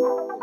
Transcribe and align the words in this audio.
Hey 0.00 0.39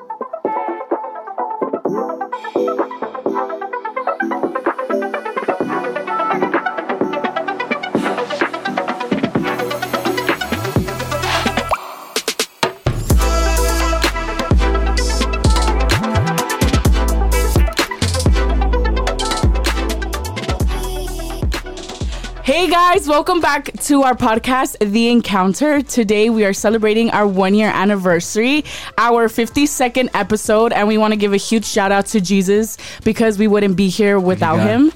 guys, 23.08 23.16
welcome 23.16 23.39
back 23.39 23.71
to 23.80 24.04
our 24.04 24.16
podcast, 24.16 24.76
The 24.80 25.10
Encounter. 25.10 25.82
Today 25.82 26.30
we 26.30 26.44
are 26.44 26.54
celebrating 26.54 27.10
our 27.12 27.26
one 27.26 27.54
year 27.54 27.70
anniversary, 27.70 28.66
our 28.98 29.30
52nd 29.30 30.10
episode, 30.14 30.74
and 30.74 30.88
we 30.88 30.98
want 30.98 31.14
to 31.14 31.18
give 31.18 31.32
a 31.32 31.38
huge 31.38 31.66
shout 31.66 31.92
out 31.92 32.07
to 32.07 32.20
Jesus 32.20 32.77
because 33.03 33.38
we 33.38 33.47
wouldn't 33.47 33.77
be 33.77 33.88
here 33.88 34.20
without 34.20 34.59
him. 34.59 34.91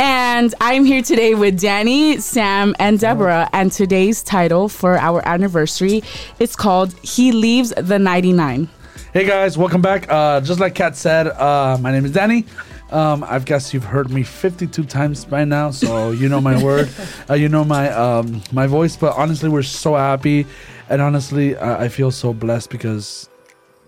And 0.00 0.54
I'm 0.60 0.84
here 0.84 1.02
today 1.02 1.34
with 1.34 1.60
Danny, 1.60 2.18
Sam, 2.18 2.74
and 2.78 2.98
Deborah. 2.98 3.48
And 3.52 3.70
today's 3.70 4.22
title 4.22 4.68
for 4.68 4.96
our 4.96 5.26
anniversary 5.26 6.02
is 6.38 6.56
called 6.56 6.94
He 7.02 7.32
Leaves 7.32 7.70
the 7.76 7.98
99. 7.98 8.68
Hey 9.12 9.26
guys, 9.26 9.58
welcome 9.58 9.82
back. 9.82 10.10
Uh, 10.10 10.40
just 10.40 10.58
like 10.58 10.74
Kat 10.74 10.96
said, 10.96 11.26
uh, 11.26 11.76
my 11.78 11.92
name 11.92 12.06
is 12.06 12.12
Danny. 12.12 12.46
Um, 12.92 13.24
I 13.24 13.38
guess 13.38 13.72
you've 13.72 13.84
heard 13.84 14.10
me 14.10 14.22
52 14.22 14.84
times 14.84 15.24
by 15.24 15.46
now, 15.46 15.70
so 15.70 16.10
you 16.10 16.28
know 16.28 16.42
my 16.42 16.62
word, 16.62 16.90
uh, 17.30 17.34
you 17.34 17.48
know 17.48 17.64
my 17.64 17.90
um, 17.90 18.42
my 18.52 18.66
voice. 18.66 18.96
But 18.96 19.16
honestly, 19.16 19.48
we're 19.48 19.62
so 19.62 19.94
happy, 19.94 20.46
and 20.90 21.00
honestly, 21.00 21.56
I, 21.56 21.84
I 21.84 21.88
feel 21.88 22.10
so 22.10 22.34
blessed 22.34 22.68
because 22.68 23.30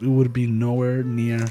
we 0.00 0.08
would 0.08 0.32
be 0.32 0.46
nowhere 0.46 1.02
near 1.02 1.46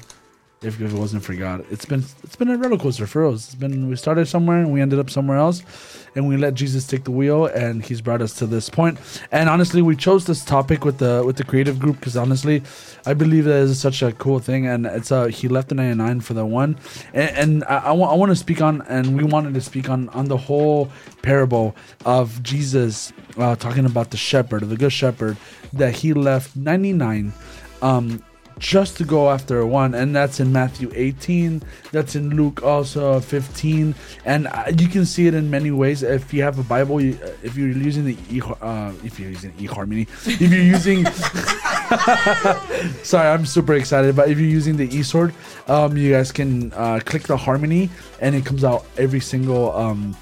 if, 0.65 0.81
it 0.81 0.91
wasn't 0.93 1.23
for 1.23 1.33
God. 1.33 1.65
It's 1.69 1.85
been 1.85 2.03
it's 2.23 2.35
been 2.35 2.49
a 2.49 2.57
roller 2.57 2.77
coaster 2.77 3.07
for 3.07 3.25
us. 3.25 3.45
It's 3.45 3.55
been 3.55 3.89
we 3.89 3.95
started 3.95 4.27
somewhere 4.27 4.59
and 4.59 4.71
we 4.71 4.81
ended 4.81 4.99
up 4.99 5.09
somewhere 5.09 5.37
else, 5.37 5.63
and 6.15 6.27
we 6.27 6.37
let 6.37 6.53
Jesus 6.53 6.87
take 6.87 7.03
the 7.03 7.11
wheel, 7.11 7.45
and 7.45 7.83
He's 7.83 8.01
brought 8.01 8.21
us 8.21 8.33
to 8.35 8.45
this 8.45 8.69
point. 8.69 8.99
And 9.31 9.49
honestly, 9.49 9.81
we 9.81 9.95
chose 9.95 10.25
this 10.25 10.43
topic 10.43 10.85
with 10.85 10.97
the 10.99 11.23
with 11.25 11.37
the 11.37 11.43
creative 11.43 11.79
group 11.79 11.99
because 11.99 12.17
honestly, 12.17 12.63
I 13.05 13.13
believe 13.13 13.45
that 13.45 13.55
is 13.55 13.79
such 13.79 14.01
a 14.01 14.11
cool 14.13 14.39
thing, 14.39 14.67
and 14.67 14.85
it's 14.85 15.11
uh 15.11 15.25
He 15.25 15.47
left 15.47 15.69
the 15.69 15.75
ninety 15.75 15.97
nine 15.97 16.21
for 16.21 16.33
the 16.33 16.45
one, 16.45 16.77
and, 17.13 17.29
and 17.37 17.63
I, 17.65 17.77
I 17.77 17.91
want 17.91 18.11
I 18.11 18.15
want 18.15 18.31
to 18.31 18.35
speak 18.35 18.61
on, 18.61 18.81
and 18.83 19.17
we 19.17 19.23
wanted 19.23 19.53
to 19.53 19.61
speak 19.61 19.89
on 19.89 20.09
on 20.09 20.25
the 20.25 20.37
whole 20.37 20.89
parable 21.21 21.75
of 22.05 22.41
Jesus 22.43 23.13
uh, 23.37 23.55
talking 23.55 23.85
about 23.85 24.11
the 24.11 24.17
shepherd, 24.17 24.63
the 24.69 24.77
good 24.77 24.93
shepherd, 24.93 25.37
that 25.73 25.95
He 25.95 26.13
left 26.13 26.55
ninety 26.55 26.93
nine. 26.93 27.33
Um, 27.81 28.23
just 28.59 28.97
to 28.97 29.03
go 29.03 29.29
after 29.29 29.65
one 29.65 29.93
and 29.93 30.15
that's 30.15 30.39
in 30.39 30.51
matthew 30.51 30.91
18 30.93 31.61
that's 31.91 32.15
in 32.15 32.35
luke 32.35 32.63
also 32.63 33.19
15 33.19 33.95
and 34.25 34.47
uh, 34.47 34.65
you 34.77 34.87
can 34.87 35.05
see 35.05 35.27
it 35.27 35.33
in 35.33 35.49
many 35.49 35.71
ways. 35.71 36.03
If 36.03 36.33
you 36.33 36.43
have 36.43 36.59
a 36.59 36.63
bible 36.63 36.97
uh, 36.97 37.31
if 37.41 37.57
you're 37.57 37.69
using 37.69 38.05
the 38.05 38.17
e 38.29 38.41
uh, 38.61 38.93
if 39.03 39.19
you're 39.19 39.29
using 39.31 39.51
eharmony 39.53 40.07
if 40.27 40.51
you're 40.51 40.61
using 40.61 41.05
sorry 43.03 43.29
i'm 43.29 43.45
super 43.45 43.73
excited 43.73 44.15
but 44.15 44.29
if 44.29 44.39
you're 44.39 44.49
using 44.49 44.77
the 44.77 44.87
e-sword 44.95 45.33
um, 45.67 45.97
you 45.97 46.11
guys 46.11 46.31
can 46.31 46.71
uh, 46.73 46.99
click 47.05 47.23
the 47.23 47.37
harmony 47.37 47.89
and 48.21 48.35
it 48.35 48.45
comes 48.45 48.63
out 48.63 48.85
every 48.97 49.19
single 49.19 49.71
um, 49.75 50.15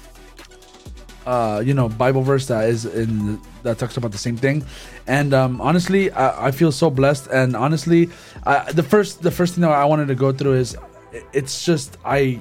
uh, 1.26 1.62
you 1.64 1.74
know 1.74 1.88
Bible 1.88 2.22
verse 2.22 2.46
that 2.46 2.68
is 2.68 2.84
in 2.84 3.40
that 3.62 3.78
talks 3.78 3.96
about 3.96 4.12
the 4.12 4.18
same 4.18 4.36
thing, 4.36 4.64
and 5.06 5.32
um, 5.34 5.60
honestly, 5.60 6.10
I, 6.10 6.48
I 6.48 6.50
feel 6.50 6.72
so 6.72 6.90
blessed. 6.90 7.28
And 7.28 7.56
honestly, 7.56 8.10
I, 8.44 8.70
the 8.72 8.82
first 8.82 9.22
the 9.22 9.30
first 9.30 9.54
thing 9.54 9.62
that 9.62 9.70
I 9.70 9.84
wanted 9.84 10.08
to 10.08 10.14
go 10.14 10.32
through 10.32 10.54
is 10.54 10.76
it's 11.32 11.64
just 11.64 11.96
I 12.04 12.40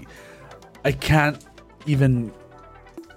I 0.86 0.92
can't 0.92 1.44
even 1.86 2.32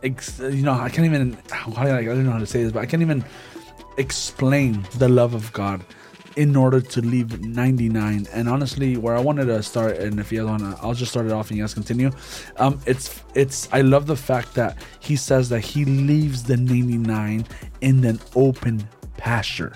you 0.02 0.62
know 0.62 0.72
I 0.72 0.88
can't 0.88 1.06
even 1.06 1.36
I 1.52 1.64
don't 1.64 2.24
know 2.24 2.32
how 2.32 2.38
to 2.38 2.46
say 2.46 2.62
this, 2.62 2.72
but 2.72 2.80
I 2.80 2.86
can't 2.86 3.02
even 3.02 3.24
explain 3.96 4.86
the 4.98 5.08
love 5.08 5.34
of 5.34 5.52
God 5.52 5.84
in 6.36 6.56
order 6.56 6.80
to 6.80 7.00
leave 7.00 7.40
99 7.40 8.26
and 8.32 8.48
honestly 8.48 8.96
where 8.96 9.16
i 9.16 9.20
wanted 9.20 9.44
to 9.46 9.62
start 9.62 9.96
and 9.98 10.18
if 10.18 10.32
you 10.32 10.40
guys 10.40 10.48
want 10.48 10.62
to 10.62 10.82
i'll 10.82 10.94
just 10.94 11.12
start 11.12 11.26
it 11.26 11.32
off 11.32 11.50
and 11.50 11.58
you 11.58 11.62
guys 11.62 11.74
continue. 11.74 12.10
Um 12.56 12.80
it's 12.86 13.22
it's 13.34 13.68
i 13.72 13.80
love 13.80 14.06
the 14.06 14.16
fact 14.16 14.54
that 14.54 14.76
he 15.00 15.16
says 15.16 15.48
that 15.50 15.60
he 15.60 15.84
leaves 15.84 16.42
the 16.42 16.56
99 16.56 17.46
in 17.80 18.04
an 18.04 18.20
open 18.34 18.88
pasture. 19.16 19.72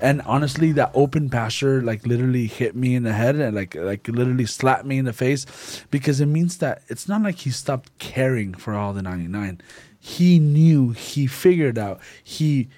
And 0.00 0.20
honestly 0.22 0.72
that 0.72 0.90
open 0.94 1.30
pasture 1.30 1.80
like 1.82 2.04
literally 2.06 2.46
hit 2.46 2.74
me 2.74 2.94
in 2.96 3.04
the 3.04 3.12
head 3.12 3.36
and 3.36 3.54
like 3.54 3.74
like 3.74 4.08
literally 4.08 4.46
slapped 4.46 4.84
me 4.84 4.98
in 4.98 5.04
the 5.04 5.12
face 5.12 5.84
because 5.90 6.20
it 6.20 6.26
means 6.26 6.58
that 6.58 6.82
it's 6.88 7.08
not 7.08 7.22
like 7.22 7.36
he 7.36 7.50
stopped 7.50 7.96
caring 7.98 8.54
for 8.54 8.74
all 8.74 8.92
the 8.92 9.02
99 9.02 9.60
he 10.00 10.40
knew 10.40 10.90
he 10.90 11.28
figured 11.28 11.78
out 11.78 12.00
he 12.24 12.68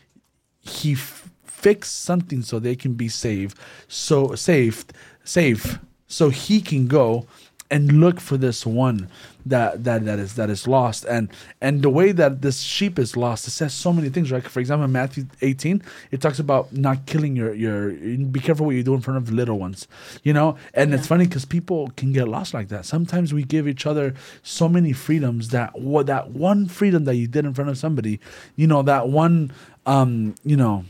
he 0.60 0.92
f- 0.92 1.30
fixed 1.64 2.02
something 2.02 2.42
so 2.42 2.58
they 2.58 2.76
can 2.76 2.92
be 2.94 3.08
saved 3.08 3.56
so 3.88 4.34
saved 4.34 4.92
safe 5.24 5.78
so 6.06 6.28
he 6.28 6.60
can 6.60 6.86
go 6.86 7.26
and 7.70 8.00
look 8.00 8.20
for 8.20 8.36
this 8.36 8.66
one 8.66 9.08
that 9.46 9.84
that 9.84 10.04
that 10.04 10.18
is 10.18 10.34
that 10.36 10.50
is 10.50 10.68
lost. 10.68 11.04
And 11.06 11.28
and 11.60 11.82
the 11.82 11.90
way 11.90 12.12
that 12.12 12.42
this 12.42 12.60
sheep 12.60 12.98
is 12.98 13.16
lost 13.16 13.48
it 13.48 13.50
says 13.50 13.72
so 13.72 13.92
many 13.92 14.08
things 14.10 14.30
right? 14.30 14.42
For 14.42 14.60
example 14.60 14.84
in 14.84 14.92
matthew 14.92 15.24
18 15.40 15.82
it 16.10 16.20
talks 16.20 16.38
about 16.38 16.72
not 16.72 17.06
killing 17.06 17.34
your 17.34 17.52
your 17.54 17.90
be 18.26 18.40
careful 18.40 18.66
what 18.66 18.76
you 18.76 18.82
do 18.82 18.94
in 18.94 19.00
front 19.00 19.18
of 19.18 19.26
the 19.26 19.32
little 19.32 19.58
ones 19.58 19.88
you 20.22 20.32
know? 20.32 20.56
And 20.72 20.94
it's 20.94 21.06
funny 21.06 21.26
because 21.26 21.44
people 21.44 21.90
can 21.96 22.12
get 22.12 22.28
lost 22.28 22.54
like 22.54 22.68
that. 22.68 22.86
Sometimes 22.86 23.34
we 23.34 23.42
give 23.42 23.66
each 23.66 23.86
other 23.86 24.14
so 24.42 24.68
many 24.68 24.92
freedoms 24.92 25.48
that 25.48 25.78
what 25.78 26.06
that 26.06 26.30
one 26.30 26.66
freedom 26.66 27.04
that 27.04 27.16
you 27.16 27.26
did 27.26 27.44
in 27.44 27.54
front 27.54 27.70
of 27.70 27.78
somebody 27.78 28.20
you 28.56 28.66
know 28.66 28.82
that 28.82 29.08
one 29.08 29.52
um 29.86 30.34
you 30.44 30.56
know 30.56 30.84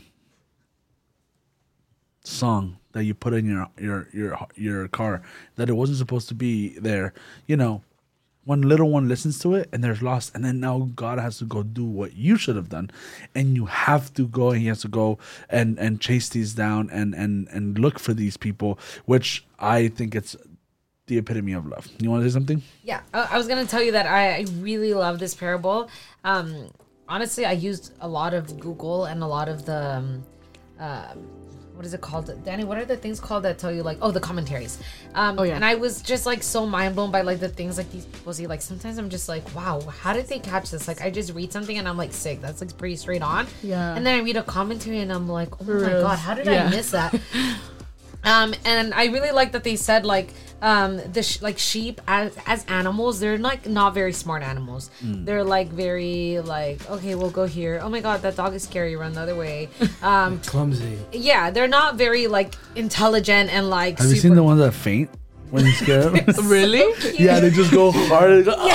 song 2.25 2.77
that 2.93 3.03
you 3.03 3.13
put 3.13 3.33
in 3.33 3.45
your 3.45 3.67
your 3.79 4.07
your 4.13 4.37
your 4.55 4.87
car 4.87 5.21
that 5.55 5.69
it 5.69 5.73
wasn't 5.73 5.97
supposed 5.97 6.27
to 6.27 6.35
be 6.35 6.77
there 6.79 7.13
you 7.47 7.55
know 7.55 7.81
one 8.45 8.61
little 8.61 8.89
one 8.89 9.07
listens 9.07 9.39
to 9.39 9.55
it 9.55 9.67
and 9.73 9.83
there's 9.83 10.01
lost 10.01 10.33
and 10.35 10.45
then 10.45 10.59
now 10.59 10.89
god 10.95 11.19
has 11.19 11.37
to 11.37 11.45
go 11.45 11.63
do 11.63 11.83
what 11.83 12.15
you 12.15 12.37
should 12.37 12.55
have 12.55 12.69
done. 12.69 12.89
And 13.33 13.55
you 13.55 13.65
have 13.65 14.13
to 14.13 14.27
go 14.27 14.51
and 14.51 14.61
he 14.61 14.67
has 14.67 14.81
to 14.81 14.87
go 14.87 15.17
and 15.49 15.77
and 15.79 15.99
chase 15.99 16.29
these 16.29 16.53
down 16.53 16.89
and 16.91 17.13
and 17.15 17.47
and 17.49 17.77
look 17.79 17.99
for 17.99 18.13
these 18.13 18.37
people 18.37 18.79
which 19.05 19.45
i 19.59 19.87
think 19.87 20.15
it's 20.15 20.35
the 21.07 21.17
epitome 21.17 21.53
of 21.53 21.65
love. 21.65 21.87
You 21.99 22.09
want 22.09 22.23
to 22.23 22.29
say 22.29 22.33
something? 22.33 22.61
Yeah, 22.83 23.01
I, 23.13 23.37
was 23.37 23.47
gonna 23.47 23.65
tell 23.65 23.83
you 23.83 23.91
that 23.91 24.05
I, 24.05 24.37
I 24.37 24.45
really 24.59 24.93
love 24.93 25.19
this 25.19 25.35
parable. 25.35 25.89
Um, 26.23 26.71
honestly, 27.07 27.45
I 27.45 27.51
used 27.51 27.93
a 28.01 28.07
lot 28.07 28.33
of 28.33 28.59
Google 28.59 29.05
and 29.05 29.21
a 29.21 29.27
lot 29.27 29.47
of 29.47 29.65
the, 29.65 29.97
um, 29.97 30.23
uh, 30.79 31.13
what 31.75 31.85
is 31.85 31.93
it 31.93 32.01
called, 32.01 32.31
Danny? 32.45 32.63
What 32.63 32.77
are 32.77 32.85
the 32.85 32.95
things 32.97 33.19
called 33.19 33.43
that 33.43 33.57
tell 33.59 33.71
you 33.71 33.83
like, 33.83 33.97
oh, 34.01 34.11
the 34.11 34.19
commentaries? 34.19 34.79
Um, 35.13 35.37
Oh, 35.37 35.43
yeah. 35.43 35.55
And 35.55 35.65
I 35.65 35.75
was 35.75 36.01
just 36.01 36.25
like 36.25 36.41
so 36.43 36.65
mind 36.65 36.95
blown 36.95 37.11
by 37.11 37.21
like 37.21 37.39
the 37.39 37.49
things 37.49 37.77
like 37.77 37.91
these 37.91 38.05
people 38.05 38.33
see. 38.33 38.47
Like 38.47 38.61
sometimes 38.61 38.97
I'm 38.97 39.09
just 39.09 39.27
like, 39.27 39.43
wow, 39.55 39.81
how 39.81 40.13
did 40.13 40.27
they 40.27 40.39
catch 40.39 40.71
this? 40.71 40.87
Like 40.87 41.01
I 41.01 41.09
just 41.09 41.33
read 41.33 41.51
something 41.51 41.77
and 41.77 41.87
I'm 41.87 41.97
like 41.97 42.13
sick. 42.13 42.41
That's 42.41 42.61
like 42.61 42.75
pretty 42.77 42.95
straight 42.95 43.21
on. 43.21 43.47
Yeah. 43.61 43.95
And 43.95 44.05
then 44.05 44.19
I 44.19 44.23
read 44.23 44.37
a 44.37 44.43
commentary 44.43 44.99
and 44.99 45.11
I'm 45.11 45.27
like, 45.27 45.49
oh 45.61 45.65
my 45.65 45.73
real. 45.73 46.01
god, 46.01 46.17
how 46.19 46.33
did 46.33 46.45
Yeah. 46.45 46.65
I 46.67 46.69
miss 46.69 46.91
that? 46.91 47.13
Um, 48.25 48.53
and 48.65 48.93
I 48.93 49.05
really 49.05 49.31
like 49.31 49.51
that 49.53 49.63
they 49.63 49.75
said 49.75 50.05
like 50.05 50.33
um 50.61 50.97
the 51.11 51.21
sh- 51.21 51.41
like 51.41 51.59
sheep 51.59 51.99
as 52.07 52.35
as 52.47 52.65
animals 52.65 53.19
they're 53.19 53.37
like 53.37 53.67
not 53.67 53.93
very 53.93 54.13
smart 54.13 54.41
animals. 54.41 54.89
They're 55.03 55.43
like 55.43 55.69
very 55.69 56.39
like 56.39 56.89
okay 56.89 57.13
we'll 57.15 57.29
go 57.29 57.45
here. 57.45 57.79
Oh 57.83 57.89
my 57.89 57.99
god 58.01 58.21
that 58.23 58.35
dog 58.35 58.53
is 58.55 58.63
scary. 58.63 58.95
Run 58.95 59.13
the 59.13 59.21
other 59.21 59.35
way. 59.35 59.69
Um, 60.01 60.39
Clumsy. 60.45 60.97
yeah, 61.11 61.51
they're 61.51 61.67
not 61.67 61.95
very 61.97 62.27
like 62.27 62.55
intelligent 62.75 63.53
and 63.53 63.69
like. 63.69 63.99
have 63.99 64.09
you 64.09 64.15
seen 64.15 64.33
the 64.35 64.43
ones 64.43 64.59
that 64.59 64.71
faint 64.73 65.09
when 65.51 65.65
you 65.65 65.71
scare 65.73 66.09
them 66.09 66.25
Really? 66.49 66.83
yeah 67.23 67.39
they 67.39 67.51
just 67.51 67.71
go 67.71 67.91
hard 67.91 68.31
they 68.31 68.43
go, 68.43 68.55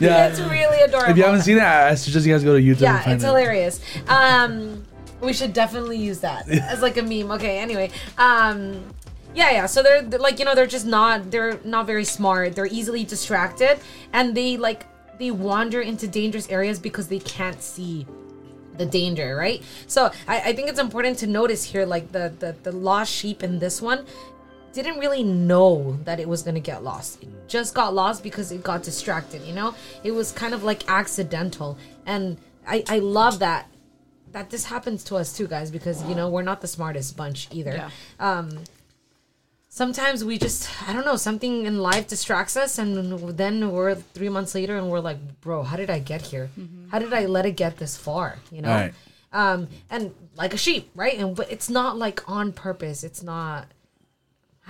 yeah 0.00 0.28
It's 0.28 0.40
really 0.40 0.80
adorable. 0.80 1.10
if 1.12 1.16
you 1.16 1.22
haven't 1.22 1.42
seen 1.42 1.56
it 1.58 1.62
i 1.62 1.94
suggest 1.94 2.26
you 2.26 2.32
guys 2.34 2.42
go 2.44 2.54
to 2.56 2.62
youtube 2.62 2.80
yeah, 2.80 2.96
and 2.96 3.04
find 3.04 3.14
it's 3.14 3.24
it. 3.24 3.26
hilarious. 3.28 3.80
Um, 4.08 4.84
we 5.20 5.32
should 5.32 5.52
definitely 5.52 5.98
use 5.98 6.20
that 6.20 6.48
as 6.48 6.82
like 6.82 6.96
a 6.96 7.02
meme. 7.02 7.30
Okay, 7.32 7.58
anyway. 7.58 7.90
Um, 8.16 8.94
yeah, 9.34 9.50
yeah. 9.50 9.66
So 9.66 9.82
they're, 9.82 10.02
they're 10.02 10.18
like 10.18 10.38
you 10.38 10.44
know 10.44 10.54
they're 10.54 10.66
just 10.66 10.86
not 10.86 11.30
they're 11.30 11.60
not 11.64 11.86
very 11.86 12.04
smart. 12.04 12.54
They're 12.54 12.66
easily 12.66 13.04
distracted, 13.04 13.78
and 14.12 14.34
they 14.34 14.56
like 14.56 14.86
they 15.18 15.30
wander 15.30 15.80
into 15.80 16.06
dangerous 16.06 16.48
areas 16.48 16.78
because 16.78 17.08
they 17.08 17.18
can't 17.18 17.60
see 17.62 18.06
the 18.76 18.86
danger, 18.86 19.36
right? 19.36 19.62
So 19.86 20.10
I, 20.26 20.40
I 20.40 20.52
think 20.52 20.68
it's 20.68 20.78
important 20.78 21.18
to 21.18 21.26
notice 21.26 21.64
here, 21.64 21.84
like 21.84 22.12
the, 22.12 22.32
the 22.38 22.56
the 22.62 22.72
lost 22.72 23.12
sheep 23.12 23.42
in 23.42 23.58
this 23.58 23.82
one 23.82 24.06
didn't 24.72 24.98
really 24.98 25.24
know 25.24 25.98
that 26.04 26.20
it 26.20 26.28
was 26.28 26.42
gonna 26.42 26.60
get 26.60 26.84
lost. 26.84 27.22
It 27.22 27.28
just 27.48 27.74
got 27.74 27.94
lost 27.94 28.22
because 28.22 28.52
it 28.52 28.62
got 28.62 28.82
distracted, 28.82 29.42
you 29.42 29.54
know? 29.54 29.74
It 30.04 30.12
was 30.12 30.30
kind 30.30 30.54
of 30.54 30.62
like 30.62 30.88
accidental. 30.88 31.78
And 32.06 32.36
I, 32.66 32.84
I 32.88 32.98
love 32.98 33.40
that 33.40 33.68
that 34.32 34.50
this 34.50 34.64
happens 34.66 35.04
to 35.04 35.16
us 35.16 35.32
too, 35.36 35.46
guys, 35.46 35.70
because 35.70 36.02
you 36.04 36.14
know 36.14 36.28
we're 36.28 36.42
not 36.42 36.60
the 36.60 36.68
smartest 36.68 37.16
bunch 37.16 37.48
either. 37.50 37.72
Yeah. 37.72 37.90
Um, 38.18 38.64
sometimes 39.68 40.24
we 40.24 40.38
just 40.38 40.68
I 40.88 40.92
don't 40.92 41.04
know 41.04 41.16
something 41.16 41.66
in 41.66 41.78
life 41.78 42.08
distracts 42.08 42.56
us, 42.56 42.78
and 42.78 42.96
then 43.38 43.70
we're 43.72 43.94
three 43.94 44.28
months 44.28 44.54
later 44.54 44.76
and 44.76 44.90
we're 44.90 45.00
like, 45.00 45.40
bro, 45.40 45.62
how 45.62 45.76
did 45.76 45.90
I 45.90 45.98
get 45.98 46.22
here? 46.22 46.50
How 46.90 46.98
did 46.98 47.12
I 47.12 47.26
let 47.26 47.46
it 47.46 47.56
get 47.56 47.76
this 47.76 47.96
far? 47.96 48.38
You 48.50 48.62
know. 48.62 48.70
Right. 48.70 48.94
Um, 49.32 49.68
and 49.90 50.14
like 50.36 50.54
a 50.54 50.56
sheep, 50.56 50.90
right? 50.94 51.18
And 51.18 51.36
but 51.36 51.50
it's 51.52 51.68
not 51.68 51.98
like 51.98 52.28
on 52.28 52.52
purpose. 52.52 53.04
It's 53.04 53.22
not. 53.22 53.68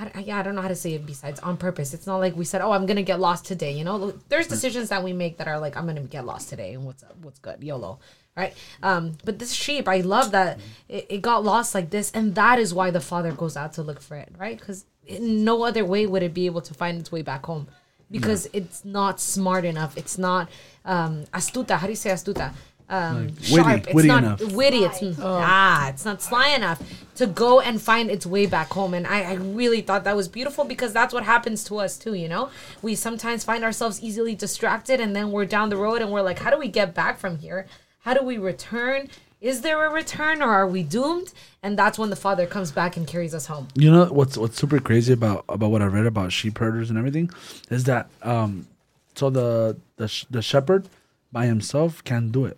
I, 0.01 0.21
yeah, 0.21 0.39
I 0.39 0.43
don't 0.43 0.55
know 0.55 0.63
how 0.63 0.69
to 0.69 0.77
say 0.77 0.95
it 0.95 1.05
besides 1.07 1.41
on 1.41 1.57
purpose. 1.57 1.93
It's 1.93 2.07
not 2.07 2.19
like 2.19 2.37
we 2.37 2.45
said, 2.45 2.61
"Oh, 2.61 2.71
I'm 2.71 2.87
gonna 2.87 3.03
get 3.03 3.19
lost 3.19 3.47
today." 3.47 3.73
You 3.73 3.85
know, 3.85 4.13
there's 4.29 4.47
decisions 4.47 4.91
that 4.91 5.03
we 5.03 5.13
make 5.13 5.39
that 5.39 5.49
are 5.49 5.59
like, 5.59 5.77
"I'm 5.77 5.87
gonna 5.87 6.03
get 6.03 6.25
lost 6.25 6.49
today," 6.49 6.75
and 6.75 6.85
what's 6.85 7.03
up, 7.03 7.17
what's 7.21 7.41
good, 7.41 7.63
YOLO, 7.63 7.99
right? 8.39 8.55
Um, 8.83 9.03
but 9.25 9.39
this 9.41 9.53
sheep, 9.53 9.87
I 9.89 9.99
love 10.01 10.31
that 10.31 10.59
it, 10.89 11.07
it 11.15 11.21
got 11.23 11.45
lost 11.45 11.75
like 11.75 11.91
this, 11.91 12.11
and 12.13 12.35
that 12.37 12.59
is 12.59 12.73
why 12.73 12.89
the 12.91 13.01
father 13.01 13.33
goes 13.33 13.57
out 13.57 13.73
to 13.75 13.83
look 13.83 14.01
for 14.01 14.17
it, 14.17 14.31
right? 14.39 14.59
Because 14.59 14.85
no 15.21 15.65
other 15.65 15.85
way 15.85 16.07
would 16.07 16.23
it 16.23 16.33
be 16.33 16.47
able 16.47 16.61
to 16.63 16.73
find 16.75 16.99
its 17.01 17.11
way 17.13 17.23
back 17.23 17.45
home, 17.47 17.67
because 18.11 18.49
it's 18.53 18.85
not 18.85 19.21
smart 19.21 19.65
enough. 19.65 19.97
It's 19.99 20.17
not 20.17 20.49
um, 20.85 21.25
astuta. 21.35 21.77
How 21.79 21.87
do 21.87 21.93
you 21.93 21.97
say 21.97 22.11
astuta? 22.11 22.53
Um, 22.91 23.27
Like, 23.27 23.45
sharp. 23.45 23.67
witty- 23.67 23.85
it's 23.91 23.95
witty 23.95 24.09
not 24.09 24.23
enough. 24.25 24.53
witty. 24.55 24.83
It's 24.85 25.01
ah, 25.21 25.89
it's 25.91 26.07
not 26.07 26.23
sly 26.23 26.49
enough 26.61 26.81
to 27.17 27.27
go 27.27 27.61
and 27.61 27.83
find 27.83 28.11
its 28.11 28.25
way 28.25 28.47
back 28.47 28.69
home. 28.79 28.95
And 28.95 29.07
I, 29.07 29.19
I 29.33 29.35
really 29.35 29.83
thought 29.83 30.05
that 30.05 30.17
was 30.17 30.27
beautiful 30.29 30.65
because 30.65 30.95
that's 30.95 31.13
what 31.13 31.25
happens 31.25 31.65
to 31.65 31.77
us 31.85 31.99
too. 31.99 32.15
You 32.15 32.29
know, 32.29 32.49
we 32.81 32.95
sometimes 32.95 33.45
find 33.45 33.63
ourselves 33.63 34.01
easily 34.09 34.35
distracted, 34.35 35.01
and 35.01 35.15
then 35.15 35.33
we're 35.33 35.45
down 35.45 35.69
the 35.69 35.77
road, 35.77 36.01
and 36.01 36.11
we're 36.11 36.23
like, 36.23 36.39
how 36.39 36.51
do 36.51 36.59
we 36.59 36.69
get 36.69 36.95
back 36.95 37.19
from 37.19 37.37
here? 37.39 37.67
How 38.09 38.15
do 38.15 38.23
we 38.23 38.39
return? 38.39 39.11
Is 39.43 39.61
there 39.61 39.85
a 39.85 39.91
return, 39.91 40.41
or 40.41 40.49
are 40.49 40.67
we 40.67 40.83
doomed? 40.83 41.35
And 41.63 41.79
that's 41.79 41.99
when 41.99 42.09
the 42.09 42.17
Father 42.17 42.47
comes 42.47 42.73
back 42.73 42.97
and 42.97 43.07
carries 43.07 43.35
us 43.35 43.45
home. 43.45 43.69
You 43.75 43.91
know 43.91 44.07
what's 44.07 44.39
what's 44.39 44.57
super 44.57 44.81
crazy 44.81 45.13
about 45.13 45.45
about 45.47 45.71
what 45.71 45.83
I 45.83 45.85
read 45.85 46.07
about 46.07 46.33
sheep 46.33 46.57
herders 46.57 46.89
and 46.89 46.99
everything 46.99 47.31
is 47.69 47.85
that 47.85 48.09
um 48.23 48.67
so 49.15 49.29
the 49.29 49.77
the 49.97 50.09
sh- 50.09 50.25
the 50.31 50.41
shepherd 50.41 50.89
by 51.33 51.45
himself 51.45 52.03
can't 52.03 52.33
do 52.33 52.47
it, 52.47 52.57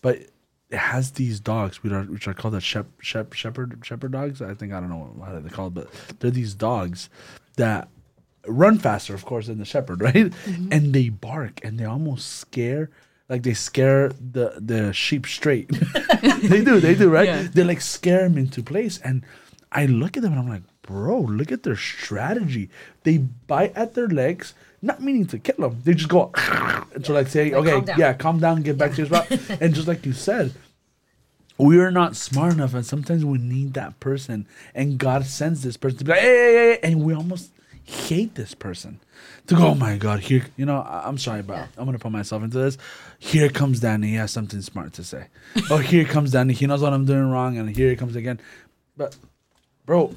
but 0.00 0.16
it 0.70 0.78
has 0.78 1.10
these 1.10 1.40
dogs 1.40 1.82
which 1.82 1.92
are 1.92 2.04
which 2.04 2.26
are 2.26 2.32
called 2.32 2.54
the 2.54 2.62
shep, 2.62 2.86
shep, 3.00 3.34
shepherd 3.34 3.80
shepherd 3.82 4.12
dogs. 4.12 4.40
I 4.40 4.54
think 4.54 4.72
I 4.72 4.80
don't 4.80 4.88
know 4.88 5.14
how 5.26 5.38
they're 5.40 5.50
called, 5.50 5.74
but 5.74 5.90
they're 6.20 6.30
these 6.30 6.54
dogs 6.54 7.10
that 7.56 7.88
run 8.46 8.78
faster, 8.78 9.14
of 9.14 9.26
course, 9.26 9.48
than 9.48 9.58
the 9.58 9.66
shepherd, 9.66 10.00
right? 10.08 10.32
And 10.70 10.94
they 10.94 11.10
bark 11.10 11.60
and 11.62 11.78
they 11.78 11.84
almost 11.84 12.38
scare. 12.38 12.88
Like 13.28 13.42
they 13.42 13.54
scare 13.54 14.08
the 14.10 14.54
the 14.60 14.92
sheep 14.92 15.26
straight. 15.26 15.68
they 16.42 16.62
do, 16.62 16.80
they 16.80 16.94
do, 16.94 17.08
right? 17.10 17.26
Yeah. 17.26 17.48
They 17.52 17.64
like 17.64 17.80
scare 17.80 18.22
them 18.28 18.36
into 18.36 18.62
place, 18.62 18.98
and 18.98 19.24
I 19.72 19.86
look 19.86 20.16
at 20.16 20.22
them 20.22 20.32
and 20.32 20.40
I'm 20.40 20.48
like, 20.48 20.62
bro, 20.82 21.20
look 21.20 21.50
at 21.50 21.62
their 21.62 21.76
strategy. 21.76 22.68
They 23.02 23.18
bite 23.18 23.74
at 23.74 23.94
their 23.94 24.08
legs, 24.08 24.54
not 24.82 25.02
meaning 25.02 25.26
to 25.28 25.38
kill 25.38 25.56
them. 25.56 25.80
They 25.84 25.94
just 25.94 26.10
go 26.10 26.32
and 26.94 27.04
so 27.04 27.14
like 27.14 27.28
say, 27.28 27.50
Like, 27.50 27.66
okay, 27.66 27.86
calm 27.86 27.98
yeah, 27.98 28.12
calm 28.12 28.40
down, 28.40 28.62
get 28.62 28.76
back 28.76 28.92
to 28.92 28.96
your 28.98 29.06
spot. 29.06 29.30
and 29.60 29.74
just 29.74 29.88
like 29.88 30.04
you 30.04 30.12
said, 30.12 30.52
we 31.56 31.78
are 31.80 31.90
not 31.90 32.16
smart 32.16 32.52
enough, 32.52 32.74
and 32.74 32.84
sometimes 32.84 33.24
we 33.24 33.38
need 33.38 33.74
that 33.74 33.98
person, 34.00 34.46
and 34.74 34.98
God 34.98 35.24
sends 35.24 35.62
this 35.62 35.76
person 35.76 35.98
to 35.98 36.04
be 36.04 36.10
like, 36.10 36.20
hey, 36.20 36.26
hey, 36.28 36.54
hey, 36.54 36.78
and 36.82 37.02
we 37.04 37.14
almost 37.14 37.50
hate 37.84 38.34
this 38.34 38.54
person 38.54 39.00
to 39.46 39.54
go, 39.54 39.68
oh 39.68 39.74
my 39.74 39.96
God, 39.96 40.20
here, 40.20 40.46
you 40.56 40.64
know, 40.66 40.78
I- 40.80 41.06
I'm 41.06 41.18
sorry, 41.18 41.42
but 41.42 41.68
I'm 41.76 41.84
gonna 41.84 41.98
put 41.98 42.12
myself 42.12 42.42
into 42.42 42.58
this. 42.58 42.78
Here 43.18 43.48
comes 43.48 43.80
Danny, 43.80 44.08
he 44.08 44.14
has 44.14 44.30
something 44.30 44.60
smart 44.62 44.94
to 44.94 45.04
say. 45.04 45.26
oh, 45.70 45.78
here 45.78 46.04
comes 46.04 46.32
Danny, 46.32 46.54
he 46.54 46.66
knows 46.66 46.82
what 46.82 46.92
I'm 46.92 47.04
doing 47.04 47.30
wrong, 47.30 47.58
and 47.58 47.74
here 47.74 47.90
he 47.90 47.96
comes 47.96 48.16
again. 48.16 48.40
But, 48.96 49.16
bro, 49.84 50.14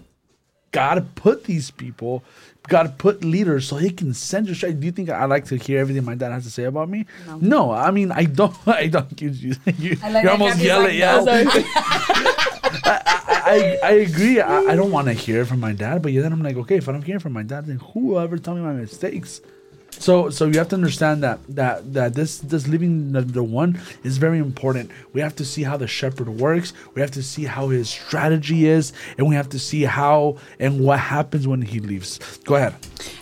gotta 0.71 1.01
put 1.01 1.43
these 1.43 1.71
people, 1.71 2.23
gotta 2.67 2.89
put 2.89 3.23
leaders 3.23 3.67
so 3.67 3.75
he 3.77 3.89
can 3.89 4.13
send 4.13 4.47
you 4.47 4.53
straight. 4.53 4.79
Do 4.79 4.85
you 4.85 4.91
think 4.91 5.09
I 5.09 5.25
like 5.25 5.45
to 5.45 5.57
hear 5.57 5.79
everything 5.79 6.05
my 6.05 6.15
dad 6.15 6.31
has 6.31 6.43
to 6.45 6.51
say 6.51 6.63
about 6.65 6.89
me? 6.89 7.05
No, 7.41 7.71
I 7.71 7.91
mean 7.91 8.11
I 8.11 8.25
don't. 8.25 8.55
I 8.67 8.87
don't. 8.87 9.21
You, 9.21 9.29
you, 9.77 9.97
I 10.03 10.11
like 10.11 10.23
you're 10.23 10.31
almost 10.31 10.59
yelling. 10.59 10.85
like, 10.85 10.95
yeah, 10.95 11.21
no. 11.21 11.61
I, 12.83 13.16
I 13.47 13.77
I 13.83 13.91
agree. 14.07 14.41
I, 14.41 14.57
I 14.71 14.75
don't 14.75 14.91
want 14.91 15.07
to 15.07 15.13
hear 15.13 15.45
from 15.45 15.59
my 15.59 15.73
dad, 15.73 16.01
but 16.01 16.13
then 16.13 16.31
I'm 16.33 16.44
like, 16.44 16.57
okay, 16.57 16.77
if 16.77 16.89
I 16.89 16.91
don't 16.91 17.03
hear 17.03 17.19
from 17.19 17.33
my 17.33 17.44
dad, 17.44 17.65
then 17.67 17.77
who 17.79 17.99
will 18.07 18.19
ever 18.19 18.38
tell 18.38 18.55
me 18.55 18.61
my 18.61 18.73
mistakes? 18.73 19.41
So, 19.99 20.29
so 20.29 20.45
you 20.45 20.57
have 20.57 20.69
to 20.69 20.75
understand 20.75 21.23
that 21.23 21.39
that 21.49 21.94
that 21.94 22.13
this 22.13 22.38
this 22.39 22.67
living 22.67 23.11
the, 23.11 23.21
the 23.21 23.44
one 23.44 23.79
is 24.03 24.17
very 24.17 24.39
important. 24.39 24.91
We 25.13 25.21
have 25.21 25.35
to 25.38 25.45
see 25.45 25.63
how 25.63 25.77
the 25.77 25.88
shepherd 25.88 26.29
works. 26.29 26.73
We 26.94 27.01
have 27.01 27.11
to 27.11 27.23
see 27.23 27.45
how 27.45 27.69
his 27.69 27.89
strategy 27.89 28.67
is, 28.67 28.94
and 29.17 29.27
we 29.27 29.35
have 29.35 29.49
to 29.49 29.59
see 29.59 29.83
how 29.83 30.38
and 30.59 30.79
what 30.79 30.99
happens 30.99 31.47
when 31.47 31.61
he 31.61 31.79
leaves. 31.79 32.19
Go 32.45 32.55
ahead. 32.55 32.75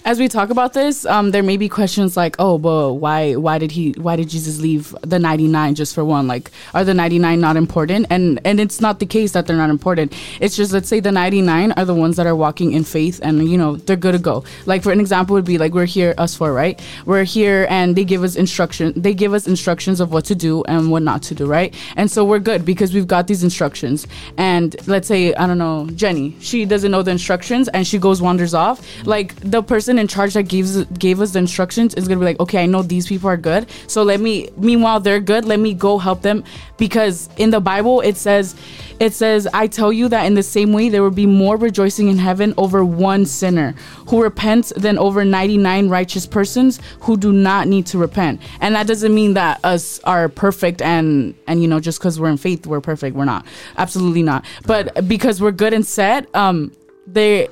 as 0.06 0.20
we 0.20 0.28
talk 0.28 0.50
about 0.52 0.74
this, 0.74 1.06
um, 1.06 1.32
there 1.32 1.44
may 1.44 1.58
be 1.58 1.68
questions 1.68 2.16
like, 2.16 2.36
"Oh, 2.40 2.58
but 2.58 2.94
why? 2.94 3.34
Why 3.36 3.58
did 3.58 3.72
he? 3.72 3.94
Why 3.98 4.16
did 4.16 4.30
Jesus 4.30 4.60
leave 4.60 4.96
the 5.02 5.20
ninety 5.20 5.48
nine 5.48 5.76
just 5.76 5.96
for 5.96 6.06
one? 6.06 6.28
Like, 6.28 6.52
are 6.74 6.84
the 6.84 6.94
ninety 6.94 7.20
nine 7.20 7.40
not 7.40 7.58
important?" 7.58 8.08
And 8.10 8.40
and 8.46 8.60
it's 8.60 8.80
not 8.80 9.00
the 9.00 9.06
case 9.06 9.32
that 9.34 9.48
they're 9.48 9.58
not 9.66 9.70
important. 9.70 10.14
It's 10.40 10.56
just 10.56 10.72
let's 10.72 10.88
say 10.88 11.00
the 11.00 11.12
ninety 11.12 11.42
nine 11.42 11.72
are 11.74 11.86
the 11.86 11.96
ones 12.06 12.16
that 12.18 12.28
are 12.28 12.36
walking 12.36 12.74
in 12.74 12.84
faith, 12.84 13.20
and 13.24 13.50
you 13.50 13.58
know 13.58 13.78
they're 13.78 14.04
good 14.06 14.14
to 14.14 14.20
go. 14.20 14.44
Like 14.66 14.84
for 14.84 14.92
an 14.92 15.00
example 15.00 15.34
would 15.36 15.46
be 15.46 15.58
like 15.58 15.74
we're 15.74 15.86
here, 15.86 16.14
us 16.18 16.36
four, 16.36 16.54
right? 16.54 16.65
We're 17.06 17.24
here, 17.24 17.68
and 17.70 17.96
they 17.96 18.04
give 18.04 18.24
us 18.24 18.36
instruction. 18.36 18.94
They 18.96 19.14
give 19.14 19.34
us 19.34 19.48
instructions 19.48 20.00
of 20.00 20.12
what 20.12 20.26
to 20.26 20.36
do 20.36 20.64
and 20.64 20.92
what 20.92 21.04
not 21.04 21.22
to 21.24 21.36
do, 21.36 21.46
right? 21.46 21.74
And 21.96 22.10
so 22.10 22.24
we're 22.26 22.40
good 22.40 22.66
because 22.66 22.94
we've 22.94 23.08
got 23.08 23.28
these 23.28 23.44
instructions. 23.44 24.08
And 24.38 24.76
let's 24.88 25.08
say 25.08 25.34
I 25.36 25.48
don't 25.48 25.58
know, 25.58 25.88
Jenny, 25.96 26.36
she 26.40 26.66
doesn't 26.66 26.92
know 26.92 27.04
the 27.04 27.12
instructions, 27.12 27.68
and 27.70 27.86
she 27.86 27.98
goes 27.98 28.22
wanders 28.22 28.54
off. 28.54 28.78
Like 29.06 29.36
the 29.36 29.62
person 29.62 30.00
in 30.00 30.08
charge 30.08 30.34
that 30.34 30.44
gives 30.44 30.84
gave 30.86 31.22
us 31.22 31.32
the 31.32 31.40
instructions 31.40 31.94
is 31.96 32.08
gonna 32.08 32.20
be 32.20 32.26
like, 32.26 32.40
okay, 32.40 32.64
I 32.64 32.66
know 32.66 32.82
these 32.82 33.08
people 33.08 33.30
are 33.30 33.38
good, 33.38 33.68
so 33.88 34.04
let 34.04 34.20
me. 34.20 34.50
Meanwhile, 34.58 35.02
they're 35.02 35.20
good. 35.20 35.46
Let 35.46 35.60
me 35.60 35.74
go 35.74 35.98
help 35.98 36.22
them 36.22 36.44
because 36.78 37.30
in 37.38 37.50
the 37.50 37.60
Bible 37.60 38.02
it 38.02 38.18
says, 38.18 38.56
it 39.00 39.14
says, 39.14 39.48
I 39.54 39.68
tell 39.68 39.92
you 39.92 40.08
that 40.10 40.26
in 40.26 40.34
the 40.34 40.44
same 40.44 40.74
way 40.74 40.90
there 40.90 41.04
will 41.04 41.12
be 41.12 41.26
more 41.26 41.58
rejoicing 41.58 42.08
in 42.08 42.18
heaven 42.18 42.54
over 42.58 42.84
one 42.84 43.26
sinner 43.26 43.76
who 44.08 44.22
repents 44.22 44.72
than 44.76 44.98
over 44.98 45.26
ninety 45.26 45.58
nine 45.58 45.90
righteous 45.90 46.26
persons 46.26 46.80
who 47.02 47.18
do 47.18 47.32
not 47.32 47.68
need 47.68 47.86
to 47.88 47.98
repent. 47.98 48.42
And 48.62 48.76
that 48.76 48.88
doesn't 48.88 49.14
mean 49.14 49.34
that 49.34 49.60
us 49.64 50.00
are 50.04 50.30
perfect 50.30 50.82
and 50.82 51.36
and 51.48 51.62
you 51.62 51.68
know 51.68 51.80
just 51.80 52.00
because 52.00 52.20
we're 52.20 52.30
in 52.30 52.38
faith 52.38 52.66
we're 52.66 52.82
perfect. 52.82 53.16
We're 53.16 53.26
not. 53.26 53.46
Absolutely 53.78 54.24
not. 54.24 54.46
But 54.66 55.08
because 55.08 55.42
we're 55.42 55.52
good 55.52 55.74
and 55.74 55.86
set, 55.86 56.34
um, 56.36 56.72
they 57.08 57.50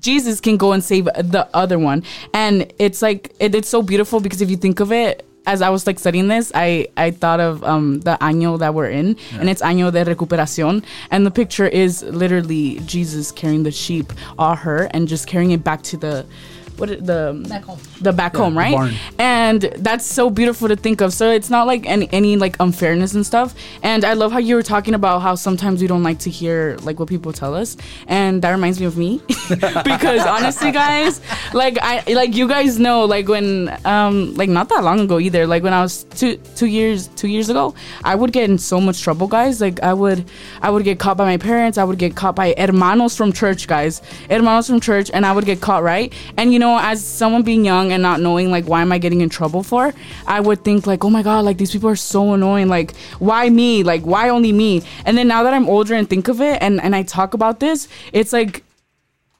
Jesus 0.00 0.40
can 0.40 0.56
go 0.56 0.72
and 0.72 0.84
save 0.84 1.06
the 1.06 1.48
other 1.54 1.78
one. 1.78 2.02
And 2.32 2.72
it's 2.78 3.02
like 3.02 3.34
it, 3.40 3.54
it's 3.54 3.68
so 3.68 3.82
beautiful 3.82 4.20
because 4.20 4.42
if 4.42 4.50
you 4.50 4.56
think 4.56 4.80
of 4.80 4.92
it, 4.92 5.26
as 5.46 5.62
I 5.62 5.70
was 5.70 5.86
like 5.86 5.98
studying 5.98 6.28
this, 6.28 6.50
I 6.54 6.88
I 6.96 7.10
thought 7.10 7.40
of 7.40 7.62
um 7.64 8.00
the 8.00 8.16
año 8.20 8.58
that 8.58 8.74
we're 8.74 8.90
in, 8.90 9.16
and 9.38 9.48
it's 9.50 9.62
año 9.62 9.92
de 9.92 10.04
recuperación, 10.04 10.84
and 11.10 11.26
the 11.26 11.30
picture 11.30 11.66
is 11.66 12.02
literally 12.02 12.80
Jesus 12.86 13.32
carrying 13.32 13.62
the 13.62 13.70
sheep, 13.70 14.12
all 14.38 14.56
her, 14.56 14.88
and 14.92 15.08
just 15.08 15.26
carrying 15.26 15.50
it 15.50 15.64
back 15.64 15.82
to 15.82 15.96
the. 15.96 16.26
What 16.76 16.88
the 16.88 17.44
Back 17.48 17.64
home. 17.64 17.78
the 18.00 18.12
back 18.12 18.34
home, 18.36 18.56
right? 18.58 18.72
barn. 18.74 18.94
And 19.18 19.62
that's 19.78 20.04
so 20.04 20.28
beautiful 20.30 20.68
to 20.68 20.76
think 20.76 21.00
of. 21.00 21.12
So 21.12 21.30
it's 21.30 21.50
not 21.50 21.66
like 21.66 21.86
any 21.86 22.08
any 22.12 22.36
like 22.36 22.56
unfairness 22.60 23.14
and 23.14 23.24
stuff. 23.24 23.54
And 23.82 24.04
I 24.04 24.14
love 24.14 24.32
how 24.32 24.38
you 24.38 24.56
were 24.56 24.62
talking 24.62 24.94
about 24.94 25.20
how 25.22 25.34
sometimes 25.36 25.80
we 25.80 25.86
don't 25.86 26.02
like 26.02 26.18
to 26.20 26.30
hear 26.30 26.76
like 26.82 26.98
what 26.98 27.08
people 27.08 27.32
tell 27.32 27.54
us, 27.54 27.76
and 28.08 28.42
that 28.42 28.50
reminds 28.50 28.80
me 28.80 28.86
of 28.86 28.96
me 28.96 29.20
because 29.84 30.26
honestly, 30.26 30.72
guys, 30.72 31.20
like 31.52 31.78
I 31.80 32.02
like 32.12 32.34
you 32.34 32.48
guys 32.48 32.78
know 32.78 33.04
like 33.04 33.28
when 33.28 33.76
um 33.84 34.34
like 34.34 34.48
not 34.48 34.68
that 34.70 34.82
long 34.82 35.00
ago 35.00 35.18
either, 35.20 35.46
like 35.46 35.62
when 35.62 35.72
I 35.72 35.82
was 35.82 36.04
two 36.04 36.36
two 36.56 36.66
years 36.66 37.08
two 37.08 37.28
years 37.28 37.48
ago, 37.50 37.74
I 38.02 38.14
would 38.14 38.32
get 38.32 38.50
in 38.50 38.58
so 38.58 38.80
much 38.80 39.02
trouble, 39.02 39.26
guys. 39.26 39.60
Like 39.60 39.80
I 39.82 39.92
would 39.92 40.24
I 40.60 40.70
would 40.70 40.84
get 40.84 40.98
caught 40.98 41.16
by 41.16 41.24
my 41.24 41.36
parents. 41.36 41.78
I 41.78 41.84
would 41.84 41.98
get 41.98 42.16
caught 42.16 42.34
by 42.34 42.54
hermanos 42.58 43.16
from 43.16 43.32
church, 43.32 43.68
guys, 43.68 44.02
hermanos 44.28 44.66
from 44.66 44.80
church, 44.80 45.10
and 45.14 45.24
I 45.24 45.32
would 45.32 45.44
get 45.44 45.60
caught 45.60 45.82
right. 45.82 46.12
And 46.36 46.52
you 46.52 46.58
know, 46.58 46.63
as 46.72 47.04
someone 47.04 47.42
being 47.42 47.64
young 47.64 47.92
and 47.92 48.02
not 48.02 48.20
knowing 48.20 48.50
like 48.50 48.64
why 48.66 48.82
am 48.82 48.92
I 48.92 48.98
getting 48.98 49.20
in 49.20 49.28
trouble 49.28 49.62
for, 49.62 49.92
I 50.26 50.40
would 50.40 50.64
think 50.64 50.86
like, 50.86 51.04
oh 51.04 51.10
my 51.10 51.22
god, 51.22 51.44
like 51.44 51.58
these 51.58 51.72
people 51.72 51.88
are 51.88 51.96
so 51.96 52.34
annoying. 52.34 52.68
Like 52.68 52.96
why 53.18 53.48
me? 53.50 53.82
Like 53.82 54.02
why 54.02 54.28
only 54.28 54.52
me? 54.52 54.82
And 55.04 55.16
then 55.16 55.28
now 55.28 55.42
that 55.42 55.54
I'm 55.54 55.68
older 55.68 55.94
and 55.94 56.08
think 56.08 56.28
of 56.28 56.40
it, 56.40 56.60
and 56.62 56.80
and 56.80 56.94
I 56.96 57.02
talk 57.02 57.34
about 57.34 57.60
this, 57.60 57.88
it's 58.12 58.32
like 58.32 58.64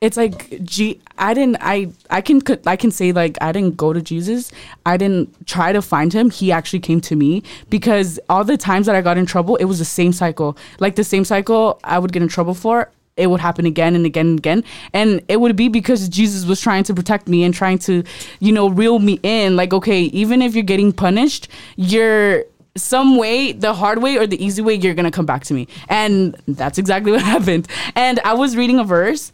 it's 0.04 0.18
like 0.18 0.62
gee 0.64 1.00
i 1.16 1.32
didn't 1.32 1.56
i 1.60 1.88
i 2.10 2.20
can 2.20 2.42
i 2.66 2.76
can 2.76 2.90
say 2.90 3.10
like 3.12 3.38
i 3.40 3.52
didn't 3.52 3.76
go 3.76 3.92
to 3.92 4.02
jesus 4.02 4.52
i 4.84 4.96
didn't 4.98 5.46
try 5.46 5.72
to 5.72 5.80
find 5.80 6.12
him 6.12 6.30
he 6.30 6.52
actually 6.52 6.80
came 6.80 7.00
to 7.00 7.16
me 7.16 7.42
because 7.70 8.20
all 8.28 8.44
the 8.44 8.56
times 8.56 8.84
that 8.84 8.94
i 8.94 9.00
got 9.00 9.16
in 9.16 9.24
trouble 9.24 9.56
it 9.56 9.64
was 9.64 9.78
the 9.78 9.84
same 9.84 10.12
cycle 10.12 10.56
like 10.78 10.96
the 10.96 11.04
same 11.04 11.24
cycle 11.24 11.80
i 11.84 11.98
would 11.98 12.12
get 12.12 12.22
in 12.22 12.28
trouble 12.28 12.54
for 12.54 12.90
it 13.16 13.28
would 13.28 13.40
happen 13.40 13.64
again 13.64 13.94
and 13.94 14.04
again 14.06 14.26
and 14.26 14.38
again 14.38 14.64
and 14.92 15.22
it 15.28 15.40
would 15.40 15.54
be 15.54 15.68
because 15.68 16.08
jesus 16.08 16.44
was 16.44 16.60
trying 16.60 16.82
to 16.82 16.92
protect 16.92 17.28
me 17.28 17.44
and 17.44 17.54
trying 17.54 17.78
to 17.78 18.02
you 18.40 18.52
know 18.52 18.68
reel 18.68 18.98
me 18.98 19.20
in 19.22 19.56
like 19.56 19.72
okay 19.72 20.02
even 20.02 20.42
if 20.42 20.54
you're 20.54 20.64
getting 20.64 20.92
punished 20.92 21.48
you're 21.76 22.44
some 22.76 23.16
way, 23.16 23.52
the 23.52 23.72
hard 23.72 24.02
way 24.02 24.16
or 24.16 24.26
the 24.26 24.44
easy 24.44 24.60
way, 24.60 24.74
you're 24.74 24.94
gonna 24.94 25.10
come 25.10 25.26
back 25.26 25.44
to 25.44 25.54
me. 25.54 25.68
And 25.88 26.36
that's 26.48 26.78
exactly 26.78 27.12
what 27.12 27.22
happened. 27.22 27.68
And 27.94 28.20
I 28.24 28.34
was 28.34 28.56
reading 28.56 28.78
a 28.78 28.84
verse 28.84 29.32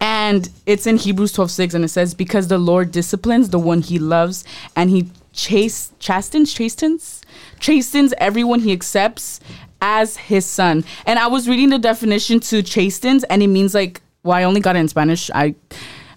and 0.00 0.48
it's 0.66 0.86
in 0.86 0.98
Hebrews 0.98 1.32
12 1.32 1.50
6, 1.50 1.74
and 1.74 1.84
it 1.84 1.88
says, 1.88 2.14
Because 2.14 2.48
the 2.48 2.58
Lord 2.58 2.90
disciplines 2.90 3.50
the 3.50 3.58
one 3.58 3.80
he 3.80 3.98
loves, 3.98 4.44
and 4.74 4.90
he 4.90 5.10
chase, 5.32 5.92
chastens, 5.98 6.52
chastens, 6.52 7.22
chastens 7.60 8.12
everyone 8.18 8.60
he 8.60 8.72
accepts 8.72 9.40
as 9.86 10.16
his 10.16 10.44
son. 10.44 10.84
And 11.06 11.16
I 11.18 11.28
was 11.28 11.48
reading 11.48 11.70
the 11.70 11.78
definition 11.78 12.40
to 12.50 12.62
chastens, 12.62 13.22
and 13.24 13.40
it 13.42 13.46
means 13.46 13.72
like, 13.72 14.02
well, 14.24 14.36
I 14.36 14.42
only 14.42 14.60
got 14.60 14.74
it 14.74 14.80
in 14.80 14.88
Spanish. 14.88 15.30
I 15.32 15.54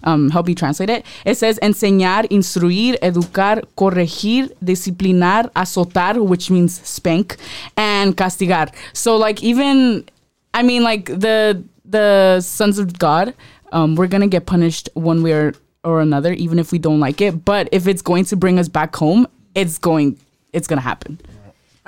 um, 0.02 0.30
help 0.30 0.48
you 0.48 0.56
translate 0.56 0.90
it. 0.90 1.06
It 1.24 1.36
says 1.36 1.58
enseñar, 1.62 2.28
instruir, 2.30 2.98
educar, 2.98 3.64
corregir, 3.76 4.50
disciplinar, 4.70 5.52
azotar, 5.52 6.14
which 6.32 6.50
means 6.50 6.72
spank, 6.96 7.36
and 7.76 8.16
castigar. 8.16 8.74
So 8.92 9.16
like 9.16 9.42
even, 9.44 10.04
I 10.52 10.62
mean 10.62 10.82
like 10.82 11.04
the 11.06 11.62
the 11.84 12.40
sons 12.40 12.78
of 12.78 12.98
God, 12.98 13.34
um, 13.72 13.94
we're 13.94 14.08
gonna 14.08 14.32
get 14.36 14.46
punished 14.46 14.88
one 14.94 15.22
way 15.22 15.32
or, 15.32 15.54
or 15.84 16.00
another, 16.00 16.32
even 16.32 16.58
if 16.58 16.72
we 16.72 16.78
don't 16.78 17.00
like 17.00 17.20
it. 17.20 17.44
But 17.44 17.68
if 17.70 17.86
it's 17.86 18.02
going 18.02 18.24
to 18.26 18.36
bring 18.36 18.58
us 18.58 18.68
back 18.68 18.96
home, 18.96 19.28
it's 19.54 19.78
going, 19.78 20.18
it's 20.52 20.66
gonna 20.66 20.88
happen. 20.92 21.20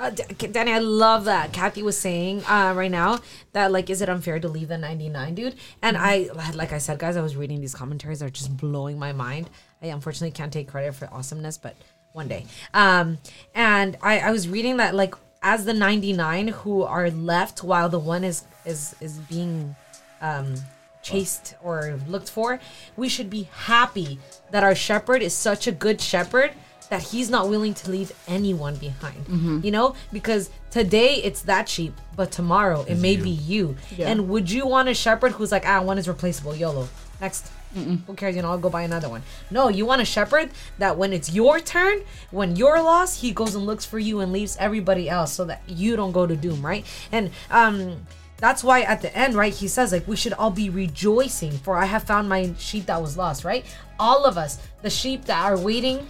Uh, 0.03 0.09
Danny, 0.09 0.73
I 0.73 0.79
love 0.79 1.23
that. 1.25 1.53
Kathy 1.53 1.81
was 1.81 1.97
saying 1.97 2.43
uh, 2.43 2.73
right 2.75 2.91
now 2.91 3.19
that 3.53 3.71
like, 3.71 3.89
is 3.89 4.01
it 4.01 4.09
unfair 4.09 4.37
to 4.37 4.49
leave 4.49 4.67
the 4.67 4.77
ninety 4.77 5.07
nine, 5.07 5.33
dude? 5.33 5.55
And 5.81 5.95
I, 5.97 6.29
like 6.53 6.73
I 6.73 6.77
said, 6.77 6.99
guys, 6.99 7.15
I 7.15 7.21
was 7.21 7.37
reading 7.37 7.61
these 7.61 7.73
commentaries 7.73 8.21
are 8.21 8.29
just 8.29 8.57
blowing 8.57 8.99
my 8.99 9.13
mind. 9.13 9.49
I 9.81 9.87
unfortunately 9.87 10.31
can't 10.31 10.51
take 10.51 10.67
credit 10.67 10.93
for 10.93 11.07
awesomeness, 11.09 11.57
but 11.57 11.77
one 12.11 12.27
day. 12.27 12.45
Um, 12.73 13.17
and 13.55 13.95
I, 14.01 14.19
I 14.19 14.31
was 14.31 14.49
reading 14.49 14.75
that 14.77 14.93
like 14.93 15.15
as 15.41 15.63
the 15.63 15.73
ninety 15.73 16.11
nine 16.11 16.49
who 16.49 16.83
are 16.83 17.09
left 17.09 17.63
while 17.63 17.87
the 17.87 17.99
one 17.99 18.25
is 18.25 18.43
is 18.65 18.97
is 18.99 19.19
being 19.19 19.73
um 20.19 20.55
chased 21.01 21.55
or 21.63 21.97
looked 22.09 22.29
for, 22.29 22.59
we 22.97 23.07
should 23.07 23.29
be 23.29 23.43
happy 23.53 24.19
that 24.51 24.65
our 24.65 24.75
shepherd 24.75 25.21
is 25.21 25.33
such 25.33 25.65
a 25.65 25.71
good 25.71 26.01
shepherd 26.01 26.51
that 26.93 27.01
he's 27.01 27.27
not 27.27 27.49
willing 27.49 27.73
to 27.73 27.89
leave 27.89 28.11
anyone 28.27 28.75
behind. 28.75 29.25
You 29.65 29.71
know, 29.71 29.95
because 30.11 30.51
today 30.69 31.15
it's 31.15 31.41
that 31.41 31.67
sheep, 31.67 31.93
but 32.15 32.31
tomorrow 32.31 32.85
it 32.87 32.97
may 32.99 33.15
be 33.17 33.31
you. 33.31 33.75
Yeah. 33.97 34.09
And 34.09 34.29
would 34.29 34.51
you 34.51 34.67
want 34.67 34.89
a 34.89 34.93
shepherd 34.93 35.31
who's 35.31 35.51
like, 35.51 35.65
ah, 35.65 35.81
one 35.81 35.97
is 35.97 36.07
replaceable, 36.07 36.55
YOLO. 36.55 36.87
Next. 37.19 37.51
Who 37.73 38.13
cares? 38.13 38.35
You 38.35 38.43
know, 38.43 38.51
I'll 38.51 38.59
go 38.59 38.69
buy 38.69 38.83
another 38.83 39.09
one. 39.09 39.23
No, 39.49 39.67
you 39.69 39.87
want 39.87 40.03
a 40.03 40.05
shepherd 40.05 40.51
that 40.77 40.95
when 40.95 41.11
it's 41.11 41.33
your 41.33 41.59
turn, 41.59 42.03
when 42.29 42.55
you're 42.55 42.79
lost, 42.79 43.21
he 43.21 43.31
goes 43.31 43.55
and 43.55 43.65
looks 43.65 43.85
for 43.85 43.97
you 43.97 44.19
and 44.19 44.31
leaves 44.31 44.55
everybody 44.59 45.09
else 45.09 45.33
so 45.33 45.45
that 45.45 45.63
you 45.65 45.95
don't 45.95 46.11
go 46.11 46.27
to 46.27 46.35
doom, 46.35 46.63
right? 46.63 46.85
And 47.11 47.31
um 47.49 48.05
that's 48.37 48.63
why 48.63 48.81
at 48.81 49.01
the 49.01 49.15
end, 49.17 49.33
right, 49.35 49.53
he 49.53 49.67
says 49.67 49.91
like 49.91 50.07
we 50.07 50.15
should 50.15 50.33
all 50.33 50.51
be 50.51 50.69
rejoicing 50.69 51.53
for 51.53 51.75
I 51.75 51.85
have 51.85 52.03
found 52.03 52.29
my 52.29 52.53
sheep 52.59 52.85
that 52.85 53.01
was 53.01 53.17
lost, 53.17 53.43
right? 53.43 53.65
All 53.97 54.25
of 54.25 54.37
us, 54.37 54.59
the 54.83 54.91
sheep 54.91 55.25
that 55.25 55.43
are 55.43 55.57
waiting 55.57 56.05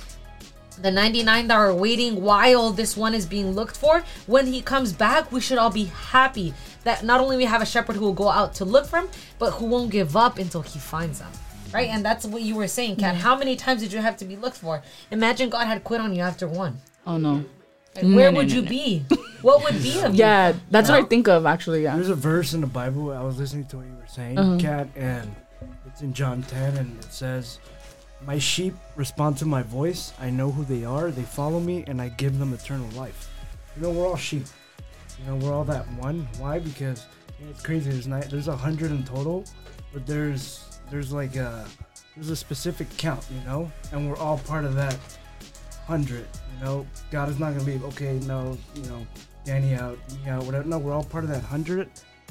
the 0.82 0.92
99 0.92 1.48
that 1.48 1.56
are 1.56 1.74
waiting 1.74 2.22
while 2.22 2.72
this 2.72 2.98
one 2.98 3.13
is 3.13 3.25
being 3.25 3.51
looked 3.51 3.77
for 3.77 4.03
when 4.27 4.48
he 4.48 4.62
comes 4.62 4.94
back 4.94 5.32
we 5.32 5.39
should 5.39 5.58
all 5.58 5.72
be 5.72 5.86
happy 5.86 6.53
that 6.84 7.03
not 7.03 7.22
only 7.22 7.38
we 7.38 7.46
have 7.46 7.62
a 7.62 7.65
shepherd 7.65 7.96
who 7.96 8.06
will 8.06 8.13
go 8.13 8.30
out 8.30 8.53
to 8.53 8.65
look 8.65 8.86
for 8.86 9.00
him 9.00 9.10
but 9.39 9.51
who 9.51 9.65
won't 9.65 9.92
give 9.92 10.15
up 10.15 10.38
until 10.38 10.62
he 10.62 10.80
finds 10.80 11.20
them 11.20 11.32
right 11.74 11.89
and 11.89 12.03
that's 12.03 12.25
what 12.25 12.42
you 12.42 12.56
were 12.56 12.68
saying 12.68 12.96
kat 12.96 13.15
how 13.15 13.38
many 13.38 13.56
times 13.56 13.82
did 13.82 13.94
you 13.94 14.00
have 14.00 14.18
to 14.18 14.25
be 14.25 14.36
looked 14.36 14.58
for 14.58 14.82
imagine 15.12 15.50
god 15.50 15.65
had 15.65 15.84
quit 15.84 16.01
on 16.01 16.13
you 16.13 16.22
after 16.22 16.48
one 16.48 16.77
Oh 17.06 17.18
no. 17.18 17.46
Like, 17.96 18.06
where 18.06 18.32
no, 18.32 18.39
would 18.39 18.50
no, 18.50 18.56
you 18.56 18.62
no. 18.63 18.70
be 18.70 19.06
what 19.42 19.63
would 19.63 19.82
be 19.84 20.00
of 20.01 20.13
you 20.15 20.20
Yeah, 20.20 20.53
that's 20.72 20.89
what 20.89 21.03
I 21.03 21.03
think 21.03 21.27
of 21.27 21.46
actually. 21.46 21.84
Yeah. 21.84 21.96
There's 21.96 22.10
a 22.10 22.15
verse 22.15 22.53
in 22.53 22.62
the 22.62 22.68
Bible. 22.68 23.12
I 23.12 23.22
was 23.22 23.38
listening 23.38 23.65
to 23.65 23.77
what 23.77 23.86
you 23.86 23.94
were 23.94 24.08
saying, 24.08 24.38
uh-huh. 24.39 24.58
Kat, 24.60 24.88
and 24.96 25.36
it's 25.86 26.01
in 26.01 26.13
John 26.13 26.42
10, 26.44 26.77
and 26.77 27.00
it 27.00 27.13
says, 27.13 27.60
"My 28.25 28.39
sheep 28.39 28.75
respond 28.96 29.38
to 29.38 29.46
my 29.46 29.63
voice. 29.63 30.13
I 30.20 30.30
know 30.30 30.51
who 30.51 30.63
they 30.63 30.86
are. 30.86 31.12
They 31.12 31.24
follow 31.24 31.60
me, 31.60 31.84
and 31.88 32.01
I 32.01 32.10
give 32.10 32.39
them 32.39 32.53
eternal 32.53 32.89
life." 32.89 33.30
You 33.75 33.84
know, 33.84 33.92
we're 33.92 34.08
all 34.08 34.18
sheep. 34.18 34.46
You 35.20 35.25
know, 35.27 35.36
we're 35.38 35.53
all 35.53 35.63
that 35.65 35.88
one. 35.94 36.27
Why? 36.38 36.60
Because 36.60 37.06
it's 37.50 37.62
crazy. 37.62 37.89
There's 37.92 38.08
not. 38.08 38.30
There's 38.30 38.48
a 38.48 38.56
hundred 38.56 38.92
in 38.92 39.03
total, 39.03 39.46
but 39.92 40.06
there's 40.06 40.80
there's 40.89 41.12
like 41.12 41.36
a 41.36 41.65
there's 42.15 42.30
a 42.30 42.36
specific 42.36 42.88
count. 42.98 43.25
You 43.32 43.44
know, 43.46 43.72
and 43.92 44.10
we're 44.10 44.18
all 44.18 44.38
part 44.39 44.65
of 44.65 44.75
that 44.75 44.98
hundred. 45.86 46.27
You 46.56 46.65
know, 46.65 46.88
God 47.12 47.30
is 47.30 47.39
not 47.39 47.53
gonna 47.53 47.65
leave. 47.65 47.84
Okay, 47.84 48.20
no, 48.25 48.58
you 48.75 48.84
know, 48.84 49.06
Danny 49.44 49.74
out, 49.75 49.98
me 50.25 50.32
whatever. 50.42 50.68
No, 50.68 50.77
we're 50.77 50.94
all 50.94 51.03
part 51.03 51.24
of 51.24 51.30
that 51.30 51.44
hundred. 51.44 51.89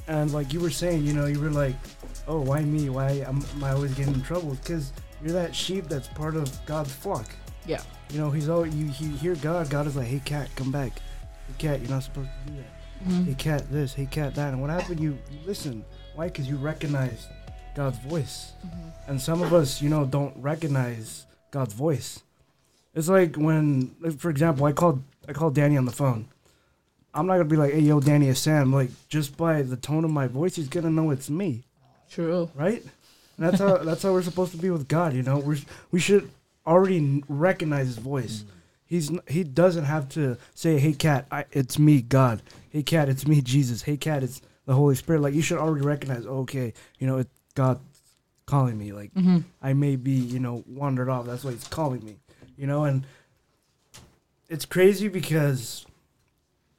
And 0.09 0.33
like 0.33 0.53
you 0.53 0.61
were 0.61 0.71
saying, 0.71 1.05
you 1.05 1.13
know, 1.13 1.27
you 1.27 1.41
were 1.41 1.51
like, 1.51 1.77
oh, 2.27 2.41
why 2.41 2.63
me? 2.63 2.89
Why 2.89 3.25
am 3.27 3.45
I 3.63 3.71
always 3.71 3.95
getting 3.95 4.15
in 4.15 4.23
trouble? 4.23 4.55
Because 4.55 4.93
you're 5.23 5.33
that 5.33 5.55
sheep 5.55 5.89
that's 5.89 6.09
part 6.09 6.37
of 6.37 6.51
God's 6.67 6.93
flock. 6.93 7.29
Yeah. 7.67 7.83
You 8.11 8.19
know, 8.19 8.31
he's 8.31 8.49
all 8.49 8.67
you, 8.67 8.87
you 8.99 9.17
hear 9.17 9.35
God. 9.37 9.71
God 9.71 9.87
is 9.87 9.97
like, 9.97 10.07
hey, 10.07 10.21
Kat, 10.25 10.49
come 10.57 10.71
back. 10.71 10.93
Hey, 11.47 11.55
Kat, 11.59 11.81
you're 11.81 11.91
not 11.91 12.03
supposed 12.03 12.29
to 12.29 12.53
do 12.53 12.59
that. 12.59 13.09
Mm-hmm. 13.09 13.25
Hey, 13.25 13.35
Kat, 13.35 13.71
this. 13.71 13.95
Hey, 13.95 14.07
Kat, 14.11 14.35
that. 14.35 14.53
And 14.53 14.61
what 14.61 14.71
happened? 14.71 15.01
You, 15.01 15.19
you 15.31 15.39
listen. 15.47 15.85
Why? 16.15 16.27
Because 16.27 16.49
you 16.49 16.57
recognize 16.57 17.27
God's 17.75 17.99
voice. 17.99 18.53
Mm-hmm. 18.67 19.11
And 19.11 19.21
some 19.21 19.43
of 19.43 19.53
us, 19.53 19.81
you 19.81 19.89
know, 19.89 20.05
don't 20.05 20.37
recognize 20.37 21.27
God's 21.51 21.75
voice. 21.75 22.23
It's 22.95 23.09
like 23.09 23.37
when, 23.37 23.95
like, 24.01 24.19
for 24.19 24.31
example, 24.31 24.67
I 24.67 24.73
called 24.73 25.03
I 25.29 25.33
called 25.33 25.55
Danny 25.55 25.77
on 25.77 25.85
the 25.85 25.93
phone. 25.93 26.29
I'm 27.15 27.27
not 27.27 27.35
gonna 27.35 27.45
be 27.45 27.57
like, 27.57 27.73
"Hey, 27.73 27.81
yo, 27.81 28.01
Danny, 28.01 28.29
it's 28.29 28.41
Sam." 28.41 28.73
Like, 28.73 28.91
just 29.09 29.37
by 29.37 29.63
the 29.63 29.77
tone 29.77 30.05
of 30.05 30.11
my 30.11 30.27
voice, 30.27 30.57
he's 30.57 30.69
gonna 30.69 30.91
know 30.91 31.11
it's 31.11 31.31
me, 31.31 31.65
True. 32.11 32.51
right? 32.55 32.83
And 33.37 33.47
that's 33.47 33.59
how 33.59 33.79
that's 33.79 34.03
how 34.03 34.13
we're 34.13 34.23
supposed 34.23 34.53
to 34.53 34.59
be 34.59 34.71
with 34.71 34.89
God. 34.89 35.15
You 35.15 35.23
know, 35.23 35.39
we 35.39 35.65
we 35.91 36.01
should 36.01 36.31
already 36.67 37.23
recognize 37.29 37.87
His 37.87 37.99
voice. 37.99 38.43
Mm. 38.43 38.47
He's 38.85 39.11
he 39.29 39.45
doesn't 39.45 39.85
have 39.85 40.09
to 40.11 40.37
say, 40.55 40.79
"Hey, 40.79 40.93
Kat, 40.93 41.27
I, 41.31 41.45
it's 41.53 41.79
me, 41.79 42.03
God." 42.03 42.43
Hey, 42.71 42.83
Kat, 42.83 43.09
it's 43.09 43.27
me, 43.27 43.41
Jesus. 43.41 43.83
Hey, 43.83 43.97
Kat, 43.97 44.23
it's 44.23 44.41
the 44.67 44.75
Holy 44.75 44.95
Spirit. 44.95 45.21
Like, 45.21 45.35
you 45.35 45.43
should 45.43 45.59
already 45.59 45.85
recognize, 45.85 46.27
oh, 46.27 46.41
okay, 46.41 46.73
you 46.99 47.07
know, 47.07 47.19
it's 47.19 47.31
God 47.55 47.81
calling 48.47 48.79
me. 48.79 48.93
Like, 48.93 49.13
mm-hmm. 49.15 49.39
I 49.61 49.73
may 49.73 49.97
be, 49.97 50.13
you 50.13 50.39
know, 50.39 50.65
wandered 50.67 51.09
off. 51.09 51.27
That's 51.27 51.45
why 51.45 51.53
He's 51.53 51.67
calling 51.69 52.05
me. 52.05 52.17
You 52.57 52.67
know, 52.67 52.85
and 52.85 53.07
it's 54.49 54.65
crazy 54.65 55.09
because 55.09 55.87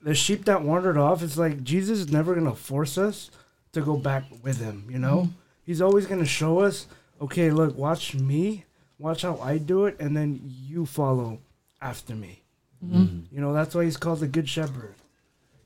the 0.02 0.14
sheep 0.14 0.46
that 0.46 0.62
wandered 0.62 0.98
off, 0.98 1.24
it's 1.24 1.38
like 1.38 1.64
Jesus 1.64 2.00
is 2.00 2.12
never 2.12 2.36
gonna 2.36 2.56
force 2.56 2.98
us 2.98 3.32
to 3.72 3.82
go 3.82 3.98
back 3.98 4.24
with 4.44 4.60
him, 4.60 4.88
you 4.90 5.00
know? 5.00 5.22
Mm-hmm. 5.22 5.38
He's 5.66 5.82
always 5.82 6.06
gonna 6.06 6.26
show 6.26 6.60
us, 6.60 6.88
okay, 7.22 7.52
look, 7.52 7.78
watch 7.78 8.16
me, 8.16 8.66
watch 9.00 9.22
how 9.22 9.38
I 9.38 9.58
do 9.58 9.86
it, 9.86 9.98
and 10.00 10.16
then 10.16 10.40
you 10.44 10.86
follow 10.86 11.40
after 11.82 12.16
me. 12.16 12.42
Mm-hmm. 12.86 13.34
You 13.36 13.42
know, 13.42 13.54
that's 13.54 13.74
why 13.76 13.86
he's 13.86 13.98
called 13.98 14.20
the 14.20 14.28
good 14.28 14.48
shepherd. 14.50 14.96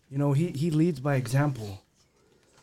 You 0.10 0.18
know, 0.18 0.34
he, 0.34 0.48
he 0.48 0.70
leads 0.72 1.00
by 1.00 1.16
example. 1.16 1.82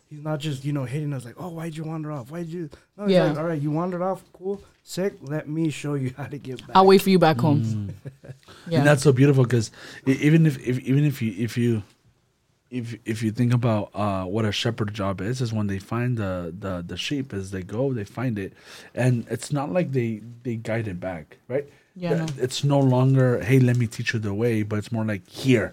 He's 0.08 0.22
not 0.22 0.38
just, 0.38 0.64
you 0.64 0.72
know, 0.72 0.84
hitting 0.84 1.12
us 1.12 1.24
like, 1.24 1.34
oh, 1.38 1.48
why'd 1.48 1.76
you 1.76 1.82
wander 1.82 2.12
off? 2.12 2.30
Why'd 2.30 2.46
you 2.46 2.70
No, 2.96 3.04
he's 3.06 3.14
Yeah. 3.14 3.24
like, 3.24 3.38
all 3.38 3.44
right, 3.46 3.60
you 3.60 3.70
wandered 3.72 4.00
off, 4.02 4.22
cool, 4.32 4.62
sick, 4.84 5.14
let 5.22 5.48
me 5.48 5.70
show 5.70 5.94
you 5.94 6.14
how 6.16 6.26
to 6.26 6.38
get 6.38 6.60
back. 6.60 6.70
I'll 6.76 6.86
wait 6.86 7.02
for 7.02 7.10
you 7.10 7.18
back 7.18 7.38
home. 7.40 7.62
Mm. 7.62 7.94
Yeah. 8.68 8.78
And 8.78 8.86
that's 8.86 9.02
so 9.02 9.12
beautiful 9.12 9.44
because 9.44 9.70
even 10.06 10.46
if, 10.46 10.58
if 10.66 10.78
even 10.80 11.04
if 11.04 11.20
you 11.20 11.34
if 11.36 11.56
you 11.58 11.82
if 12.74 12.96
if 13.04 13.22
you 13.22 13.30
think 13.30 13.54
about 13.54 13.90
uh, 13.94 14.24
what 14.24 14.44
a 14.44 14.50
shepherd 14.50 14.92
job 14.92 15.20
is, 15.20 15.40
is 15.40 15.52
when 15.52 15.68
they 15.68 15.78
find 15.78 16.18
the, 16.18 16.52
the 16.58 16.84
the 16.84 16.96
sheep 16.96 17.32
as 17.32 17.52
they 17.52 17.62
go, 17.62 17.92
they 17.92 18.04
find 18.04 18.36
it, 18.36 18.52
and 18.94 19.24
it's 19.30 19.52
not 19.52 19.70
like 19.72 19.92
they 19.92 20.22
they 20.42 20.56
guide 20.56 20.88
it 20.88 20.98
back, 20.98 21.38
right? 21.46 21.66
Yeah. 21.94 22.26
It's 22.36 22.64
no 22.64 22.80
longer 22.80 23.40
hey, 23.40 23.60
let 23.60 23.76
me 23.76 23.86
teach 23.86 24.12
you 24.12 24.18
the 24.18 24.34
way, 24.34 24.64
but 24.64 24.80
it's 24.80 24.90
more 24.90 25.04
like 25.04 25.28
here, 25.28 25.72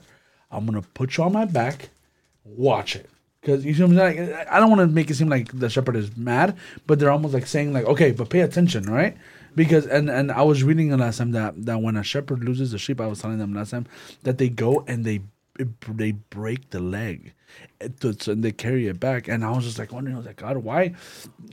I'm 0.51 0.67
gonna 0.67 0.83
put 0.83 1.17
you 1.17 1.23
on 1.23 1.33
my 1.33 1.45
back, 1.45 1.89
watch 2.45 2.95
it. 2.95 3.09
Because 3.41 3.65
you 3.65 3.73
what 3.73 3.91
I'm 3.91 3.97
saying? 3.97 4.31
Like, 4.31 4.47
I 4.47 4.59
don't 4.59 4.69
want 4.69 4.81
to 4.81 4.87
make 4.87 5.09
it 5.09 5.15
seem 5.15 5.27
like 5.27 5.57
the 5.57 5.69
shepherd 5.71 5.95
is 5.95 6.15
mad, 6.15 6.55
but 6.85 6.99
they're 6.99 7.09
almost 7.09 7.33
like 7.33 7.47
saying 7.47 7.73
like, 7.73 7.85
okay, 7.85 8.11
but 8.11 8.29
pay 8.29 8.41
attention, 8.41 8.83
right? 8.83 9.17
Because 9.55 9.87
and 9.87 10.07
and 10.07 10.31
I 10.31 10.43
was 10.43 10.63
reading 10.63 10.89
the 10.89 10.97
last 10.97 11.17
time 11.17 11.31
that 11.31 11.65
that 11.65 11.81
when 11.81 11.97
a 11.97 12.03
shepherd 12.03 12.43
loses 12.43 12.75
a 12.75 12.77
sheep, 12.77 13.01
I 13.01 13.07
was 13.07 13.21
telling 13.21 13.39
them 13.39 13.55
last 13.55 13.71
time 13.71 13.87
that 14.21 14.37
they 14.37 14.49
go 14.49 14.85
and 14.87 15.03
they 15.03 15.21
they 15.87 16.11
break 16.13 16.69
the 16.71 16.79
leg, 16.79 17.33
and 17.79 17.99
to- 18.01 18.13
so 18.19 18.33
they 18.33 18.51
carry 18.51 18.87
it 18.87 18.99
back, 18.99 19.27
and 19.27 19.43
I 19.45 19.51
was 19.51 19.65
just 19.65 19.77
like 19.77 19.91
wondering, 19.91 20.15
I 20.15 20.19
was 20.19 20.25
like, 20.25 20.37
God, 20.37 20.57
why, 20.57 20.93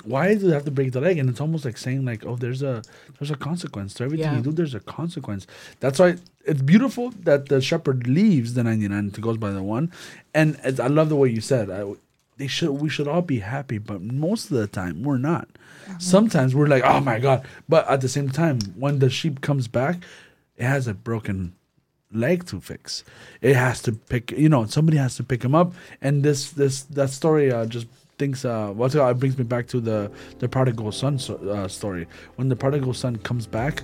why 0.04 0.34
do 0.34 0.46
they 0.46 0.52
have 0.54 0.64
to 0.64 0.70
break 0.70 0.92
the 0.92 1.00
leg? 1.00 1.18
And 1.18 1.28
it's 1.28 1.40
almost 1.40 1.64
like 1.64 1.76
saying 1.76 2.04
like, 2.04 2.24
oh, 2.24 2.36
there's 2.36 2.62
a 2.62 2.82
there's 3.18 3.30
a 3.30 3.36
consequence 3.36 3.94
to 3.94 4.04
everything 4.04 4.26
Yeah. 4.26 4.36
you 4.36 4.42
do. 4.42 4.52
There's 4.52 4.74
a 4.74 4.80
consequence. 4.80 5.46
That's 5.80 5.98
why 5.98 6.16
it's 6.44 6.62
beautiful 6.62 7.10
that 7.24 7.48
the 7.48 7.60
shepherd 7.60 8.06
leaves 8.06 8.54
the 8.54 8.62
99 8.64 8.96
and 8.98 9.20
goes 9.20 9.36
by 9.36 9.50
the 9.50 9.62
one. 9.62 9.92
And 10.32 10.58
it's, 10.64 10.80
I 10.80 10.86
love 10.86 11.08
the 11.10 11.16
way 11.16 11.28
you 11.30 11.40
said, 11.40 11.68
I, 11.68 11.84
they 12.38 12.46
should 12.46 12.70
we 12.70 12.88
should 12.88 13.08
all 13.08 13.22
be 13.22 13.40
happy, 13.40 13.78
but 13.78 14.00
most 14.00 14.50
of 14.50 14.56
the 14.56 14.68
time 14.68 15.02
we're 15.02 15.18
not. 15.18 15.48
Uh-huh. 15.88 15.98
Sometimes 15.98 16.54
we're 16.54 16.68
like, 16.68 16.84
oh 16.84 17.00
my 17.00 17.18
god, 17.18 17.44
but 17.68 17.88
at 17.90 18.00
the 18.00 18.08
same 18.08 18.28
time, 18.30 18.60
when 18.76 19.00
the 19.00 19.10
sheep 19.10 19.40
comes 19.40 19.66
back, 19.66 19.96
it 20.56 20.64
has 20.64 20.86
a 20.86 20.94
broken 20.94 21.54
leg 22.12 22.46
to 22.46 22.60
fix. 22.60 23.04
It 23.40 23.56
has 23.56 23.82
to 23.82 23.92
pick, 23.92 24.30
you 24.32 24.48
know, 24.48 24.66
somebody 24.66 24.96
has 24.98 25.16
to 25.16 25.24
pick 25.24 25.42
him 25.42 25.54
up. 25.54 25.74
And 26.00 26.22
this, 26.22 26.50
this, 26.50 26.82
that 26.82 27.10
story 27.10 27.52
uh, 27.52 27.66
just 27.66 27.86
thinks, 28.18 28.44
uh, 28.44 28.68
what's 28.68 28.94
it, 28.94 29.00
it 29.00 29.18
brings 29.18 29.38
me 29.38 29.44
back 29.44 29.66
to 29.68 29.80
the 29.80 30.10
the 30.40 30.48
prodigal 30.48 30.92
son 30.92 31.18
so, 31.18 31.36
uh, 31.36 31.68
story. 31.68 32.06
When 32.36 32.48
the 32.48 32.56
prodigal 32.56 32.94
son 32.94 33.16
comes 33.16 33.46
back, 33.46 33.82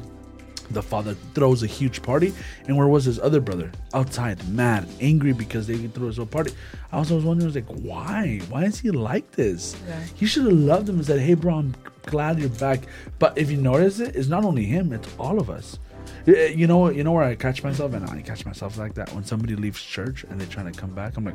the 0.71 0.83
father 0.83 1.15
throws 1.35 1.63
a 1.63 1.67
huge 1.67 2.03
party, 2.03 2.33
and 2.67 2.77
where 2.77 2.89
was 2.89 3.05
his 3.05 3.19
other 3.21 3.41
brother? 3.41 3.71
Outside, 3.93 4.47
mad, 4.49 4.89
angry 5.01 5.33
because 5.33 5.67
they 5.67 5.77
threw 5.77 6.07
his 6.07 6.17
whole 6.17 6.27
party. 6.27 6.53
I 6.91 6.97
also 6.97 7.17
was 7.17 7.25
wondering, 7.25 7.45
I 7.45 7.55
was 7.55 7.57
like, 7.57 7.85
why? 7.85 8.41
Why 8.49 8.65
is 8.65 8.81
he 8.81 8.91
like 8.91 9.31
this? 9.33 9.77
He 10.15 10.27
should 10.27 10.45
have 10.45 10.53
loved 10.53 10.89
him 10.89 10.97
and 10.97 11.07
said, 11.07 11.21
"Hey, 11.21 11.35
bro, 11.35 11.55
I'm 11.57 11.75
glad 12.07 12.39
you're 12.39 12.49
back." 12.49 12.81
But 13.19 13.37
if 13.39 13.51
you 13.51 13.57
notice 13.57 14.01
it, 14.01 14.17
it's 14.17 14.29
not 14.29 14.45
only 14.45 14.65
him; 14.65 14.93
it's 14.93 15.09
all 15.19 15.39
of 15.39 15.51
us. 15.51 15.79
Y- 16.27 16.35
eh, 16.35 16.47
You 16.49 16.67
know, 16.67 16.89
you 16.91 17.05
know 17.05 17.13
where 17.13 17.25
I 17.25 17.35
catch 17.35 17.63
myself, 17.63 17.93
and 17.95 18.09
I 18.09 18.23
catch 18.23 18.45
myself 18.47 18.79
like 18.79 18.95
that 18.95 19.13
when 19.15 19.25
somebody 19.25 19.57
leaves 19.57 19.83
church 19.83 20.25
and 20.25 20.41
they're 20.41 20.47
trying 20.49 20.73
to 20.73 20.79
come 20.79 20.91
back. 20.91 21.17
I'm 21.17 21.25
like, 21.25 21.35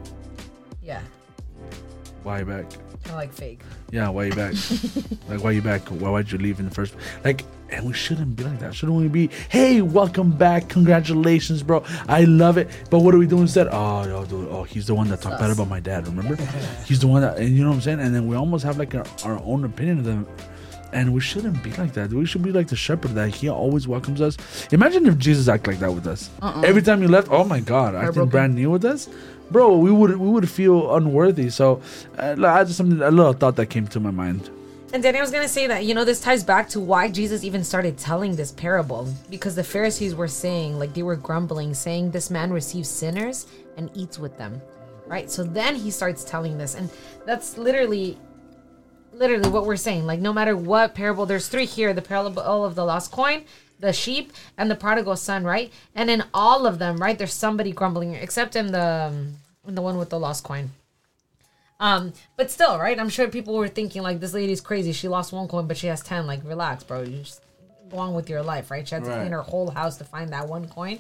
Yeah, 0.84 1.02
why 2.24 2.44
back? 2.44 2.70
kind 3.04 3.12
of 3.12 3.16
like 3.16 3.34
fake. 3.34 3.62
Yeah, 3.92 4.10
why 4.10 4.26
you 4.26 4.34
back? 4.36 4.54
like, 5.30 5.42
why 5.42 5.52
you 5.52 5.62
back? 5.62 5.88
Why 5.88 6.10
would 6.10 6.30
you 6.32 6.38
leave 6.38 6.60
in 6.60 6.66
the 6.68 6.76
first? 6.76 6.94
Like, 7.24 7.46
and 7.70 7.86
we 7.86 7.94
shouldn't 7.94 8.36
be 8.36 8.44
like 8.44 8.60
that. 8.60 8.76
Shouldn't 8.76 8.98
we 8.98 9.08
be? 9.08 9.30
Hey, 9.48 9.82
welcome 9.82 10.32
back! 10.32 10.68
Congratulations, 10.70 11.64
bro. 11.64 11.84
I 12.08 12.24
love 12.26 12.58
it. 12.58 12.68
But 12.90 13.00
what 13.00 13.16
are 13.16 13.18
we 13.18 13.26
doing 13.28 13.44
instead? 13.44 13.68
Oh, 13.72 14.06
yo, 14.06 14.26
dude. 14.26 14.50
Oh, 14.50 14.64
he's 14.64 14.86
the 14.88 14.96
one 14.96 15.08
that 15.10 15.22
talked 15.22 15.40
bad 15.40 15.50
about 15.52 15.70
my 15.70 15.80
dad. 15.80 16.08
Remember? 16.08 16.36
he's 16.86 17.00
the 17.00 17.08
one 17.08 17.22
that, 17.22 17.38
and 17.38 17.50
you 17.56 17.64
know 17.64 17.70
what 17.70 17.76
I'm 17.76 17.82
saying. 17.82 18.00
And 18.02 18.14
then 18.14 18.28
we 18.28 18.36
almost 18.36 18.66
have 18.66 18.78
like 18.78 18.94
our, 18.96 19.06
our 19.24 19.40
own 19.44 19.64
opinion 19.66 20.00
of 20.00 20.04
them. 20.06 20.28
And 20.92 21.14
we 21.14 21.22
shouldn't 21.22 21.62
be 21.64 21.72
like 21.74 21.94
that. 21.94 22.12
We 22.12 22.26
should 22.26 22.42
be 22.42 22.52
like 22.52 22.68
the 22.68 22.76
shepherd 22.76 23.12
that 23.12 23.30
he 23.30 23.48
always 23.50 23.88
welcomes 23.88 24.22
us. 24.22 24.38
Imagine 24.72 25.06
if 25.06 25.18
Jesus 25.18 25.48
acted 25.48 25.72
like 25.72 25.80
that 25.82 25.94
with 25.94 26.08
us. 26.08 26.30
Every 26.64 26.82
time 26.82 27.02
you 27.02 27.08
left, 27.08 27.28
oh 27.32 27.44
my 27.44 27.60
God, 27.60 27.96
acting 27.96 28.26
brand 28.28 28.56
new 28.56 28.72
with 28.72 28.86
us, 28.86 29.08
bro. 29.52 29.78
We 29.78 29.92
would 29.92 30.18
we 30.18 30.30
would 30.30 30.50
feel 30.50 30.96
unworthy. 30.96 31.50
So, 31.50 31.82
uh, 32.18 32.36
I 32.44 32.64
just 32.64 32.78
something 32.78 33.02
a 33.02 33.12
little 33.12 33.34
thought 33.34 33.56
that 33.58 33.68
came 33.68 33.88
to 33.88 34.00
my 34.00 34.12
mind. 34.12 34.50
And 34.92 35.04
Danny 35.04 35.22
was 35.22 35.30
gonna 35.30 35.48
say 35.48 35.68
that 35.68 35.86
you 35.86 35.94
know 35.94 36.04
this 36.04 36.20
ties 36.20 36.44
back 36.44 36.68
to 36.70 36.80
why 36.80 37.10
Jesus 37.10 37.44
even 37.44 37.64
started 37.64 37.96
telling 37.98 38.36
this 38.36 38.52
parable 38.52 39.08
because 39.30 39.54
the 39.56 39.64
Pharisees 39.64 40.16
were 40.16 40.28
saying 40.28 40.80
like 40.80 40.96
they 40.96 41.04
were 41.04 41.16
grumbling, 41.16 41.76
saying 41.76 42.10
this 42.10 42.32
man 42.32 42.52
receives 42.52 42.90
sinners 42.90 43.46
and 43.78 43.92
eats 43.94 44.18
with 44.18 44.36
them, 44.40 44.60
right? 45.06 45.30
So 45.30 45.44
then 45.44 45.76
he 45.76 45.92
starts 45.92 46.24
telling 46.24 46.58
this, 46.58 46.74
and 46.74 46.90
that's 47.26 47.56
literally, 47.58 48.18
literally 49.20 49.50
what 49.50 49.66
we're 49.66 49.76
saying. 49.76 50.06
Like 50.08 50.20
no 50.20 50.34
matter 50.34 50.56
what 50.58 50.96
parable, 50.96 51.26
there's 51.28 51.48
three 51.48 51.66
here: 51.66 51.94
the 51.94 52.02
parable 52.02 52.42
of 52.42 52.74
the 52.76 52.86
lost 52.86 53.12
coin, 53.12 53.44
the 53.80 53.94
sheep, 53.94 54.34
and 54.58 54.72
the 54.72 54.76
prodigal 54.76 55.16
son, 55.18 55.44
right? 55.44 55.72
And 55.94 56.10
in 56.10 56.24
all 56.34 56.66
of 56.66 56.80
them, 56.80 56.98
right, 56.98 57.18
there's 57.18 57.34
somebody 57.34 57.72
grumbling, 57.72 58.16
except 58.16 58.56
in 58.56 58.72
the 58.72 58.82
um, 59.12 59.36
in 59.68 59.76
the 59.76 59.82
one 59.82 59.98
with 59.98 60.10
the 60.10 60.20
lost 60.20 60.44
coin. 60.44 60.72
Um, 61.82 62.12
but 62.36 62.52
still, 62.52 62.78
right? 62.78 63.00
I'm 63.00 63.10
sure 63.10 63.28
people 63.30 63.56
were 63.56 63.68
thinking 63.70 64.02
like 64.02 64.20
this 64.20 64.34
lady's 64.34 64.60
crazy. 64.62 64.92
She 64.92 65.08
lost 65.08 65.32
one 65.32 65.48
coin, 65.48 65.68
but 65.68 65.78
she 65.78 65.88
has 65.88 66.02
ten. 66.02 66.26
Like, 66.28 66.42
relax, 66.44 66.84
bro. 66.84 67.02
You 67.04 67.20
just 67.20 67.42
go 67.90 67.98
on 67.98 68.14
with 68.14 68.30
your 68.30 68.42
life, 68.44 68.70
right? 68.72 68.88
She 68.88 68.96
had 68.96 69.04
to 69.06 69.10
Right. 69.10 69.20
clean 69.22 69.32
her 69.32 69.42
whole 69.42 69.72
house 69.72 69.98
to 69.98 70.04
find 70.04 70.32
that 70.34 70.48
one 70.48 70.68
coin. 70.68 71.00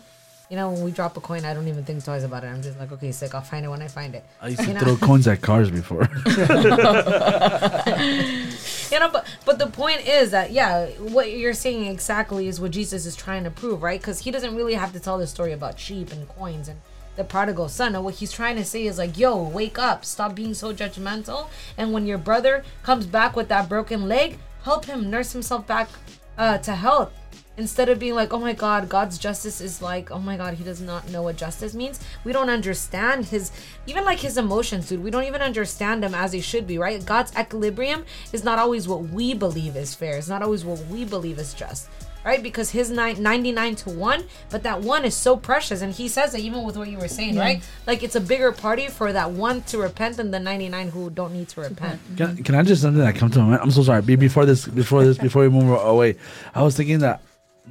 You 0.49 0.55
know, 0.55 0.71
when 0.71 0.83
we 0.83 0.91
drop 0.91 1.15
a 1.15 1.21
coin, 1.21 1.45
I 1.45 1.53
don't 1.53 1.67
even 1.67 1.83
think 1.83 2.03
twice 2.03 2.23
about 2.23 2.43
it. 2.43 2.47
I'm 2.47 2.63
just 2.63 2.79
like, 2.79 2.91
okay, 2.91 3.11
sick. 3.11 3.35
I'll 3.35 3.41
find 3.41 3.65
it 3.65 3.69
when 3.69 3.83
I 3.83 3.87
find 3.87 4.15
it. 4.15 4.25
I 4.41 4.47
used 4.47 4.63
to 4.63 4.73
know? 4.73 4.79
throw 4.79 4.97
coins 4.97 5.27
at 5.27 5.41
cars 5.41 5.69
before. 5.69 6.09
You 8.91 8.99
know, 8.99 9.09
but 9.09 9.27
but 9.45 9.59
the 9.59 9.67
point 9.67 10.07
is 10.07 10.31
that 10.31 10.51
yeah, 10.51 10.87
what 10.97 11.31
you're 11.31 11.53
saying 11.53 11.85
exactly 11.85 12.47
is 12.47 12.59
what 12.59 12.71
Jesus 12.71 13.05
is 13.05 13.15
trying 13.15 13.43
to 13.43 13.51
prove, 13.51 13.83
right? 13.83 13.99
Because 13.99 14.19
he 14.19 14.31
doesn't 14.31 14.55
really 14.55 14.73
have 14.73 14.93
to 14.93 14.99
tell 14.99 15.17
the 15.17 15.27
story 15.27 15.51
about 15.51 15.79
sheep 15.79 16.11
and 16.11 16.27
coins 16.29 16.67
and 16.67 16.79
the 17.15 17.23
prodigal 17.23 17.69
son. 17.69 17.95
And 17.95 18.03
what 18.03 18.15
he's 18.15 18.31
trying 18.31 18.55
to 18.55 18.65
say 18.65 18.87
is 18.87 18.97
like, 18.97 19.17
yo, 19.17 19.41
wake 19.43 19.77
up, 19.77 20.05
stop 20.05 20.35
being 20.35 20.53
so 20.53 20.73
judgmental. 20.73 21.49
And 21.77 21.93
when 21.93 22.07
your 22.07 22.17
brother 22.17 22.63
comes 22.81 23.05
back 23.05 23.35
with 23.35 23.49
that 23.49 23.69
broken 23.69 24.07
leg, 24.07 24.37
help 24.63 24.85
him 24.85 25.09
nurse 25.09 25.33
himself 25.33 25.67
back 25.67 25.89
uh, 26.37 26.57
to 26.59 26.73
health. 26.73 27.13
Instead 27.59 27.89
of 27.89 27.99
being 27.99 28.15
like, 28.15 28.31
oh 28.31 28.39
my 28.39 28.53
God, 28.53 28.88
God's 28.88 29.17
justice 29.17 29.60
is 29.60 29.81
like, 29.81 30.12
oh 30.12 30.19
my 30.19 30.38
God, 30.38 30.53
he 30.53 30.63
does 30.63 30.79
not 30.79 31.10
know 31.10 31.21
what 31.23 31.36
justice 31.36 31.73
means. 31.73 31.99
We 32.23 32.31
don't 32.31 32.49
understand 32.49 33.25
his, 33.25 33.51
even 33.86 34.05
like 34.05 34.19
his 34.19 34.38
emotions, 34.38 34.88
dude. 34.88 35.03
We 35.03 35.12
don't 35.12 35.25
even 35.25 35.41
understand 35.41 36.01
them 36.01 36.15
as 36.15 36.31
they 36.31 36.39
should 36.39 36.65
be, 36.65 36.77
right? 36.77 37.05
God's 37.05 37.34
equilibrium 37.38 38.05
is 38.31 38.45
not 38.45 38.60
always 38.60 38.88
what 38.88 39.01
we 39.10 39.34
believe 39.34 39.75
is 39.75 39.93
fair. 39.93 40.15
It's 40.15 40.29
not 40.29 40.41
always 40.41 40.63
what 40.63 40.79
we 40.86 41.03
believe 41.03 41.38
is 41.38 41.53
just, 41.53 41.89
right? 42.23 42.41
Because 42.41 42.69
his 42.69 42.89
nine, 42.91 43.21
99 43.21 43.75
to 43.75 43.89
1, 43.89 44.23
but 44.49 44.63
that 44.63 44.79
one 44.79 45.03
is 45.03 45.13
so 45.13 45.36
precious. 45.36 45.81
And 45.81 45.91
he 45.91 46.07
says 46.07 46.31
that 46.31 46.39
even 46.39 46.63
with 46.63 46.77
what 46.77 46.88
you 46.88 46.97
were 46.97 47.10
saying, 47.10 47.36
right? 47.36 47.62
Like 47.86 48.03
it's 48.03 48.15
a 48.15 48.21
bigger 48.21 48.53
party 48.53 48.88
for 48.88 49.12
that 49.12 49.31
one 49.31 49.63
to 49.63 49.79
repent 49.79 50.15
than 50.15 50.31
the 50.31 50.39
99 50.39 50.91
who 50.91 51.10
don't 51.10 51.34
need 51.34 51.49
to 51.49 51.60
repent. 51.60 51.99
Can, 52.15 52.41
can 52.41 52.55
I 52.55 52.63
just 52.63 52.84
something 52.84 53.03
that 53.03 53.15
come 53.15 53.29
to 53.31 53.39
my 53.39 53.45
mind? 53.49 53.62
I'm 53.63 53.71
so 53.71 53.84
sorry. 53.84 54.01
Be- 54.01 54.15
Before 54.15 54.45
this, 54.45 54.65
before 54.65 55.03
this, 55.03 55.17
before 55.27 55.41
we 55.41 55.49
move 55.49 55.77
away, 55.77 56.15
I 56.55 56.63
was 56.63 56.77
thinking 56.77 56.99
that 56.99 57.21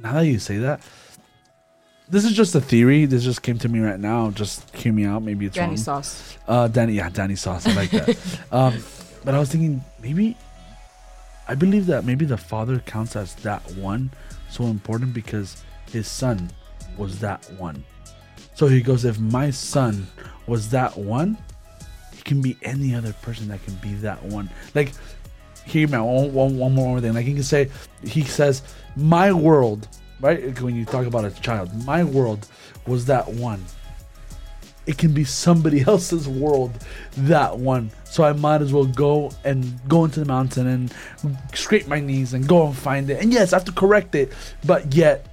now 0.01 0.13
that 0.13 0.25
you 0.25 0.39
say 0.39 0.57
that, 0.57 0.81
this 2.09 2.25
is 2.25 2.33
just 2.33 2.55
a 2.55 2.61
theory. 2.61 3.05
This 3.05 3.23
just 3.23 3.43
came 3.43 3.57
to 3.59 3.69
me 3.69 3.79
right 3.79 3.99
now. 3.99 4.31
Just 4.31 4.75
hear 4.75 4.91
me 4.91 5.05
out. 5.05 5.21
Maybe 5.21 5.45
it's 5.45 5.55
Danny 5.55 5.69
wrong. 5.69 5.77
sauce. 5.77 6.37
Uh, 6.47 6.67
Danny, 6.67 6.93
yeah, 6.93 7.09
Danny 7.09 7.35
sauce. 7.35 7.67
I 7.67 7.73
like 7.73 7.91
that. 7.91 8.39
um, 8.51 8.83
but 9.23 9.35
I 9.35 9.39
was 9.39 9.49
thinking 9.49 9.83
maybe 10.01 10.35
I 11.49 11.55
believe 11.55 11.87
that 11.87 12.05
maybe 12.05 12.25
the 12.25 12.37
father 12.37 12.77
counts 12.85 13.15
as 13.15 13.33
that 13.35 13.61
one 13.71 14.11
so 14.49 14.65
important 14.65 15.15
because 15.15 15.63
his 15.91 16.07
son 16.07 16.51
was 16.95 17.19
that 17.19 17.43
one. 17.57 17.83
So 18.53 18.67
he 18.67 18.81
goes, 18.81 19.03
if 19.03 19.19
my 19.19 19.49
son 19.49 20.05
was 20.45 20.69
that 20.69 20.95
one, 20.95 21.39
he 22.13 22.21
can 22.21 22.39
be 22.41 22.55
any 22.61 22.93
other 22.93 23.13
person 23.13 23.47
that 23.47 23.63
can 23.63 23.73
be 23.75 23.93
that 23.95 24.21
one. 24.21 24.49
Like, 24.75 24.91
out. 25.93 26.05
One, 26.05 26.33
one, 26.33 26.57
one 26.57 26.73
more 26.73 26.99
thing. 27.01 27.13
Like 27.13 27.25
he 27.25 27.33
can 27.33 27.43
say, 27.43 27.69
he 28.03 28.23
says, 28.23 28.61
my 28.95 29.31
world, 29.31 29.87
right? 30.19 30.59
When 30.61 30.75
you 30.75 30.85
talk 30.85 31.05
about 31.05 31.25
a 31.25 31.31
child, 31.31 31.73
my 31.85 32.03
world 32.03 32.47
was 32.85 33.05
that 33.05 33.27
one 33.27 33.63
it 34.89 34.97
can 34.97 35.13
be 35.13 35.23
somebody 35.23 35.81
else's 35.87 36.27
world 36.27 36.71
that 37.15 37.57
one 37.57 37.91
so 38.03 38.23
i 38.23 38.33
might 38.33 38.61
as 38.61 38.73
well 38.73 38.85
go 38.85 39.31
and 39.45 39.79
go 39.87 40.03
into 40.03 40.19
the 40.19 40.25
mountain 40.25 40.65
and 40.67 40.93
scrape 41.53 41.87
my 41.87 41.99
knees 41.99 42.33
and 42.33 42.47
go 42.47 42.65
and 42.65 42.75
find 42.75 43.09
it 43.09 43.21
and 43.21 43.31
yes 43.31 43.53
i 43.53 43.55
have 43.55 43.65
to 43.65 43.71
correct 43.71 44.15
it 44.15 44.33
but 44.65 44.93
yet 44.95 45.27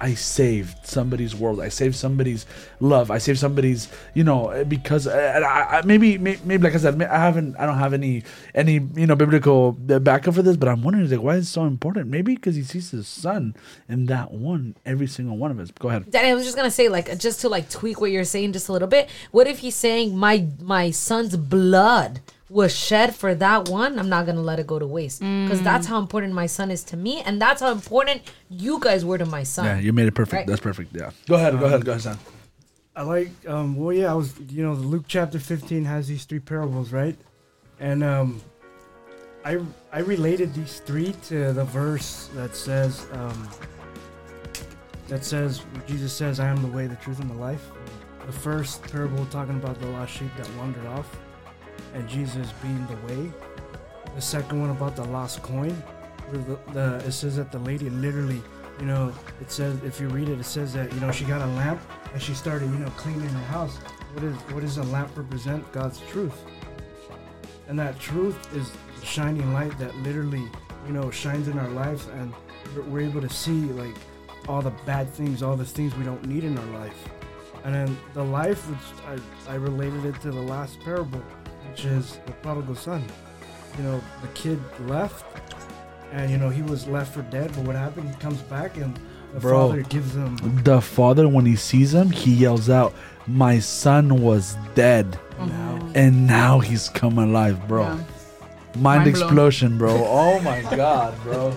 i 0.00 0.14
saved 0.14 0.86
somebody's 0.86 1.34
world. 1.34 1.60
I 1.60 1.68
saved 1.68 1.96
somebody's 1.96 2.46
love. 2.80 3.10
I 3.10 3.18
saved 3.18 3.38
somebody's 3.38 3.88
you 4.14 4.24
know 4.24 4.64
because 4.68 5.06
uh, 5.06 5.42
I, 5.44 5.78
I, 5.78 5.82
maybe 5.82 6.18
may- 6.18 6.38
maybe 6.44 6.62
like 6.62 6.74
i 6.74 6.78
said 6.78 7.00
i 7.02 7.18
haven't 7.18 7.56
i 7.58 7.66
don't 7.66 7.78
have 7.78 7.92
any 7.92 8.22
any 8.54 8.74
you 8.94 9.06
know 9.06 9.16
biblical 9.16 9.72
backup 9.72 10.34
for 10.34 10.42
this 10.42 10.56
but 10.56 10.68
i'm 10.68 10.82
wondering 10.82 11.08
like 11.10 11.20
why 11.20 11.34
is 11.36 11.46
it 11.46 11.50
so 11.50 11.64
important? 11.64 12.08
Maybe 12.08 12.34
because 12.34 12.56
he 12.56 12.62
sees 12.62 12.90
his 12.90 13.06
son 13.06 13.54
in 13.88 14.06
that 14.06 14.32
one 14.32 14.76
every 14.84 15.06
single 15.06 15.36
one 15.36 15.50
of 15.50 15.58
us. 15.58 15.70
Go 15.70 15.88
ahead. 15.88 16.10
Danny, 16.10 16.30
I 16.30 16.34
was 16.34 16.44
just 16.44 16.56
gonna 16.56 16.70
say, 16.70 16.88
like, 16.88 17.18
just 17.18 17.40
to 17.40 17.48
like 17.48 17.68
tweak 17.68 18.00
what 18.00 18.10
you're 18.10 18.24
saying 18.24 18.52
just 18.52 18.68
a 18.68 18.72
little 18.72 18.88
bit. 18.88 19.08
What 19.30 19.46
if 19.46 19.58
he's 19.58 19.76
saying 19.76 20.16
my 20.16 20.46
my 20.60 20.90
son's 20.90 21.36
blood 21.36 22.20
was 22.50 22.74
shed 22.74 23.14
for 23.14 23.34
that 23.34 23.68
one? 23.68 23.98
I'm 23.98 24.08
not 24.08 24.26
gonna 24.26 24.40
let 24.42 24.58
it 24.58 24.66
go 24.66 24.78
to 24.78 24.86
waste. 24.86 25.20
Because 25.20 25.62
that's 25.62 25.86
how 25.86 25.98
important 25.98 26.32
my 26.32 26.46
son 26.46 26.70
is 26.70 26.82
to 26.84 26.96
me, 26.96 27.20
and 27.20 27.40
that's 27.40 27.60
how 27.60 27.72
important 27.72 28.22
you 28.48 28.80
guys 28.80 29.04
were 29.04 29.18
to 29.18 29.26
my 29.26 29.42
son. 29.42 29.64
yeah 29.66 29.78
you 29.78 29.92
made 29.92 30.08
it 30.08 30.14
perfect. 30.14 30.34
Right. 30.40 30.46
that's 30.46 30.60
perfect 30.60 30.94
yeah. 30.94 31.10
Go 31.28 31.34
ahead 31.34 31.58
go 31.58 31.66
ahead 31.66 31.84
go 31.84 31.92
ahead 31.92 32.02
son. 32.02 32.18
I 32.96 33.02
like 33.02 33.30
um 33.46 33.76
well 33.76 33.92
yeah 33.92 34.10
I 34.10 34.14
was 34.14 34.34
you 34.50 34.64
know 34.64 34.72
Luke 34.72 35.04
chapter 35.06 35.38
15 35.38 35.84
has 35.84 36.08
these 36.08 36.24
three 36.24 36.40
parables 36.40 36.92
right? 36.92 37.16
And 37.78 38.02
um 38.02 38.40
I 39.44 39.60
I 39.92 40.00
related 40.00 40.54
these 40.54 40.80
three 40.80 41.12
to 41.28 41.52
the 41.52 41.64
verse 41.64 42.28
that 42.34 42.56
says 42.56 43.06
um 43.12 43.48
that 45.08 45.24
says 45.24 45.62
Jesus 45.86 46.12
says 46.12 46.40
I 46.40 46.48
am 46.48 46.60
the 46.62 46.68
way 46.68 46.86
the 46.86 46.96
truth 46.96 47.20
and 47.20 47.30
the 47.30 47.34
life. 47.34 47.70
The 48.26 48.32
first 48.32 48.82
parable 48.82 49.24
talking 49.26 49.56
about 49.56 49.78
the 49.80 49.86
lost 49.86 50.12
sheep 50.12 50.30
that 50.36 50.48
wandered 50.56 50.84
off 50.86 51.08
and 51.94 52.08
Jesus 52.08 52.52
being 52.62 52.86
the 52.86 52.96
way. 53.06 53.32
The 54.14 54.20
second 54.20 54.60
one 54.60 54.70
about 54.70 54.96
the 54.96 55.04
lost 55.04 55.42
coin 55.42 55.80
the, 56.32 56.58
the 56.72 56.96
it 57.06 57.12
says 57.12 57.36
that 57.36 57.50
the 57.50 57.58
lady 57.58 57.88
literally 57.90 58.42
you 58.78 58.86
know 58.86 59.12
it 59.40 59.50
says 59.50 59.82
if 59.82 60.00
you 60.00 60.08
read 60.08 60.28
it 60.28 60.38
it 60.38 60.44
says 60.44 60.72
that 60.74 60.92
you 60.92 61.00
know 61.00 61.10
she 61.10 61.24
got 61.24 61.40
a 61.40 61.46
lamp 61.46 61.80
and 62.12 62.22
she 62.22 62.34
started 62.34 62.70
you 62.70 62.78
know 62.78 62.90
cleaning 62.90 63.28
her 63.28 63.44
house. 63.46 63.76
What 64.14 64.24
is 64.24 64.34
what 64.52 64.60
does 64.60 64.78
a 64.78 64.82
lamp 64.84 65.16
represent? 65.16 65.70
God's 65.72 66.00
truth. 66.10 66.34
And 67.68 67.78
that 67.78 67.98
truth 67.98 68.36
is 68.54 68.72
the 69.00 69.06
shining 69.06 69.52
light 69.52 69.76
that 69.78 69.94
literally 69.96 70.44
you 70.86 70.92
know 70.92 71.10
shines 71.10 71.48
in 71.48 71.58
our 71.58 71.68
lives 71.70 72.06
and 72.08 72.32
we're- 72.74 72.88
we're 72.88 73.00
able 73.08 73.20
to 73.20 73.28
see 73.28 73.62
like 73.72 73.94
all 74.48 74.62
the 74.62 74.72
bad 74.86 75.08
things 75.12 75.42
all 75.42 75.56
the 75.56 75.64
things 75.64 75.94
we 75.96 76.04
don't 76.04 76.24
need 76.26 76.44
in 76.44 76.56
our 76.58 76.78
life. 76.78 77.08
And 77.64 77.74
then 77.74 77.98
the 78.14 78.24
life 78.24 78.68
which 78.70 79.18
i, 79.48 79.52
I 79.52 79.56
related 79.56 80.04
it 80.04 80.20
to 80.22 80.30
the 80.30 80.40
last 80.40 80.80
parable 80.80 81.22
which 81.70 81.84
is 81.84 82.18
the 82.26 82.32
prodigal 82.32 82.74
son 82.74 83.02
you 83.76 83.82
know 83.84 84.00
the 84.22 84.28
kid 84.28 84.60
left 84.86 85.24
and 86.12 86.30
you 86.30 86.38
know 86.38 86.48
he 86.48 86.62
was 86.62 86.86
left 86.86 87.12
for 87.14 87.22
dead 87.22 87.50
but 87.54 87.64
what 87.64 87.76
happened 87.76 88.08
he 88.08 88.14
comes 88.16 88.40
back 88.42 88.76
and 88.76 88.98
The 89.34 89.40
Bro. 89.40 89.68
father 89.68 89.82
gives 89.82 90.14
them. 90.14 90.36
The 90.64 90.80
father, 90.80 91.28
when 91.28 91.44
he 91.44 91.54
sees 91.54 91.92
him, 91.92 92.08
he 92.10 92.32
yells 92.32 92.70
out, 92.70 92.94
"My 93.26 93.58
son 93.60 94.22
was 94.22 94.56
dead, 94.74 95.18
Now, 95.38 95.78
and 95.94 96.26
now 96.26 96.60
he's 96.60 96.88
come 96.88 97.18
alive, 97.18 97.58
bro." 97.68 97.82
Yeah. 97.82 97.90
Mind, 97.92 99.04
Mind 99.04 99.06
explosion, 99.06 99.76
bro. 99.76 99.92
Oh 100.22 100.40
my 100.40 100.62
god, 100.74 101.12
bro. 101.22 101.52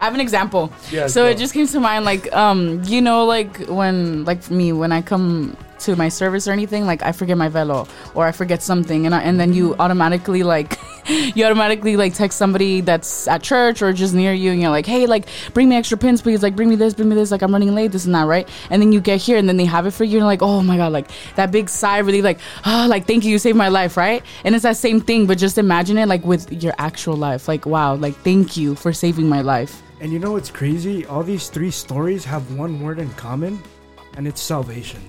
I 0.00 0.04
have 0.04 0.14
an 0.14 0.20
example. 0.20 0.70
Yeah, 0.92 1.06
so 1.08 1.24
go. 1.24 1.30
it 1.30 1.38
just 1.38 1.54
came 1.54 1.66
to 1.68 1.80
mind, 1.80 2.04
like, 2.04 2.28
um, 2.36 2.82
you 2.84 3.00
know, 3.00 3.24
like 3.24 3.64
when, 3.80 4.26
like 4.26 4.50
me, 4.50 4.72
when 4.74 4.92
I 4.92 5.00
come 5.00 5.56
to 5.80 5.96
my 5.96 6.08
service 6.08 6.48
or 6.48 6.52
anything, 6.52 6.86
like 6.86 7.02
I 7.02 7.12
forget 7.12 7.36
my 7.36 7.48
velo 7.48 7.86
or 8.14 8.26
I 8.26 8.32
forget 8.32 8.62
something, 8.62 9.06
and 9.06 9.14
I, 9.14 9.22
and 9.22 9.38
then 9.38 9.52
you 9.52 9.74
automatically 9.78 10.42
like, 10.42 10.78
you 11.08 11.44
automatically 11.44 11.96
like 11.96 12.14
text 12.14 12.38
somebody 12.38 12.80
that's 12.80 13.28
at 13.28 13.42
church 13.42 13.82
or 13.82 13.92
just 13.92 14.14
near 14.14 14.32
you, 14.32 14.50
and 14.52 14.60
you're 14.60 14.70
like, 14.70 14.86
hey, 14.86 15.06
like 15.06 15.26
bring 15.54 15.68
me 15.68 15.76
extra 15.76 15.98
pins, 15.98 16.22
please, 16.22 16.42
like 16.42 16.56
bring 16.56 16.68
me 16.68 16.76
this, 16.76 16.94
bring 16.94 17.08
me 17.08 17.14
this, 17.14 17.30
like 17.30 17.42
I'm 17.42 17.52
running 17.52 17.74
late, 17.74 17.92
this 17.92 18.04
and 18.06 18.14
that, 18.14 18.24
right? 18.26 18.48
And 18.70 18.80
then 18.80 18.92
you 18.92 19.00
get 19.00 19.20
here, 19.20 19.36
and 19.38 19.48
then 19.48 19.56
they 19.56 19.64
have 19.66 19.86
it 19.86 19.92
for 19.92 20.04
you, 20.04 20.18
and 20.18 20.26
like, 20.26 20.42
oh 20.42 20.62
my 20.62 20.76
god, 20.76 20.92
like 20.92 21.08
that 21.36 21.50
big 21.52 21.68
sigh 21.68 21.98
relief, 21.98 22.24
like, 22.24 22.38
ah, 22.64 22.86
like 22.88 23.06
thank 23.06 23.24
you, 23.24 23.30
you 23.30 23.38
saved 23.38 23.56
my 23.56 23.68
life, 23.68 23.96
right? 23.96 24.22
And 24.44 24.54
it's 24.54 24.62
that 24.64 24.76
same 24.76 25.00
thing, 25.00 25.26
but 25.26 25.38
just 25.38 25.58
imagine 25.58 25.98
it 25.98 26.06
like 26.06 26.24
with 26.24 26.52
your 26.62 26.74
actual 26.78 27.16
life, 27.16 27.48
like 27.48 27.66
wow, 27.66 27.94
like 27.94 28.14
thank 28.16 28.56
you 28.56 28.74
for 28.74 28.92
saving 28.92 29.28
my 29.28 29.42
life. 29.42 29.82
and 30.00 30.12
you 30.12 30.18
know 30.18 30.32
what's 30.32 30.50
crazy? 30.50 31.06
All 31.06 31.22
these 31.22 31.48
three 31.48 31.70
stories 31.70 32.24
have 32.24 32.52
one 32.54 32.82
word 32.82 32.98
in 32.98 33.08
common, 33.14 33.62
and 34.16 34.26
it's 34.28 34.40
salvation. 34.42 35.00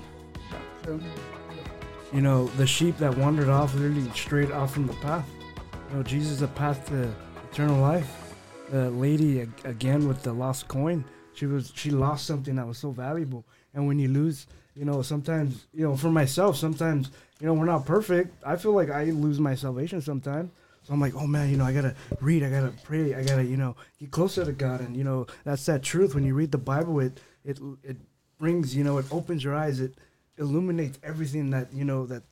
You 2.13 2.21
know, 2.21 2.47
the 2.55 2.65
sheep 2.65 2.97
that 2.99 3.17
wandered 3.17 3.49
off, 3.49 3.73
literally 3.75 4.09
straight 4.11 4.51
off 4.51 4.73
from 4.73 4.87
the 4.87 4.93
path. 4.93 5.27
You 5.89 5.97
know, 5.97 6.03
Jesus 6.03 6.33
is 6.33 6.39
the 6.39 6.47
path 6.47 6.87
to 6.87 7.13
eternal 7.51 7.81
life. 7.81 8.33
The 8.69 8.89
lady 8.91 9.41
again 9.63 10.07
with 10.07 10.23
the 10.23 10.33
lost 10.33 10.67
coin, 10.67 11.03
she 11.33 11.45
was 11.45 11.71
she 11.75 11.89
lost 11.89 12.25
something 12.25 12.55
that 12.55 12.67
was 12.67 12.77
so 12.77 12.91
valuable. 12.91 13.45
And 13.73 13.87
when 13.87 13.99
you 13.99 14.07
lose, 14.07 14.47
you 14.75 14.85
know, 14.85 15.01
sometimes 15.01 15.67
you 15.73 15.83
know, 15.83 15.95
for 15.95 16.09
myself, 16.09 16.57
sometimes 16.57 17.11
you 17.39 17.47
know 17.47 17.53
we're 17.53 17.65
not 17.65 17.85
perfect. 17.85 18.41
I 18.45 18.55
feel 18.55 18.73
like 18.73 18.89
I 18.89 19.05
lose 19.05 19.39
my 19.39 19.55
salvation 19.55 20.01
sometimes. 20.01 20.51
So 20.83 20.93
I'm 20.93 21.01
like, 21.01 21.15
oh 21.15 21.27
man, 21.27 21.49
you 21.49 21.57
know, 21.57 21.65
I 21.65 21.73
gotta 21.73 21.95
read, 22.21 22.43
I 22.43 22.49
gotta 22.49 22.73
pray, 22.83 23.13
I 23.13 23.23
gotta, 23.23 23.43
you 23.43 23.57
know, 23.57 23.75
get 23.99 24.11
closer 24.11 24.45
to 24.45 24.53
God, 24.53 24.79
and 24.79 24.95
you 24.95 25.03
know, 25.03 25.27
that's 25.43 25.65
that 25.65 25.83
truth. 25.83 26.15
When 26.15 26.23
you 26.23 26.33
read 26.33 26.51
the 26.51 26.57
Bible, 26.57 27.01
it 27.01 27.19
it 27.43 27.59
it 27.83 27.97
brings, 28.37 28.75
you 28.75 28.85
know, 28.85 28.97
it 28.97 29.05
opens 29.11 29.43
your 29.43 29.55
eyes, 29.55 29.81
it 29.81 29.95
illuminates 30.37 30.99
everything 31.03 31.49
that 31.51 31.73
you 31.73 31.85
know 31.85 32.05
that 32.05 32.23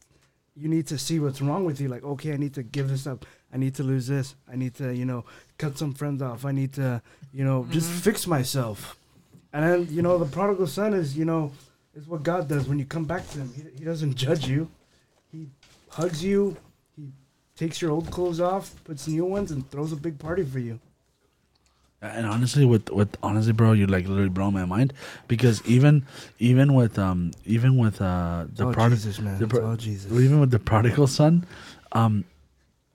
you 0.56 0.70
need 0.70 0.88
to 0.88 0.98
see 0.98 1.20
what's 1.20 1.42
wrong 1.42 1.66
with 1.66 1.82
you. 1.82 1.90
Like, 1.90 2.04
okay, 2.04 2.34
I 2.34 2.38
need 2.38 2.54
to 2.54 2.64
give 2.64 2.90
this 2.90 3.06
up. 3.06 3.26
I 3.54 3.58
need 3.58 3.76
to 3.76 3.84
lose 3.84 4.08
this. 4.08 4.36
I 4.52 4.56
need 4.56 4.74
to, 4.76 4.96
you 4.96 5.06
know, 5.06 5.26
cut 5.58 5.78
some 5.78 5.94
friends 5.94 6.22
off. 6.22 6.46
I 6.46 6.52
need 6.52 6.74
to, 6.74 7.02
you 7.34 7.44
know, 7.44 7.68
just 7.70 7.90
mm-hmm. 7.90 8.00
fix 8.00 8.28
myself. 8.28 8.98
And 9.54 9.64
then, 9.64 9.88
you 9.90 10.02
know, 10.02 10.18
the 10.18 10.26
prodigal 10.26 10.68
son 10.68 10.94
is, 10.94 11.18
you 11.18 11.26
know, 11.26 11.52
is 11.94 12.08
what 12.08 12.24
God 12.24 12.48
does 12.48 12.68
when 12.68 12.80
you 12.80 12.86
come 12.86 13.06
back 13.06 13.28
to 13.32 13.40
him. 13.40 13.54
He, 13.54 13.80
he 13.80 13.86
doesn't 13.86 14.16
judge 14.16 14.48
you. 14.48 14.70
He 15.32 15.50
hugs 15.90 16.24
you. 16.24 16.58
He 16.96 17.12
takes 17.56 17.82
your 17.82 17.92
old 17.92 18.12
clothes 18.12 18.40
off, 18.40 18.74
puts 18.84 19.08
new 19.08 19.26
ones, 19.26 19.52
and 19.52 19.70
throws 19.70 19.92
a 19.92 19.98
big 19.98 20.20
party 20.20 20.44
for 20.44 20.60
you. 20.60 20.80
And 22.14 22.26
honestly, 22.28 22.66
with 22.66 22.90
with 22.90 23.18
honestly, 23.24 23.54
bro, 23.54 23.72
you 23.74 23.88
like 23.88 24.08
literally 24.08 24.30
blow 24.30 24.52
my 24.52 24.66
mind 24.66 24.94
because 25.28 25.66
even 25.66 26.06
even 26.40 26.74
with 26.74 27.00
um 27.00 27.32
even 27.46 27.78
with 27.78 28.02
uh 28.02 28.46
the 28.54 28.68
all 28.68 28.74
prodigal 28.74 28.98
Jesus, 28.98 29.20
man. 29.20 29.40
the 29.40 29.48
pro- 29.48 29.66
all 29.66 29.76
Jesus. 29.76 30.12
even 30.12 30.40
with 30.40 30.52
the 30.52 30.60
prodigal 30.60 31.08
son, 31.08 31.46
um, 31.94 32.26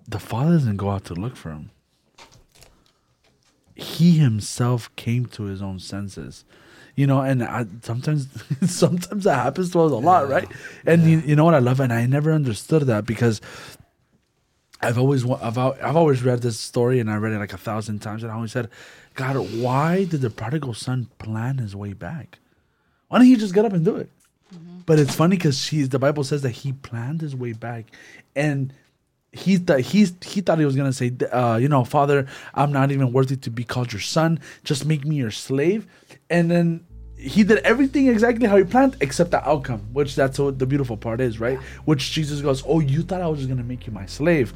the 0.06 0.18
father 0.18 0.52
doesn't 0.52 0.76
go 0.76 0.90
out 0.90 1.04
to 1.06 1.14
look 1.14 1.36
for 1.36 1.50
him. 1.50 1.70
He 3.74 4.18
himself 4.18 4.94
came 4.96 5.24
to 5.26 5.44
his 5.44 5.62
own 5.62 5.78
senses, 5.78 6.44
you 6.96 7.06
know. 7.06 7.22
And 7.22 7.42
I, 7.42 7.64
sometimes, 7.82 8.28
sometimes 8.70 9.24
that 9.24 9.36
happens 9.36 9.70
to 9.72 9.80
us 9.80 9.92
a 9.92 9.94
lot, 9.94 10.28
right? 10.28 10.46
And 10.84 11.04
you, 11.04 11.20
you 11.20 11.34
know 11.34 11.46
what 11.46 11.54
I 11.54 11.60
love, 11.60 11.80
and 11.80 11.90
I 11.92 12.04
never 12.04 12.30
understood 12.32 12.82
that 12.82 13.06
because 13.06 13.40
I've 14.82 14.98
always 14.98 15.28
I've, 15.28 15.58
I've 15.58 15.96
always 15.96 16.22
read 16.22 16.42
this 16.42 16.58
story 16.58 17.00
and 17.00 17.10
I 17.10 17.16
read 17.16 17.32
it 17.32 17.38
like 17.38 17.52
a 17.52 17.58
thousand 17.58 18.00
times 18.00 18.22
and 18.22 18.32
I 18.32 18.34
always 18.34 18.52
said, 18.52 18.70
God, 19.14 19.36
why 19.60 20.04
did 20.04 20.22
the 20.22 20.30
prodigal 20.30 20.74
son 20.74 21.08
plan 21.18 21.58
his 21.58 21.76
way 21.76 21.92
back? 21.92 22.38
Why 23.08 23.18
didn't 23.18 23.30
he 23.30 23.36
just 23.36 23.54
get 23.54 23.64
up 23.64 23.72
and 23.72 23.84
do 23.84 23.96
it? 23.96 24.08
But 24.86 24.98
it's 24.98 25.14
funny 25.14 25.36
because 25.36 25.68
he's 25.68 25.90
the 25.90 25.98
Bible 25.98 26.24
says 26.24 26.42
that 26.42 26.50
he 26.50 26.72
planned 26.72 27.20
his 27.20 27.36
way 27.36 27.52
back, 27.52 27.86
and 28.34 28.72
he 29.32 29.56
thought 29.56 29.80
he's 29.80 30.12
he 30.24 30.40
thought 30.40 30.58
he 30.58 30.64
was 30.64 30.74
gonna 30.74 30.92
say, 30.92 31.12
uh, 31.30 31.58
you 31.60 31.68
know, 31.68 31.84
Father, 31.84 32.26
I'm 32.54 32.72
not 32.72 32.90
even 32.90 33.12
worthy 33.12 33.36
to 33.36 33.50
be 33.50 33.62
called 33.62 33.92
your 33.92 34.00
son. 34.00 34.40
Just 34.64 34.86
make 34.86 35.04
me 35.04 35.16
your 35.16 35.30
slave, 35.30 35.86
and 36.28 36.50
then 36.50 36.86
he 37.20 37.44
did 37.44 37.58
everything 37.58 38.08
exactly 38.08 38.46
how 38.46 38.56
he 38.56 38.64
planned 38.64 38.96
except 39.00 39.30
the 39.30 39.46
outcome, 39.46 39.80
which 39.92 40.16
that's 40.16 40.38
what 40.38 40.58
the 40.58 40.66
beautiful 40.66 40.96
part 40.96 41.20
is, 41.20 41.38
right? 41.38 41.58
Which 41.84 42.12
Jesus 42.12 42.40
goes, 42.40 42.62
oh, 42.66 42.80
you 42.80 43.02
thought 43.02 43.20
I 43.20 43.26
was 43.26 43.40
just 43.40 43.48
gonna 43.48 43.62
make 43.62 43.86
you 43.86 43.92
my 43.92 44.06
slave, 44.06 44.54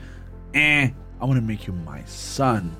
eh? 0.54 0.90
I'm 1.20 1.28
gonna 1.28 1.40
make 1.40 1.66
you 1.66 1.74
my 1.74 2.02
son. 2.04 2.74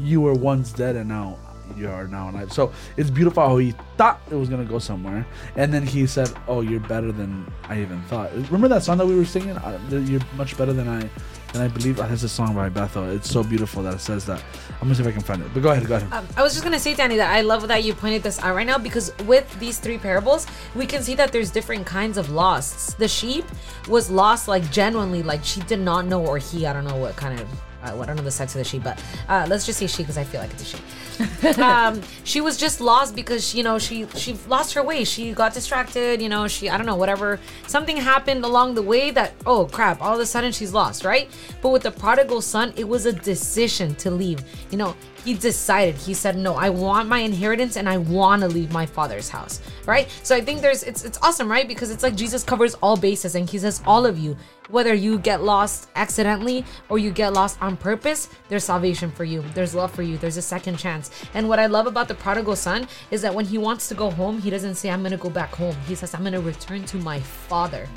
You 0.00 0.20
were 0.22 0.34
once 0.34 0.72
dead, 0.72 0.96
and 0.96 1.08
now 1.08 1.38
you 1.76 1.88
are 1.88 2.06
now 2.08 2.30
alive. 2.30 2.52
So 2.52 2.72
it's 2.96 3.10
beautiful 3.10 3.46
how 3.46 3.56
he 3.58 3.74
thought 3.96 4.20
it 4.30 4.34
was 4.34 4.48
gonna 4.48 4.64
go 4.64 4.78
somewhere, 4.78 5.26
and 5.56 5.72
then 5.72 5.86
he 5.86 6.06
said, 6.06 6.30
"Oh, 6.48 6.60
you're 6.60 6.80
better 6.80 7.12
than 7.12 7.46
I 7.68 7.80
even 7.80 8.02
thought." 8.02 8.32
Remember 8.32 8.68
that 8.68 8.82
song 8.82 8.98
that 8.98 9.06
we 9.06 9.16
were 9.16 9.24
singing? 9.24 9.56
Uh, 9.56 9.78
you're 9.90 10.20
much 10.36 10.56
better 10.56 10.72
than 10.72 10.88
I 10.88 11.08
than 11.56 11.64
I 11.64 11.68
believe. 11.68 11.96
That's 11.96 12.22
a 12.22 12.28
song 12.28 12.54
by 12.54 12.68
Bethel. 12.68 13.08
It's 13.10 13.30
so 13.30 13.42
beautiful 13.42 13.82
that 13.82 13.94
it 13.94 14.00
says 14.00 14.24
that. 14.26 14.42
I'm 14.74 14.82
gonna 14.82 14.94
see 14.94 15.02
if 15.02 15.08
I 15.08 15.12
can 15.12 15.22
find 15.22 15.42
it. 15.42 15.48
But 15.54 15.62
go 15.62 15.70
ahead, 15.70 15.86
go 15.86 15.96
ahead. 15.96 16.12
Um, 16.12 16.26
I 16.36 16.42
was 16.42 16.52
just 16.52 16.64
gonna 16.64 16.78
say, 16.78 16.94
Danny, 16.94 17.16
that 17.16 17.30
I 17.30 17.40
love 17.40 17.66
that 17.68 17.84
you 17.84 17.94
pointed 17.94 18.22
this 18.22 18.38
out 18.40 18.54
right 18.54 18.66
now 18.66 18.78
because 18.78 19.12
with 19.24 19.58
these 19.58 19.78
three 19.78 19.98
parables, 19.98 20.46
we 20.74 20.86
can 20.86 21.02
see 21.02 21.14
that 21.14 21.32
there's 21.32 21.50
different 21.50 21.86
kinds 21.86 22.18
of 22.18 22.30
losts. 22.30 22.94
The 22.94 23.08
sheep 23.08 23.44
was 23.88 24.10
lost 24.10 24.48
like 24.48 24.70
genuinely, 24.70 25.22
like 25.22 25.44
she 25.44 25.60
did 25.60 25.80
not 25.80 26.06
know, 26.06 26.24
or 26.24 26.38
he, 26.38 26.66
I 26.66 26.72
don't 26.72 26.84
know 26.84 26.96
what 26.96 27.16
kind 27.16 27.40
of, 27.40 27.48
I 27.94 28.06
don't 28.06 28.16
know 28.16 28.22
the 28.22 28.30
sex 28.30 28.54
of 28.54 28.58
the 28.58 28.64
sheep, 28.64 28.82
but 28.84 29.02
uh, 29.28 29.46
let's 29.48 29.66
just 29.66 29.78
say 29.78 29.86
she 29.86 30.02
because 30.02 30.18
I 30.18 30.24
feel 30.24 30.40
like 30.40 30.50
it's 30.52 30.62
a 30.62 30.66
she. 30.66 31.60
um, 31.62 32.02
she 32.24 32.40
was 32.40 32.56
just 32.56 32.80
lost 32.80 33.14
because 33.14 33.54
you 33.54 33.62
know 33.62 33.78
she 33.78 34.06
she 34.16 34.34
lost 34.48 34.74
her 34.74 34.82
way. 34.82 35.04
She 35.04 35.32
got 35.32 35.54
distracted. 35.54 36.20
You 36.20 36.28
know 36.28 36.48
she 36.48 36.68
I 36.68 36.76
don't 36.76 36.86
know 36.86 36.96
whatever 36.96 37.40
something 37.66 37.96
happened 37.96 38.44
along 38.44 38.74
the 38.74 38.82
way 38.82 39.10
that 39.12 39.32
oh 39.46 39.66
crap 39.66 40.02
all 40.02 40.14
of 40.14 40.20
a 40.20 40.26
sudden 40.26 40.52
she's 40.52 40.72
lost 40.72 41.04
right. 41.04 41.30
But 41.62 41.70
with 41.70 41.82
the 41.82 41.90
prodigal 41.90 42.42
son, 42.42 42.72
it 42.76 42.88
was 42.88 43.06
a 43.06 43.12
decision 43.12 43.94
to 43.96 44.10
leave. 44.10 44.42
You 44.70 44.78
know 44.78 44.96
he 45.26 45.34
decided. 45.34 45.96
He 45.96 46.14
said 46.14 46.36
no 46.36 46.54
i 46.54 46.70
want 46.70 47.08
my 47.08 47.18
inheritance 47.18 47.76
and 47.76 47.88
i 47.88 47.98
want 47.98 48.42
to 48.42 48.48
leave 48.48 48.72
my 48.72 48.86
father's 48.86 49.28
house 49.28 49.60
right? 49.84 50.08
So 50.22 50.36
i 50.36 50.40
think 50.40 50.60
there's 50.60 50.82
it's 50.84 51.04
it's 51.04 51.18
awesome 51.22 51.50
right? 51.50 51.66
Because 51.66 51.90
it's 51.90 52.02
like 52.02 52.14
jesus 52.14 52.44
covers 52.44 52.74
all 52.76 52.96
bases 52.96 53.34
and 53.34 53.50
he 53.50 53.58
says 53.58 53.82
all 53.86 54.06
of 54.06 54.18
you 54.18 54.36
whether 54.68 54.94
you 54.94 55.18
get 55.18 55.42
lost 55.42 55.88
accidentally 55.96 56.64
or 56.88 56.98
you 56.98 57.10
get 57.10 57.32
lost 57.32 57.60
on 57.60 57.76
purpose 57.76 58.28
there's 58.48 58.64
salvation 58.64 59.10
for 59.10 59.24
you. 59.24 59.42
There's 59.54 59.74
love 59.74 59.92
for 59.92 60.02
you. 60.02 60.16
There's 60.18 60.36
a 60.36 60.42
second 60.42 60.76
chance. 60.78 61.10
And 61.34 61.48
what 61.48 61.58
i 61.58 61.66
love 61.66 61.86
about 61.86 62.06
the 62.08 62.14
prodigal 62.14 62.56
son 62.56 62.86
is 63.10 63.20
that 63.22 63.34
when 63.34 63.44
he 63.44 63.58
wants 63.58 63.88
to 63.88 63.94
go 63.94 64.10
home 64.10 64.40
he 64.40 64.50
doesn't 64.50 64.76
say 64.76 64.90
i'm 64.90 65.02
gonna 65.02 65.16
go 65.16 65.30
back 65.30 65.52
home. 65.54 65.76
He 65.88 65.96
says 65.96 66.14
i'm 66.14 66.22
gonna 66.22 66.40
return 66.40 66.84
to 66.84 66.96
my 66.98 67.18
father. 67.20 67.88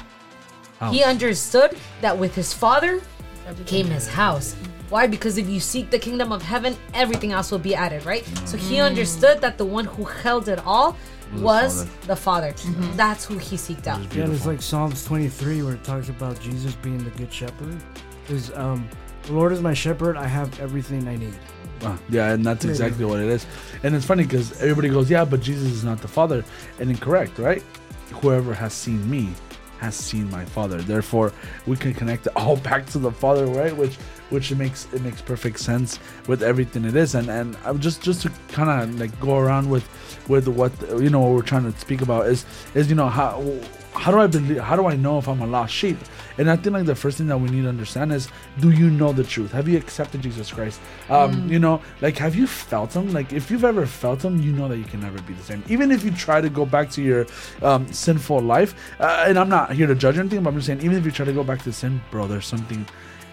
He 0.91 1.03
understood 1.03 1.77
that 2.01 2.17
with 2.17 2.33
his 2.33 2.53
father 2.53 3.01
came 3.65 3.87
his 3.87 4.07
house. 4.07 4.55
Why? 4.89 5.07
Because 5.07 5.37
if 5.37 5.47
you 5.47 5.59
seek 5.59 5.89
the 5.91 5.99
kingdom 5.99 6.31
of 6.31 6.41
heaven, 6.41 6.75
everything 6.93 7.31
else 7.31 7.51
will 7.51 7.59
be 7.59 7.75
added, 7.75 8.05
right? 8.05 8.25
So 8.45 8.57
he 8.57 8.79
understood 8.79 9.39
that 9.41 9.57
the 9.57 9.65
one 9.65 9.85
who 9.85 10.03
held 10.03 10.49
it 10.49 10.59
all 10.65 10.97
was 11.35 11.85
the 12.07 12.15
Father. 12.15 12.53
That's 12.95 13.25
who 13.25 13.37
he 13.37 13.55
seeked 13.55 13.87
out. 13.87 14.01
Yeah, 14.15 14.27
it's 14.29 14.45
like 14.45 14.61
Psalms 14.61 15.05
23 15.05 15.61
where 15.61 15.75
it 15.75 15.83
talks 15.83 16.09
about 16.09 16.39
Jesus 16.39 16.73
being 16.75 17.03
the 17.03 17.11
good 17.11 17.31
shepherd. 17.31 17.77
Is 18.29 18.51
um, 18.55 18.87
the 19.23 19.33
Lord 19.33 19.51
is 19.51 19.61
my 19.61 19.73
shepherd. 19.73 20.17
I 20.17 20.27
have 20.27 20.59
everything 20.59 21.07
I 21.07 21.17
need. 21.17 21.33
Uh, 21.81 21.97
yeah, 22.09 22.33
and 22.33 22.45
that's 22.45 22.65
exactly 22.65 23.05
what 23.05 23.19
it 23.19 23.27
is. 23.27 23.45
And 23.83 23.95
it's 23.95 24.05
funny 24.05 24.23
because 24.23 24.59
everybody 24.61 24.89
goes, 24.89 25.09
"Yeah, 25.09 25.23
but 25.23 25.39
Jesus 25.39 25.71
is 25.71 25.83
not 25.83 26.01
the 26.01 26.07
Father," 26.07 26.43
and 26.79 26.89
incorrect, 26.89 27.39
right? 27.39 27.63
Whoever 28.21 28.53
has 28.53 28.73
seen 28.73 29.09
me 29.09 29.29
has 29.79 29.95
seen 29.95 30.29
my 30.29 30.45
Father. 30.45 30.81
Therefore, 30.81 31.31
we 31.65 31.77
can 31.77 31.93
connect 31.93 32.27
it 32.27 32.33
all 32.35 32.57
back 32.69 32.85
to 32.87 32.99
the 32.99 33.11
Father, 33.11 33.45
right? 33.47 33.75
Which 33.75 33.97
which 34.29 34.51
it 34.51 34.57
makes 34.57 34.87
it 34.93 35.01
makes 35.01 35.21
perfect 35.21 35.59
sense 35.59 35.99
with 36.27 36.43
everything 36.43 36.85
it 36.85 36.95
is. 36.95 37.15
And 37.15 37.29
and 37.29 37.57
I'm 37.65 37.79
just 37.79 38.01
just 38.01 38.21
to 38.23 38.31
kind 38.49 38.69
of 38.69 38.99
like 38.99 39.17
go 39.19 39.37
around 39.37 39.69
with 39.69 39.87
with 40.27 40.47
what 40.47 40.71
you 40.99 41.09
know 41.09 41.19
what 41.19 41.31
we're 41.31 41.41
trying 41.41 41.71
to 41.71 41.77
speak 41.79 42.01
about 42.01 42.27
is 42.27 42.45
is 42.75 42.89
you 42.89 42.95
know 42.95 43.09
how 43.09 43.41
how 43.93 44.11
do 44.11 44.19
I 44.19 44.27
believe? 44.27 44.59
How 44.59 44.75
do 44.75 44.85
I 44.87 44.95
know 44.95 45.17
if 45.17 45.27
I'm 45.27 45.41
a 45.41 45.47
lost 45.47 45.73
sheep? 45.73 45.97
And 46.37 46.49
I 46.49 46.55
think 46.55 46.73
like 46.73 46.85
the 46.85 46.95
first 46.95 47.17
thing 47.17 47.27
that 47.27 47.37
we 47.37 47.49
need 47.49 47.63
to 47.63 47.69
understand 47.69 48.13
is, 48.13 48.29
do 48.59 48.69
you 48.71 48.89
know 48.89 49.11
the 49.11 49.23
truth? 49.23 49.51
Have 49.51 49.67
you 49.67 49.77
accepted 49.77 50.21
Jesus 50.21 50.51
Christ? 50.51 50.79
Um, 51.09 51.49
You 51.51 51.59
know, 51.59 51.81
like 52.01 52.17
have 52.17 52.35
you 52.35 52.47
felt 52.47 52.95
Him? 52.95 53.11
Like 53.11 53.33
if 53.33 53.51
you've 53.51 53.65
ever 53.65 53.85
felt 53.85 54.23
Him, 54.23 54.39
you 54.41 54.53
know 54.53 54.67
that 54.69 54.77
you 54.77 54.85
can 54.85 55.01
never 55.01 55.21
be 55.23 55.33
the 55.33 55.43
same. 55.43 55.63
Even 55.67 55.91
if 55.91 56.03
you 56.05 56.11
try 56.11 56.39
to 56.39 56.49
go 56.49 56.65
back 56.65 56.89
to 56.91 57.01
your 57.01 57.25
um, 57.61 57.91
sinful 57.91 58.39
life, 58.39 58.73
uh, 59.01 59.25
and 59.27 59.37
I'm 59.37 59.49
not 59.49 59.73
here 59.73 59.87
to 59.87 59.95
judge 59.95 60.17
anything, 60.17 60.43
but 60.43 60.51
I'm 60.51 60.55
just 60.55 60.67
saying, 60.67 60.81
even 60.81 60.95
if 60.95 61.03
you 61.03 61.11
try 61.11 61.25
to 61.25 61.33
go 61.33 61.43
back 61.43 61.61
to 61.63 61.73
sin, 61.73 62.01
bro, 62.11 62.27
there's 62.27 62.45
something 62.45 62.85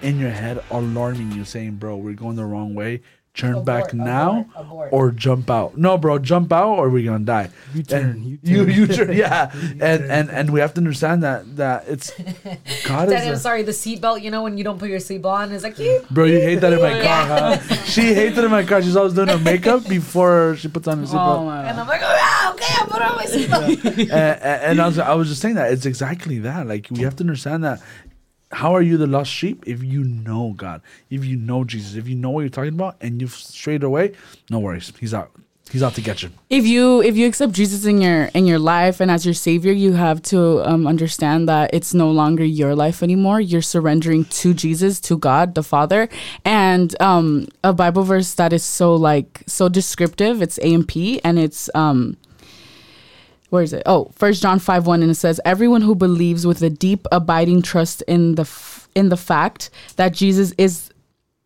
in 0.03 0.19
your 0.19 0.31
head 0.31 0.63
alarming 0.71 1.33
you, 1.33 1.45
saying, 1.45 1.77
"Bro, 1.77 1.97
we're 1.99 2.15
going 2.15 2.37
the 2.37 2.45
wrong 2.45 2.75
way. 2.75 3.01
Turn 3.35 3.51
Abort, 3.57 3.67
back 3.67 3.93
now, 3.93 4.47
abort, 4.57 4.67
abort. 4.67 4.89
or 4.93 5.11
jump 5.11 5.51
out." 5.51 5.77
No, 5.77 5.99
bro, 5.99 6.19
jump 6.19 6.51
out, 6.55 6.79
or 6.79 6.89
we're 6.89 7.05
gonna 7.05 7.23
die. 7.25 7.51
You 7.75 7.83
turn, 7.83 8.05
And 8.11 8.25
you 8.25 8.39
you 8.43 8.65
turn. 8.65 8.75
you 8.75 8.87
turn, 8.87 9.13
yeah. 9.13 9.51
and 9.81 10.05
and 10.11 10.31
and 10.31 10.51
we 10.51 10.61
have 10.61 10.73
to 10.75 10.79
understand 10.81 11.23
that 11.23 11.57
that 11.57 11.85
it's 11.87 12.13
God 12.87 13.11
Daddy, 13.11 13.27
I'm 13.27 13.33
is. 13.35 13.41
A, 13.41 13.43
sorry, 13.43 13.63
the 13.63 13.73
seatbelt, 13.73 14.23
you 14.23 14.31
know, 14.31 14.43
when 14.43 14.57
you 14.57 14.65
don't 14.65 14.79
put 14.79 14.89
your 14.89 15.01
seatbelt 15.01 15.27
on, 15.35 15.53
it's 15.53 15.65
like, 15.65 15.79
you. 15.79 16.01
Bro, 16.11 16.25
you 16.27 16.41
hate 16.41 16.61
that 16.63 16.73
in 16.73 16.81
my 16.81 16.97
Yeah. 16.97 17.05
car, 17.27 17.27
huh? 17.59 17.75
She 17.85 18.15
hates 18.15 18.39
it 18.39 18.45
in 18.45 18.51
my 18.51 18.65
car. 18.65 18.81
She's 18.81 18.97
always 18.97 19.13
doing 19.13 19.29
her 19.29 19.39
makeup 19.39 19.87
before 19.87 20.57
she 20.57 20.69
puts 20.69 20.89
on 20.89 20.99
her 21.01 21.05
Oh 21.05 21.07
seatbelt. 21.07 21.45
my 21.45 21.69
And 21.69 21.79
I'm 21.79 21.87
like, 21.87 22.01
oh, 22.03 22.53
okay, 22.55 22.75
I 22.75 22.87
put 22.87 23.03
on 23.03 23.17
my 23.17 23.25
seatbelt. 23.27 23.99
and, 23.99 24.11
and 24.11 24.81
I 24.81 24.87
was 24.87 24.99
I 24.99 25.13
was 25.13 25.29
just 25.29 25.43
saying 25.43 25.57
that 25.57 25.73
it's 25.73 25.85
exactly 25.85 26.39
that. 26.39 26.67
Like 26.67 26.87
we 26.91 27.01
have 27.03 27.17
to 27.17 27.23
understand 27.23 27.65
that. 27.65 27.83
How 28.53 28.75
are 28.75 28.83
you 28.83 28.97
the 28.97 29.07
lost 29.07 29.31
sheep 29.31 29.65
if 29.67 29.83
you 29.83 30.05
know 30.05 30.55
God, 30.57 30.81
if 31.11 31.25
you 31.25 31.37
know 31.37 31.65
Jesus, 31.65 31.95
if 31.97 32.07
you 32.09 32.15
know 32.15 32.31
what 32.31 32.41
you're 32.41 32.49
talking 32.49 32.75
about, 32.75 32.97
and 33.01 33.21
you've 33.21 33.35
strayed 33.35 33.83
away? 33.83 34.13
No 34.51 34.61
worries, 34.61 34.93
He's 35.01 35.13
out. 35.13 35.33
He's 35.69 35.83
out 35.83 35.95
to 35.95 36.01
get 36.01 36.23
you. 36.23 36.31
if 36.49 36.65
you 36.65 37.03
if 37.03 37.17
you 37.17 37.27
accept 37.27 37.53
Jesus 37.53 37.87
in 37.87 38.01
your 38.01 38.27
in 38.35 38.47
your 38.47 38.61
life 38.61 39.01
and 39.01 39.11
as 39.11 39.25
your 39.25 39.35
savior, 39.35 39.73
you 39.73 39.95
have 39.95 40.23
to 40.31 40.63
um, 40.65 40.87
understand 40.87 41.49
that 41.49 41.71
it's 41.75 41.93
no 41.93 42.09
longer 42.09 42.45
your 42.45 42.77
life 42.77 43.03
anymore. 43.03 43.41
You're 43.41 43.63
surrendering 43.63 44.27
to 44.27 44.55
Jesus, 44.55 45.01
to 45.01 45.19
God 45.19 45.57
the 45.57 45.65
Father, 45.65 46.09
and 46.45 46.95
um, 47.03 47.49
a 47.65 47.73
Bible 47.73 48.05
verse 48.05 48.33
that 48.35 48.53
is 48.53 48.63
so 48.63 48.95
like 48.95 49.43
so 49.49 49.69
descriptive. 49.69 50.41
It's 50.41 50.59
A 50.63 50.73
and 50.73 50.87
P, 50.87 51.21
and 51.25 51.37
it's 51.37 51.69
um, 51.75 52.17
where 53.51 53.63
is 53.63 53.73
it? 53.73 53.83
Oh, 53.87 54.11
First 54.15 54.43
John 54.43 54.59
five 54.59 54.87
one, 54.87 55.03
and 55.03 55.11
it 55.11 55.17
says, 55.17 55.41
"Everyone 55.45 55.83
who 55.83 55.95
believes 55.95 56.47
with 56.47 56.63
a 56.63 56.71
deep, 56.71 57.07
abiding 57.13 57.63
trust 57.63 58.03
in 58.03 58.35
the 58.35 58.43
f- 58.43 58.89
in 58.95 59.09
the 59.09 59.17
fact 59.17 59.71
that 59.97 60.13
Jesus 60.13 60.53
is 60.59 60.91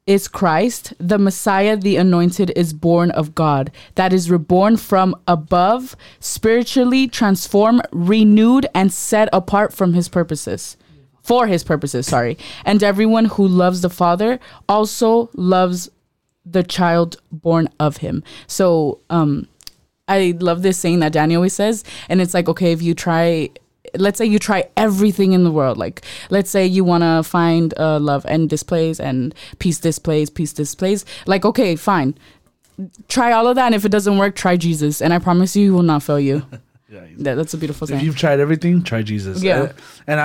is 0.07 0.27
Christ, 0.27 0.93
the 0.99 1.19
Messiah, 1.19 1.77
the 1.77 1.97
Anointed, 1.97 2.53
is 2.57 2.73
born 2.73 3.11
of 3.13 3.35
God. 3.35 3.71
That 3.95 4.13
is 4.13 4.31
reborn 4.31 4.77
from 4.77 5.15
above, 5.29 5.95
spiritually 6.19 7.07
transformed, 7.07 7.83
renewed, 7.93 8.67
and 8.75 8.93
set 8.93 9.29
apart 9.33 9.73
from 9.73 9.95
His 9.95 10.09
purposes." 10.09 10.77
For 11.23 11.47
his 11.47 11.63
purposes, 11.63 12.07
sorry. 12.07 12.39
And 12.65 12.83
everyone 12.83 13.27
who 13.27 13.47
loves 13.47 13.83
the 13.83 13.91
Father 13.91 14.41
also 14.69 15.29
loves 15.35 15.91
the 16.47 16.63
child 16.63 17.21
born 17.31 17.69
of 17.79 17.99
him. 17.99 18.25
So, 18.47 19.01
um, 19.11 19.47
I 20.11 20.35
love 20.40 20.62
this 20.62 20.77
saying 20.77 20.99
that 21.01 21.12
Danny 21.12 21.37
always 21.37 21.55
says, 21.55 21.85
and 22.09 22.20
it's 22.20 22.35
like, 22.35 22.49
okay, 22.49 22.73
if 22.73 22.83
you 22.83 22.94
try, 22.94 23.49
let's 23.94 24.18
say 24.18 24.27
you 24.27 24.38
try 24.38 24.64
everything 24.77 25.33
in 25.33 25.44
the 25.44 25.53
world, 25.53 25.79
like 25.79 26.03
let's 26.31 26.51
say 26.51 26.66
you 26.66 26.83
want 26.85 27.03
to 27.05 27.23
find 27.23 27.73
uh, 27.79 27.99
love 28.01 28.27
and 28.29 28.51
displays 28.51 28.99
and 28.99 29.35
peace 29.61 29.79
displays, 29.79 30.29
peace 30.29 30.53
displays, 30.53 31.05
like 31.27 31.44
okay, 31.44 31.77
fine, 31.77 32.18
try 33.09 33.33
all 33.33 33.46
of 33.46 33.55
that, 33.55 33.66
and 33.66 33.75
if 33.75 33.85
it 33.85 33.92
doesn't 33.92 34.18
work, 34.18 34.35
try 34.35 34.57
Jesus, 34.57 35.01
and 35.01 35.14
I 35.14 35.18
promise 35.18 35.55
you, 35.55 35.64
he 35.66 35.70
will 35.70 35.83
not 35.83 36.03
fail 36.03 36.20
you. 36.20 36.44
Yeah. 36.90 37.07
That, 37.18 37.35
that's 37.37 37.55
a 37.55 37.57
beautiful 37.57 37.88
If 37.88 38.03
you've 38.03 38.16
tried 38.16 38.40
everything, 38.40 38.83
try 38.83 39.03
Jesus. 39.03 39.44
Yeah. 39.44 39.61
Uh, 39.61 39.73
And 40.09 40.20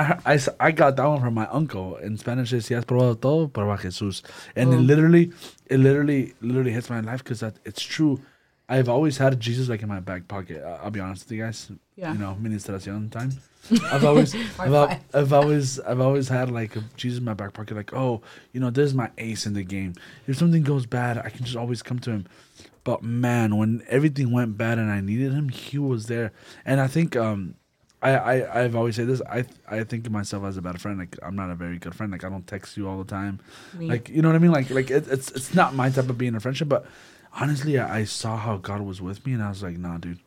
I 0.58 0.72
got 0.72 0.96
that 0.96 1.06
one 1.06 1.20
from 1.20 1.34
my 1.34 1.46
uncle. 1.46 1.94
In 1.98 2.18
Spanish, 2.18 2.52
is, 2.52 2.66
si 2.66 2.74
has 2.74 2.84
probado 2.84 3.20
todo, 3.20 3.46
prueba 3.46 3.78
Jesús. 3.78 4.22
And 4.56 4.74
it 4.74 4.78
literally, 4.78 5.32
it 5.66 5.78
literally, 5.78 6.34
literally 6.40 6.72
hits 6.72 6.90
my 6.90 6.98
life 7.00 7.22
because 7.22 7.44
it's 7.64 7.82
true. 7.82 8.20
I've 8.68 8.88
always 8.88 9.16
had 9.18 9.38
Jesus 9.38 9.68
like 9.68 9.82
in 9.82 9.88
my 9.88 10.00
back 10.00 10.26
pocket. 10.26 10.62
I'll 10.64 10.90
be 10.90 11.00
honest 11.00 11.24
with 11.24 11.32
you 11.32 11.44
guys. 11.44 11.70
Yeah. 11.94 12.12
You 12.12 12.18
know, 12.18 12.36
ministración 12.40 13.10
time. 13.10 13.30
I've 13.92 14.04
always, 14.04 14.34
I've, 14.58 14.72
al- 14.72 15.00
I've 15.12 15.32
always, 15.32 15.80
I've 15.80 16.00
always 16.00 16.28
had 16.28 16.50
like 16.50 16.76
a 16.76 16.84
Jesus 16.96 17.18
in 17.18 17.24
my 17.24 17.34
back 17.34 17.52
pocket. 17.52 17.76
Like, 17.76 17.92
oh, 17.92 18.22
you 18.52 18.60
know, 18.60 18.70
this 18.70 18.86
is 18.86 18.94
my 18.94 19.10
ace 19.18 19.46
in 19.46 19.54
the 19.54 19.64
game. 19.64 19.94
If 20.26 20.36
something 20.36 20.62
goes 20.62 20.86
bad, 20.86 21.18
I 21.18 21.30
can 21.30 21.44
just 21.44 21.56
always 21.56 21.82
come 21.82 21.98
to 22.00 22.10
him. 22.10 22.26
But 22.84 23.02
man, 23.02 23.56
when 23.56 23.82
everything 23.88 24.30
went 24.30 24.56
bad 24.56 24.78
and 24.78 24.90
I 24.90 25.00
needed 25.00 25.32
him, 25.32 25.48
he 25.48 25.78
was 25.78 26.06
there. 26.06 26.32
And 26.64 26.80
I 26.80 26.86
think 26.86 27.16
um 27.16 27.56
I, 28.00 28.10
I 28.10 28.62
I've 28.62 28.76
always 28.76 28.94
said 28.94 29.08
this. 29.08 29.20
I 29.28 29.44
I 29.66 29.82
think 29.82 30.06
of 30.06 30.12
myself 30.12 30.44
as 30.44 30.56
a 30.56 30.62
bad 30.62 30.80
friend. 30.80 30.98
Like 30.98 31.16
I'm 31.22 31.34
not 31.34 31.50
a 31.50 31.56
very 31.56 31.78
good 31.78 31.94
friend. 31.94 32.12
Like 32.12 32.22
I 32.22 32.28
don't 32.28 32.46
text 32.46 32.76
you 32.76 32.88
all 32.88 32.98
the 32.98 33.10
time. 33.10 33.40
Me. 33.74 33.88
Like 33.88 34.08
you 34.08 34.22
know 34.22 34.28
what 34.28 34.36
I 34.36 34.38
mean. 34.38 34.52
Like 34.52 34.70
like 34.70 34.90
it, 34.90 35.08
it's 35.08 35.32
it's 35.32 35.54
not 35.54 35.74
my 35.74 35.90
type 35.90 36.08
of 36.08 36.16
being 36.16 36.36
a 36.36 36.40
friendship. 36.40 36.68
But 36.68 36.86
honestly, 37.40 37.78
I, 37.78 37.98
I 38.00 38.04
saw 38.04 38.36
how 38.36 38.56
God 38.56 38.80
was 38.82 39.00
with 39.00 39.24
me, 39.26 39.32
and 39.34 39.42
I 39.42 39.48
was 39.48 39.62
like, 39.62 39.78
nah, 39.78 39.98
dude, 39.98 40.18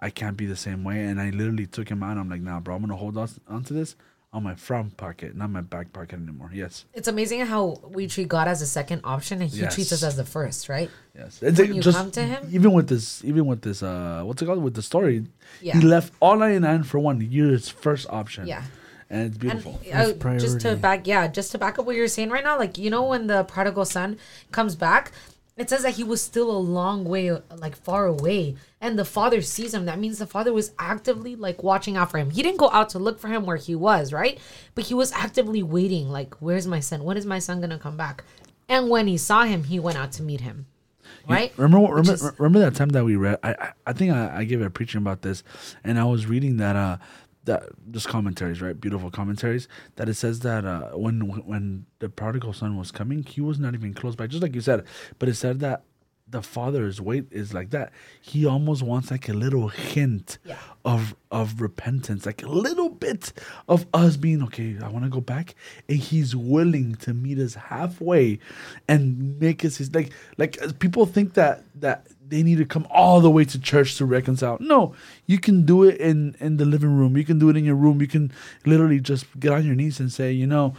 I 0.00 0.10
can't 0.10 0.36
be 0.36 0.46
the 0.46 0.56
same 0.56 0.84
way. 0.84 1.00
And 1.04 1.20
I 1.20 1.30
literally 1.30 1.66
took 1.66 1.88
him 1.88 2.02
out. 2.02 2.18
I'm 2.18 2.28
like, 2.28 2.40
nah, 2.42 2.60
bro, 2.60 2.74
I'm 2.74 2.82
gonna 2.82 2.96
hold 2.96 3.16
on 3.16 3.28
onto 3.48 3.74
this 3.74 3.96
on 4.32 4.42
my 4.42 4.54
front 4.54 4.94
pocket, 4.98 5.34
not 5.34 5.48
my 5.48 5.62
back 5.62 5.92
pocket 5.94 6.14
anymore. 6.20 6.50
Yes, 6.52 6.84
It's 6.92 7.08
amazing 7.08 7.46
how 7.46 7.80
we 7.88 8.06
treat 8.06 8.28
God 8.28 8.48
as 8.48 8.60
a 8.60 8.66
second 8.66 9.00
option 9.04 9.40
and 9.40 9.50
he 9.50 9.60
treats 9.68 9.92
us 9.92 10.02
as 10.02 10.16
the 10.16 10.24
first, 10.24 10.68
right? 10.68 10.90
yes. 11.16 11.40
It's 11.42 11.58
When 11.58 11.68
like 11.68 11.76
you 11.76 11.80
just 11.80 11.96
come 11.96 12.10
to 12.10 12.22
him? 12.22 12.46
even 12.52 12.72
with 12.72 12.88
this, 12.88 13.24
even 13.24 13.46
with 13.46 13.62
this, 13.62 13.82
uh, 13.82 14.22
what's 14.26 14.42
it 14.42 14.46
called? 14.46 14.62
With 14.62 14.74
the 14.74 14.82
story, 14.82 15.24
Yeah. 15.62 15.78
he 15.78 15.80
left 15.86 16.12
all 16.20 16.36
99 16.36 16.82
for 16.82 16.98
one. 16.98 17.20
You're 17.30 17.52
his 17.52 17.70
first 17.70 18.06
option. 18.10 18.46
Yeah. 18.46 18.64
and 19.08 19.28
it's 19.28 19.38
beautiful. 19.38 19.80
And, 19.90 20.22
uh, 20.22 20.38
just 20.38 20.60
to 20.62 20.76
back, 20.76 21.06
yeah, 21.06 21.28
just 21.28 21.52
to 21.52 21.58
back 21.58 21.78
up 21.78 21.86
what 21.86 21.94
you're 21.96 22.08
saying 22.08 22.28
right 22.28 22.44
now, 22.44 22.58
like 22.58 22.76
you 22.76 22.90
know 22.90 23.04
when 23.04 23.28
the 23.28 23.44
prodigal 23.44 23.84
son 23.86 24.18
comes 24.52 24.74
back, 24.76 25.12
it 25.56 25.70
says 25.70 25.82
that 25.82 25.94
he 25.94 26.04
was 26.04 26.20
still 26.22 26.50
a 26.50 26.58
long 26.58 27.04
way, 27.04 27.30
like 27.56 27.76
far 27.76 28.06
away, 28.06 28.56
and 28.80 28.98
the 28.98 29.04
father 29.06 29.40
sees 29.40 29.72
him. 29.72 29.86
That 29.86 29.98
means 29.98 30.18
the 30.18 30.26
father 30.26 30.52
was 30.52 30.72
actively 30.78 31.34
like 31.34 31.62
watching 31.62 31.96
out 31.96 32.10
for 32.10 32.18
him. 32.18 32.30
He 32.30 32.42
didn't 32.42 32.58
go 32.58 32.70
out 32.70 32.90
to 32.90 32.98
look 32.98 33.18
for 33.18 33.28
him 33.28 33.46
where 33.46 33.56
he 33.56 33.74
was, 33.74 34.12
right? 34.12 34.38
But 34.74 34.84
he 34.84 34.94
was 34.94 35.12
actively 35.12 35.62
waiting, 35.62 36.08
like, 36.10 36.34
where's 36.42 36.66
my 36.66 36.80
son? 36.80 37.04
When 37.04 37.16
is 37.16 37.24
my 37.26 37.38
son 37.38 37.60
gonna 37.60 37.78
come 37.78 37.96
back? 37.96 38.24
And 38.68 38.90
when 38.90 39.06
he 39.06 39.16
saw 39.16 39.44
him, 39.44 39.64
he 39.64 39.78
went 39.78 39.96
out 39.96 40.12
to 40.12 40.22
meet 40.22 40.40
him, 40.42 40.66
right? 41.28 41.52
Remember, 41.56 41.78
what- 41.80 41.92
remember, 41.92 42.12
is- 42.14 42.32
remember 42.38 42.58
that 42.58 42.74
time 42.74 42.88
that 42.90 43.04
we 43.04 43.16
read. 43.16 43.38
I, 43.42 43.50
I, 43.52 43.72
I 43.86 43.92
think 43.92 44.12
I, 44.12 44.38
I 44.38 44.44
gave 44.44 44.60
a 44.60 44.68
preaching 44.70 44.98
about 45.00 45.22
this, 45.22 45.42
and 45.84 45.98
I 45.98 46.04
was 46.04 46.26
reading 46.26 46.56
that 46.58 46.76
uh, 46.76 46.98
that 47.46 47.64
just 47.90 48.08
commentaries, 48.08 48.60
right? 48.60 48.78
Beautiful 48.78 49.10
commentaries. 49.10 49.66
That 49.96 50.08
it 50.08 50.14
says 50.14 50.40
that 50.40 50.64
uh, 50.64 50.90
when 50.90 51.20
when 51.46 51.86
the 51.98 52.08
prodigal 52.08 52.52
son 52.52 52.76
was 52.76 52.92
coming, 52.92 53.22
he 53.24 53.40
was 53.40 53.58
not 53.58 53.74
even 53.74 53.94
close 53.94 54.14
by, 54.14 54.26
just 54.26 54.42
like 54.42 54.54
you 54.54 54.60
said. 54.60 54.84
But 55.18 55.28
it 55.28 55.34
said 55.34 55.60
that 55.60 55.84
the 56.28 56.42
father's 56.42 57.00
weight 57.00 57.24
is 57.30 57.54
like 57.54 57.70
that. 57.70 57.92
He 58.20 58.44
almost 58.44 58.82
wants 58.82 59.10
like 59.12 59.28
a 59.28 59.32
little 59.32 59.68
hint 59.68 60.38
Yeah. 60.44 60.56
of 60.84 61.14
of 61.30 61.60
repentance, 61.60 62.26
like 62.26 62.42
a 62.42 62.48
little 62.48 62.88
bit 62.88 63.32
of 63.68 63.86
us 63.94 64.16
being 64.16 64.42
okay. 64.44 64.76
I 64.82 64.88
want 64.88 65.04
to 65.04 65.10
go 65.10 65.20
back, 65.20 65.54
and 65.88 65.98
he's 65.98 66.34
willing 66.34 66.96
to 66.96 67.14
meet 67.14 67.38
us 67.38 67.54
halfway 67.54 68.38
and 68.88 69.38
make 69.38 69.64
us 69.64 69.76
his 69.76 69.94
like 69.94 70.10
like 70.36 70.78
people 70.80 71.06
think 71.06 71.34
that 71.34 71.64
that 71.76 72.06
they 72.28 72.42
need 72.42 72.58
to 72.58 72.64
come 72.64 72.88
all 72.90 73.20
the 73.20 73.30
way 73.30 73.44
to 73.44 73.58
church 73.60 73.96
to 73.98 74.04
reconcile. 74.04 74.56
No, 74.60 74.94
you 75.26 75.38
can 75.38 75.64
do 75.64 75.84
it 75.84 76.00
in 76.00 76.34
in 76.40 76.56
the 76.56 76.64
living 76.64 76.96
room. 76.96 77.16
You 77.16 77.24
can 77.24 77.38
do 77.38 77.48
it 77.50 77.56
in 77.56 77.64
your 77.64 77.76
room. 77.76 78.00
You 78.00 78.08
can 78.08 78.32
literally 78.64 78.98
just 78.98 79.26
get 79.38 79.52
on 79.52 79.64
your 79.64 79.76
knees 79.76 80.00
and 80.00 80.12
say, 80.12 80.32
you 80.32 80.46
know. 80.48 80.74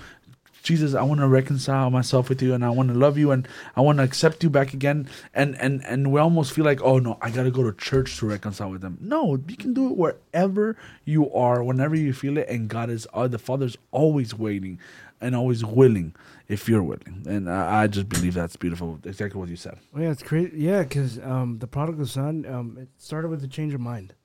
Jesus, 0.67 0.93
I 0.93 1.01
want 1.03 1.21
to 1.21 1.27
reconcile 1.29 1.89
myself 1.89 2.27
with 2.27 2.41
you, 2.41 2.53
and 2.53 2.65
I 2.65 2.69
want 2.69 2.89
to 2.89 2.93
love 2.93 3.17
you, 3.17 3.31
and 3.31 3.47
I 3.77 3.79
want 3.79 3.99
to 3.99 4.03
accept 4.03 4.43
you 4.43 4.49
back 4.49 4.73
again. 4.73 5.07
And 5.33 5.55
and 5.61 5.81
and 5.85 6.11
we 6.11 6.19
almost 6.19 6.51
feel 6.51 6.65
like, 6.65 6.81
oh 6.81 6.99
no, 6.99 7.17
I 7.21 7.29
gotta 7.31 7.51
go 7.51 7.63
to 7.63 7.71
church 7.71 8.17
to 8.17 8.25
reconcile 8.27 8.69
with 8.69 8.81
them. 8.81 8.97
No, 8.99 9.39
you 9.47 9.55
can 9.55 9.73
do 9.73 9.89
it 9.89 9.95
wherever 9.95 10.75
you 11.05 11.31
are, 11.31 11.63
whenever 11.63 11.95
you 11.95 12.11
feel 12.11 12.37
it, 12.37 12.49
and 12.49 12.67
God 12.67 12.89
is, 12.89 13.07
uh, 13.13 13.29
the 13.29 13.39
Father's 13.39 13.77
always 13.91 14.35
waiting, 14.35 14.77
and 15.21 15.37
always 15.37 15.63
willing 15.63 16.13
if 16.49 16.67
you're 16.67 16.83
willing. 16.83 17.23
And 17.25 17.49
I, 17.49 17.83
I 17.83 17.87
just 17.87 18.09
believe 18.09 18.33
that's 18.33 18.57
beautiful. 18.57 18.99
Exactly 19.05 19.39
what 19.39 19.47
you 19.47 19.55
said. 19.55 19.77
Well, 19.93 20.03
yeah, 20.03 20.11
it's 20.11 20.21
crazy. 20.21 20.51
Yeah, 20.57 20.83
because 20.83 21.17
um, 21.19 21.59
the 21.59 21.67
prodigal 21.67 22.07
son, 22.07 22.45
um, 22.45 22.77
it 22.77 22.89
started 22.97 23.29
with 23.29 23.41
a 23.41 23.47
change 23.47 23.73
of 23.73 23.79
mind. 23.79 24.15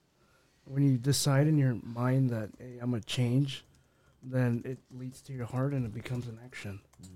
When 0.64 0.82
you 0.82 0.98
decide 0.98 1.46
in 1.46 1.56
your 1.56 1.76
mind 1.84 2.30
that 2.30 2.50
hey, 2.58 2.78
I'm 2.82 2.90
gonna 2.90 3.02
change, 3.02 3.64
then 4.22 4.62
it 4.64 4.78
leads 4.90 5.20
to 5.22 5.32
your 5.32 5.46
heart 5.46 5.72
and 5.72 5.84
it 5.84 5.92
becomes 5.94 6.26
an 6.28 6.38
action. 6.44 6.80
Mm. 7.02 7.08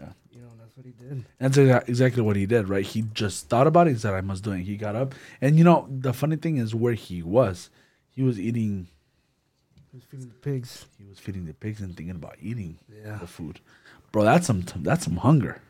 Yeah. 0.00 0.08
You 0.32 0.40
know, 0.42 0.48
and 0.50 0.60
that's 0.60 0.76
what 0.76 0.86
he 0.86 0.92
did. 0.92 1.24
That's 1.38 1.56
exa- 1.58 1.88
exactly 1.88 2.22
what 2.22 2.34
he 2.36 2.46
did, 2.46 2.68
right? 2.68 2.84
He 2.84 3.02
just 3.14 3.48
thought 3.48 3.66
about 3.66 3.86
it. 3.86 3.92
He 3.92 3.98
said, 3.98 4.14
I 4.14 4.20
must 4.22 4.42
do 4.42 4.52
it. 4.52 4.62
He 4.62 4.76
got 4.76 4.96
up. 4.96 5.14
And 5.40 5.56
you 5.58 5.64
know, 5.64 5.86
the 5.90 6.12
funny 6.12 6.36
thing 6.36 6.56
is 6.56 6.74
where 6.74 6.94
he 6.94 7.22
was. 7.22 7.70
He 8.08 8.22
was 8.22 8.40
eating, 8.40 8.88
He 9.90 9.96
was 9.98 10.04
feeding 10.04 10.28
the 10.28 10.34
pigs. 10.34 10.86
he 10.98 11.04
was 11.04 11.18
feeding 11.18 11.44
the 11.46 11.54
pigs 11.54 11.80
and 11.80 11.96
thinking 11.96 12.16
about 12.16 12.36
eating 12.40 12.78
Yeah. 13.04 13.18
the 13.18 13.26
food. 13.26 13.60
Bro, 14.10 14.24
that's 14.24 14.46
some, 14.46 14.64
that's 14.76 15.04
some 15.04 15.16
hunger. 15.18 15.60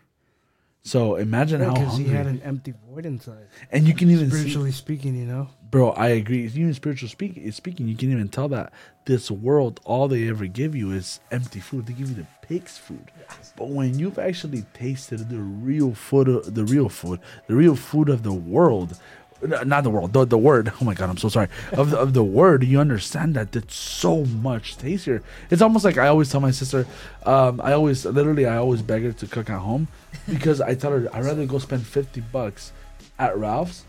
So 0.84 1.14
imagine 1.14 1.60
how 1.60 1.74
Because 1.74 1.96
he 1.96 2.04
had 2.08 2.26
an 2.26 2.42
empty 2.42 2.74
void 2.90 3.06
inside. 3.06 3.46
and 3.70 3.86
you 3.86 3.94
can 3.94 4.10
even 4.10 4.30
see, 4.30 4.36
Spiritually 4.38 4.72
speaking, 4.72 5.14
you 5.14 5.26
know. 5.26 5.48
bro, 5.70 5.90
I 5.90 6.08
agree. 6.08 6.44
Even 6.46 6.74
spiritual 6.74 7.08
speak, 7.08 7.40
speaking, 7.52 7.86
you 7.86 7.94
can 7.96 8.10
even 8.10 8.28
tell 8.28 8.48
that 8.48 8.72
this 9.04 9.30
world, 9.30 9.80
all 9.84 10.08
they 10.08 10.28
ever 10.28 10.46
give 10.46 10.74
you 10.74 10.90
is 10.92 11.20
empty 11.30 11.60
food. 11.60 11.86
They 11.86 11.92
give 11.92 12.08
you 12.08 12.14
the 12.16 12.26
pig's 12.42 12.78
food. 12.78 13.12
But 13.56 13.68
when 13.68 13.96
you've 13.98 14.18
actually 14.18 14.64
tasted 14.74 15.28
the 15.28 15.38
real 15.38 15.94
food, 15.94 16.44
the 16.46 16.64
real 16.64 16.88
food, 16.88 17.20
the 17.46 17.54
real 17.54 17.76
food 17.76 18.08
of 18.08 18.22
the 18.24 18.32
world, 18.32 18.98
not 19.42 19.84
the 19.84 19.90
world, 19.90 20.12
the, 20.12 20.24
the 20.24 20.38
word. 20.38 20.72
Oh 20.80 20.84
my 20.84 20.94
god, 20.94 21.10
I'm 21.10 21.16
so 21.18 21.28
sorry. 21.28 21.48
Of 21.72 21.90
the, 21.90 21.98
of 21.98 22.12
the 22.12 22.24
word, 22.24 22.64
you 22.64 22.80
understand 22.80 23.34
that 23.34 23.54
it's 23.54 23.74
so 23.74 24.24
much 24.24 24.76
tastier. 24.76 25.22
It's 25.50 25.62
almost 25.62 25.84
like 25.84 25.98
I 25.98 26.08
always 26.08 26.30
tell 26.30 26.40
my 26.40 26.50
sister, 26.50 26.86
um, 27.24 27.60
I 27.60 27.72
always 27.72 28.04
literally 28.04 28.46
I 28.46 28.56
always 28.56 28.82
beg 28.82 29.02
her 29.02 29.12
to 29.12 29.26
cook 29.26 29.50
at 29.50 29.58
home 29.58 29.88
because 30.28 30.60
I 30.60 30.74
tell 30.74 30.92
her 30.92 31.08
I'd 31.12 31.24
rather 31.24 31.46
go 31.46 31.58
spend 31.58 31.86
fifty 31.86 32.20
bucks 32.20 32.72
at 33.18 33.36
Ralph's 33.36 33.84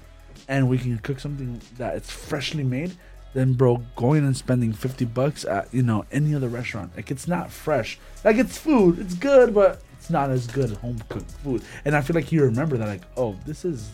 and 0.48 0.70
we 0.70 0.78
can 0.78 0.98
cook 1.00 1.20
something 1.20 1.62
that 1.78 1.96
it's 1.96 2.12
freshly 2.12 2.64
made 2.64 2.96
than 3.34 3.54
bro 3.54 3.84
going 3.96 4.24
and 4.24 4.38
spending 4.38 4.74
50 4.74 5.06
bucks 5.06 5.44
at 5.46 5.74
you 5.74 5.82
know 5.82 6.06
any 6.12 6.36
other 6.36 6.48
restaurant 6.48 6.92
like 6.96 7.10
it's 7.10 7.28
not 7.28 7.50
fresh 7.52 7.98
like 8.24 8.38
it's 8.38 8.58
food 8.58 9.00
it's 9.00 9.16
good 9.16 9.54
but 9.54 9.82
it's 9.98 10.10
not 10.10 10.30
as 10.30 10.46
good 10.48 10.70
home 10.78 11.02
cooked 11.10 11.32
food 11.44 11.64
and 11.86 11.96
i 11.96 12.02
feel 12.02 12.14
like 12.14 12.32
you 12.32 12.44
remember 12.44 12.78
that 12.78 12.88
like 12.88 13.02
oh 13.18 13.36
this 13.46 13.66
is 13.66 13.90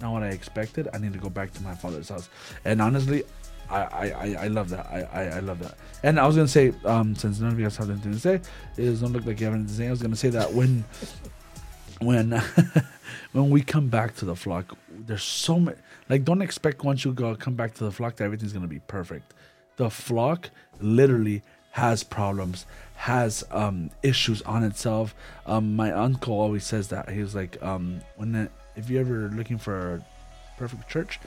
not 0.00 0.12
what 0.12 0.22
i 0.22 0.28
expected 0.28 0.88
i 0.92 0.98
need 0.98 1.12
to 1.12 1.18
go 1.18 1.30
back 1.30 1.52
to 1.52 1.62
my 1.62 1.74
father's 1.74 2.08
house. 2.08 2.28
And 2.64 2.80
honestly 2.80 3.24
i 3.70 3.80
i 3.80 4.36
i, 4.44 4.48
love 4.48 4.68
that. 4.70 4.86
I, 4.86 5.02
I 5.02 5.22
i 5.36 5.40
love 5.40 5.60
that. 5.60 5.76
And 6.02 6.18
i 6.18 6.26
was 6.26 6.36
gonna 6.36 6.48
say 6.48 6.72
um 6.84 7.14
since 7.14 7.40
none 7.40 7.52
of 7.52 7.58
you 7.58 7.64
guys 7.66 7.76
have 7.76 7.90
anything 7.90 8.12
to 8.12 8.18
say 8.18 8.34
it 8.34 8.84
doesn't 8.84 9.12
look 9.12 9.26
like 9.26 9.38
you 9.40 9.46
have 9.46 9.54
anything 9.54 9.68
to 9.68 9.78
say. 9.78 9.86
I 9.86 9.90
was 9.90 10.02
gonna 10.02 10.16
say 10.16 10.30
that 10.30 10.52
when 10.52 10.84
when 12.00 12.30
when 13.32 13.50
we 13.50 13.62
come 13.62 13.88
back 13.88 14.16
to 14.16 14.24
the 14.24 14.34
flock 14.34 14.76
there's 14.88 15.22
so 15.22 15.58
many 15.58 15.76
like 16.08 16.24
don't 16.24 16.42
expect 16.42 16.82
once 16.82 17.04
you 17.04 17.12
go 17.12 17.34
come 17.36 17.54
back 17.54 17.74
to 17.74 17.84
the 17.84 17.92
flock 17.92 18.16
that 18.16 18.24
everything's 18.24 18.52
gonna 18.52 18.66
be 18.66 18.80
perfect. 18.80 19.34
The 19.76 19.90
flock 19.90 20.50
literally 20.80 21.42
has 21.72 22.02
problems 22.02 22.66
has 22.96 23.44
um 23.50 23.90
issues 24.02 24.42
on 24.42 24.64
itself. 24.64 25.14
Um 25.46 25.76
my 25.76 25.92
uncle 25.92 26.34
always 26.34 26.64
says 26.64 26.88
that. 26.88 27.08
He 27.08 27.20
was 27.20 27.34
like 27.34 27.62
um 27.62 28.00
when 28.16 28.50
if 28.76 28.88
you're 28.90 29.00
ever 29.00 29.30
looking 29.34 29.58
for 29.58 29.94
a 29.94 30.04
perfect 30.58 30.88
church 30.88 31.18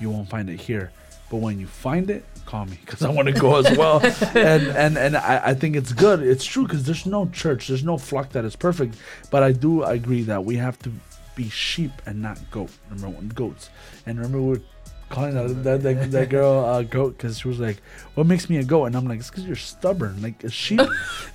you 0.00 0.10
won't 0.10 0.28
find 0.28 0.48
it 0.50 0.60
here. 0.60 0.90
But 1.30 1.36
when 1.36 1.60
you 1.60 1.68
find 1.68 2.10
it 2.10 2.24
call 2.46 2.64
me 2.64 2.76
because 2.80 3.02
i 3.02 3.10
want 3.10 3.28
to 3.28 3.34
go 3.34 3.56
as 3.56 3.76
well. 3.78 4.00
And 4.34 4.66
and 4.68 4.98
and 4.98 5.16
I, 5.16 5.50
I 5.50 5.54
think 5.54 5.76
it's 5.76 5.92
good. 5.92 6.20
It's 6.22 6.44
true 6.44 6.64
because 6.64 6.84
there's 6.84 7.06
no 7.06 7.28
church 7.28 7.68
there's 7.68 7.84
no 7.84 7.98
flock 7.98 8.30
that 8.30 8.44
is 8.44 8.56
perfect. 8.56 8.96
But 9.30 9.42
i 9.42 9.52
do 9.52 9.84
agree 9.84 10.22
that 10.22 10.44
we 10.44 10.56
have 10.56 10.78
to 10.80 10.92
be 11.36 11.48
sheep 11.48 11.92
and 12.06 12.20
not 12.20 12.38
goat. 12.50 12.70
One 12.98 13.28
goats. 13.28 13.70
And 14.06 14.18
remember 14.18 14.40
we 14.42 14.48
were 14.48 14.62
calling 15.10 15.34
that 15.34 15.62
that, 15.64 15.82
that, 15.82 16.10
that 16.10 16.28
girl 16.30 16.64
uh, 16.64 16.82
goat 16.82 17.16
because 17.16 17.38
she 17.40 17.48
was 17.48 17.58
like 17.60 17.82
what 18.14 18.26
makes 18.26 18.48
me 18.48 18.56
a 18.58 18.64
goat 18.64 18.86
and 18.86 18.96
i'm 18.96 19.06
like 19.06 19.18
it's 19.18 19.28
because 19.28 19.44
you're 19.44 19.56
stubborn 19.56 20.20
like 20.22 20.42
a 20.44 20.50
sheep 20.50 20.80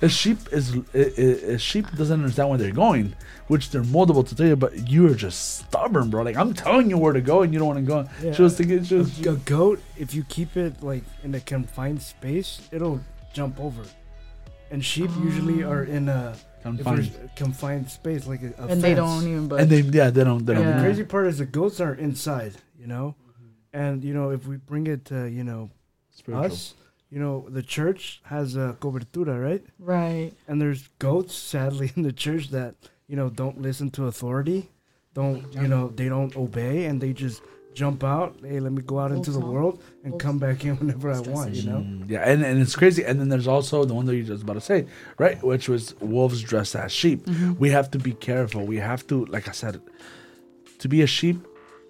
a 0.02 0.08
sheep 0.08 0.38
is 0.52 0.74
a, 0.94 1.52
a 1.54 1.58
sheep 1.58 1.86
doesn't 1.96 2.20
understand 2.20 2.48
where 2.48 2.58
they're 2.58 2.72
going 2.72 3.14
which 3.48 3.70
they're 3.70 3.82
moldable 3.82 4.26
to 4.26 4.34
tell 4.34 4.46
you 4.46 4.56
but 4.56 4.88
you're 4.90 5.14
just 5.14 5.58
stubborn 5.58 6.10
bro 6.10 6.22
like 6.22 6.36
i'm 6.36 6.52
telling 6.54 6.90
you 6.90 6.98
where 6.98 7.12
to 7.12 7.20
go 7.20 7.42
and 7.42 7.52
you 7.52 7.58
don't 7.58 7.68
want 7.68 7.78
to 7.78 7.84
go 7.84 8.08
Yeah. 8.22 8.32
she 8.32 8.42
was 8.42 8.56
thinking 8.56 8.82
she 8.82 8.94
was, 8.96 9.20
A 9.26 9.34
goat, 9.44 9.80
if 9.96 10.14
you 10.14 10.24
keep 10.24 10.56
it 10.56 10.82
like 10.82 11.04
in 11.22 11.34
a 11.34 11.40
confined 11.40 12.00
space, 12.02 12.60
it'll 12.72 13.00
jump 13.32 13.60
over. 13.60 13.82
And 14.70 14.84
sheep 14.84 15.10
usually 15.22 15.62
are 15.62 15.84
in 15.84 16.08
a 16.08 16.34
confined. 16.62 17.30
confined 17.36 17.88
space, 17.90 18.26
like 18.26 18.42
a, 18.42 18.52
a 18.58 18.66
and 18.66 18.82
they 18.82 18.94
don't 18.94 19.22
even. 19.22 19.46
But 19.48 19.60
and 19.60 19.70
they 19.70 19.80
yeah 19.82 20.10
they 20.10 20.24
don't 20.24 20.44
they 20.44 20.54
don't 20.54 20.64
Yeah. 20.64 20.76
The 20.78 20.82
crazy 20.82 21.04
part 21.04 21.26
is 21.28 21.38
the 21.38 21.46
goats 21.46 21.78
are 21.80 21.94
inside, 21.94 22.54
you 22.80 22.86
know, 22.88 23.14
and 23.72 24.04
you 24.04 24.14
know 24.14 24.30
if 24.30 24.46
we 24.46 24.56
bring 24.56 24.86
it 24.86 25.04
to 25.06 25.26
you 25.26 25.44
know 25.44 25.70
spiritual. 26.10 26.46
us, 26.46 26.74
you 27.10 27.18
know 27.18 27.46
the 27.48 27.62
church 27.62 28.20
has 28.24 28.56
a 28.56 28.76
cobertura, 28.80 29.42
right? 29.42 29.64
right. 29.78 30.32
And 30.48 30.60
there's 30.60 30.88
goats, 30.98 31.34
sadly, 31.34 31.92
in 31.96 32.02
the 32.02 32.12
church 32.12 32.48
that 32.50 32.74
you 33.06 33.16
know 33.16 33.28
don't 33.30 33.60
listen 33.60 33.90
to 33.92 34.06
authority, 34.06 34.70
don't 35.14 35.52
you 35.54 35.68
know 35.68 35.88
they 35.88 36.08
don't 36.08 36.36
obey, 36.36 36.84
and 36.86 37.00
they 37.00 37.12
just 37.12 37.42
jump 37.76 38.02
out. 38.02 38.34
Hey, 38.42 38.58
let 38.58 38.72
me 38.72 38.82
go 38.82 38.98
out 38.98 39.12
into 39.12 39.30
the 39.30 39.38
world 39.38 39.82
and 40.02 40.18
come 40.18 40.38
back 40.38 40.64
in 40.64 40.76
whenever 40.76 41.12
I 41.12 41.20
want. 41.20 41.54
You 41.54 41.70
know. 41.70 41.78
Mm, 41.78 42.10
yeah, 42.10 42.28
and, 42.28 42.42
and 42.42 42.60
it's 42.60 42.74
crazy. 42.74 43.04
And 43.04 43.20
then 43.20 43.28
there's 43.28 43.46
also 43.46 43.84
the 43.84 43.94
one 43.94 44.06
that 44.06 44.16
you 44.16 44.24
just 44.24 44.42
about 44.42 44.54
to 44.54 44.60
say, 44.60 44.86
right? 45.18 45.40
Which 45.44 45.68
was 45.68 45.94
wolves 46.00 46.42
dressed 46.42 46.74
as 46.74 46.90
sheep. 46.90 47.28
We 47.58 47.70
have 47.70 47.90
to 47.92 47.98
be 47.98 48.14
careful. 48.14 48.64
We 48.64 48.78
have 48.78 49.06
to, 49.08 49.26
like 49.26 49.46
I 49.48 49.52
said, 49.52 49.80
to 50.78 50.88
be 50.88 51.02
a 51.02 51.06
sheep 51.06 51.46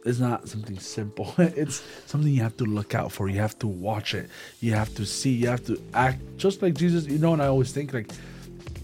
is 0.07 0.21
not 0.21 0.49
something 0.49 0.79
simple. 0.79 1.35
it's 1.39 1.83
something 2.07 2.31
you 2.31 2.43
have 2.43 2.57
to 2.59 2.65
look 2.65 2.95
out 2.95 3.13
for. 3.13 3.29
You 3.29 3.41
have 3.41 3.59
to 3.59 3.67
watch 3.67 4.15
it. 4.15 4.31
You 4.61 4.73
have 4.73 4.95
to 4.95 5.05
see. 5.05 5.31
You 5.31 5.49
have 5.49 5.65
to 5.67 5.81
act 5.95 6.21
just 6.37 6.63
like 6.63 6.75
Jesus. 6.75 7.07
You 7.07 7.19
know, 7.19 7.33
and 7.33 7.43
I 7.43 7.47
always 7.47 7.73
think 7.73 7.93
like, 7.93 8.11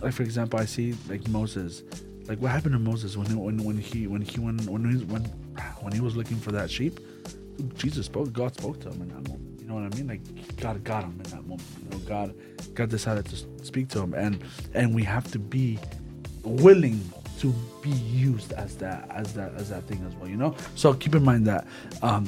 like 0.00 0.12
for 0.12 0.22
example, 0.22 0.60
I 0.60 0.64
see 0.64 0.94
like 1.08 1.26
Moses. 1.28 1.82
Like 2.28 2.38
what 2.38 2.52
happened 2.52 2.72
to 2.74 2.78
Moses 2.78 3.16
when 3.16 3.38
when 3.38 3.62
when 3.64 3.78
he 3.78 4.06
when 4.06 4.22
he 4.22 4.40
when 4.40 4.58
when 4.66 4.98
he 4.98 5.04
when 5.04 5.24
when 5.80 5.92
he 5.92 6.00
was 6.00 6.16
looking 6.16 6.36
for 6.36 6.52
that 6.52 6.70
sheep? 6.70 7.00
Jesus 7.74 8.06
spoke. 8.06 8.32
God 8.32 8.54
spoke 8.54 8.80
to 8.80 8.88
him 8.90 9.02
in 9.02 9.08
that 9.08 9.28
moment. 9.28 9.60
You 9.60 9.66
know 9.66 9.74
what 9.74 9.92
I 9.92 9.96
mean? 9.96 10.08
Like 10.08 10.56
God 10.56 10.82
got 10.84 11.04
him 11.04 11.20
in 11.24 11.30
that 11.30 11.46
moment. 11.46 11.68
You 11.82 11.90
know, 11.90 11.98
God, 12.04 12.34
God 12.74 12.90
decided 12.90 13.26
to 13.26 13.64
speak 13.64 13.88
to 13.90 14.00
him, 14.00 14.14
and 14.14 14.42
and 14.74 14.94
we 14.94 15.04
have 15.04 15.30
to 15.32 15.38
be 15.38 15.78
willing 16.44 17.00
to 17.42 17.52
be 17.82 17.90
used 17.90 18.52
as 18.52 18.76
that 18.76 19.10
as 19.10 19.34
that 19.34 19.52
as 19.54 19.68
that 19.68 19.84
thing 19.84 20.04
as 20.08 20.14
well. 20.16 20.28
You 20.28 20.36
know. 20.36 20.54
So 20.74 20.94
keep 20.94 21.14
in 21.14 21.24
mind 21.24 21.46
that 21.46 21.66
um, 22.02 22.24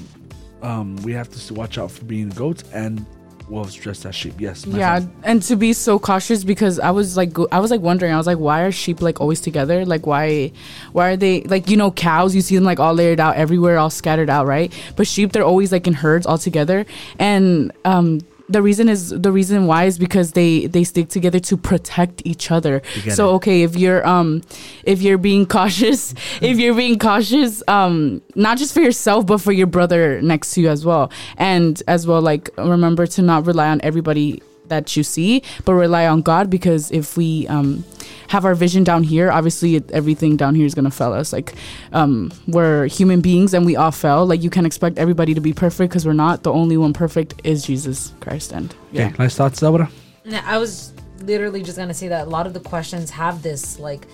um, 0.62 0.96
we 0.96 1.12
have 1.12 1.29
to 1.31 1.55
watch 1.55 1.79
out 1.79 1.90
for 1.90 2.05
being 2.05 2.29
goats 2.31 2.64
and 2.72 3.05
wolves 3.48 3.74
dressed 3.74 4.07
as 4.07 4.14
sheep. 4.14 4.35
Yes. 4.38 4.64
Yeah, 4.66 5.00
friend. 5.00 5.22
and 5.22 5.42
to 5.42 5.57
be 5.57 5.72
so 5.74 5.98
cautious 5.98 6.44
because 6.44 6.81
I 6.81 6.90
was 6.90 7.16
like, 7.16 7.33
go- 7.33 7.48
I 7.53 7.61
was 7.61 7.70
like 7.70 7.81
wondering, 7.81 8.12
I 8.12 8.16
was 8.16 8.27
like, 8.27 8.38
why 8.38 8.62
are 8.62 8.72
sheep 8.72 9.03
like 9.03 9.20
always 9.20 9.40
together? 9.40 9.85
Like, 9.85 10.07
why, 10.07 10.53
why 10.92 11.11
are 11.11 11.16
they 11.16 11.42
like, 11.42 11.68
you 11.68 11.77
know, 11.77 11.90
cows? 11.90 12.35
You 12.35 12.40
see 12.40 12.55
them 12.55 12.64
like 12.64 12.81
all 12.81 12.94
layered 12.94 13.20
out 13.20 13.37
everywhere, 13.37 13.79
all 13.79 13.90
scattered 13.90 14.31
out, 14.31 14.46
right? 14.46 14.72
But 14.96 15.07
sheep, 15.07 15.33
they're 15.33 15.44
always 15.44 15.72
like 15.72 15.87
in 15.87 15.92
herds 15.94 16.27
all 16.27 16.38
together, 16.38 16.87
and 17.18 17.72
um. 17.85 18.20
The 18.48 18.61
reason 18.61 18.88
is 18.90 19.09
the 19.09 19.33
reason 19.33 19.66
why 19.66 19.85
is 19.85 19.98
because 19.98 20.33
they 20.33 20.66
they 20.66 20.85
stick 20.85 21.09
together 21.09 21.40
to 21.40 21.57
protect 21.57 22.22
each 22.26 22.50
other. 22.50 22.83
So 23.14 23.30
okay, 23.37 23.62
if 23.62 23.74
you're 23.76 24.07
um 24.07 24.42
if 24.85 25.00
you're 25.00 25.18
being 25.18 25.46
cautious, 25.59 26.12
if 26.42 26.59
you're 26.59 26.74
being 26.74 26.98
cautious, 26.98 27.62
um 27.68 28.20
not 28.35 28.59
just 28.59 28.74
for 28.74 28.80
yourself 28.80 29.26
but 29.26 29.38
for 29.38 29.52
your 29.52 29.66
brother 29.66 30.20
next 30.20 30.52
to 30.54 30.61
you 30.61 30.68
as 30.68 30.85
well, 30.85 31.11
and 31.38 31.83
as 31.88 32.07
well 32.07 32.20
like 32.20 32.50
remember 32.59 33.07
to 33.07 33.22
not 33.22 33.46
rely 33.46 33.68
on 33.68 33.80
everybody 33.83 34.42
that 34.68 34.96
you 34.96 35.03
see, 35.03 35.42
but 35.64 35.74
rely 35.74 36.07
on 36.07 36.22
God 36.22 36.50
because 36.50 36.90
if 36.90 37.16
we 37.16 37.46
um 37.48 37.85
have 38.29 38.44
our 38.44 38.55
vision 38.55 38.85
down 38.85 39.03
here, 39.03 39.31
obviously 39.31 39.77
it, 39.77 39.90
everything 39.92 40.37
down 40.37 40.55
here 40.55 40.66
is 40.66 40.74
gonna 40.74 40.90
fail 40.90 41.12
us. 41.12 41.33
Like 41.33 41.55
um 41.92 42.33
we're 42.46 42.87
human 42.87 43.20
beings 43.20 43.55
and 43.55 43.66
we 43.66 43.77
all 43.77 43.90
fail. 43.92 44.27
Like 44.27 44.42
you 44.42 44.50
can't 44.50 44.66
expect 44.66 44.98
everybody 44.98 45.35
to 45.35 45.40
be 45.40 45.53
perfect 45.53 45.90
because 45.90 46.07
we're 46.07 46.12
not. 46.12 46.42
The 46.42 46.53
only 46.53 46.77
one 46.77 46.92
perfect 46.92 47.35
is 47.44 47.64
Jesus 47.64 48.12
Christ, 48.20 48.53
and 48.53 48.74
yeah. 48.92 49.07
Okay. 49.07 49.16
Nice 49.18 49.37
thoughts, 49.37 49.61
Deborah. 49.61 49.90
Yeah, 50.24 50.42
I 50.46 50.59
was 50.59 50.92
literally 51.20 51.62
just 51.62 51.79
gonna 51.79 51.94
say 51.94 52.09
that 52.09 52.27
a 52.27 52.31
lot 52.31 52.46
of 52.46 52.55
the 52.55 52.61
questions 52.61 53.11
have 53.11 53.42
this 53.42 53.79
like, 53.79 54.07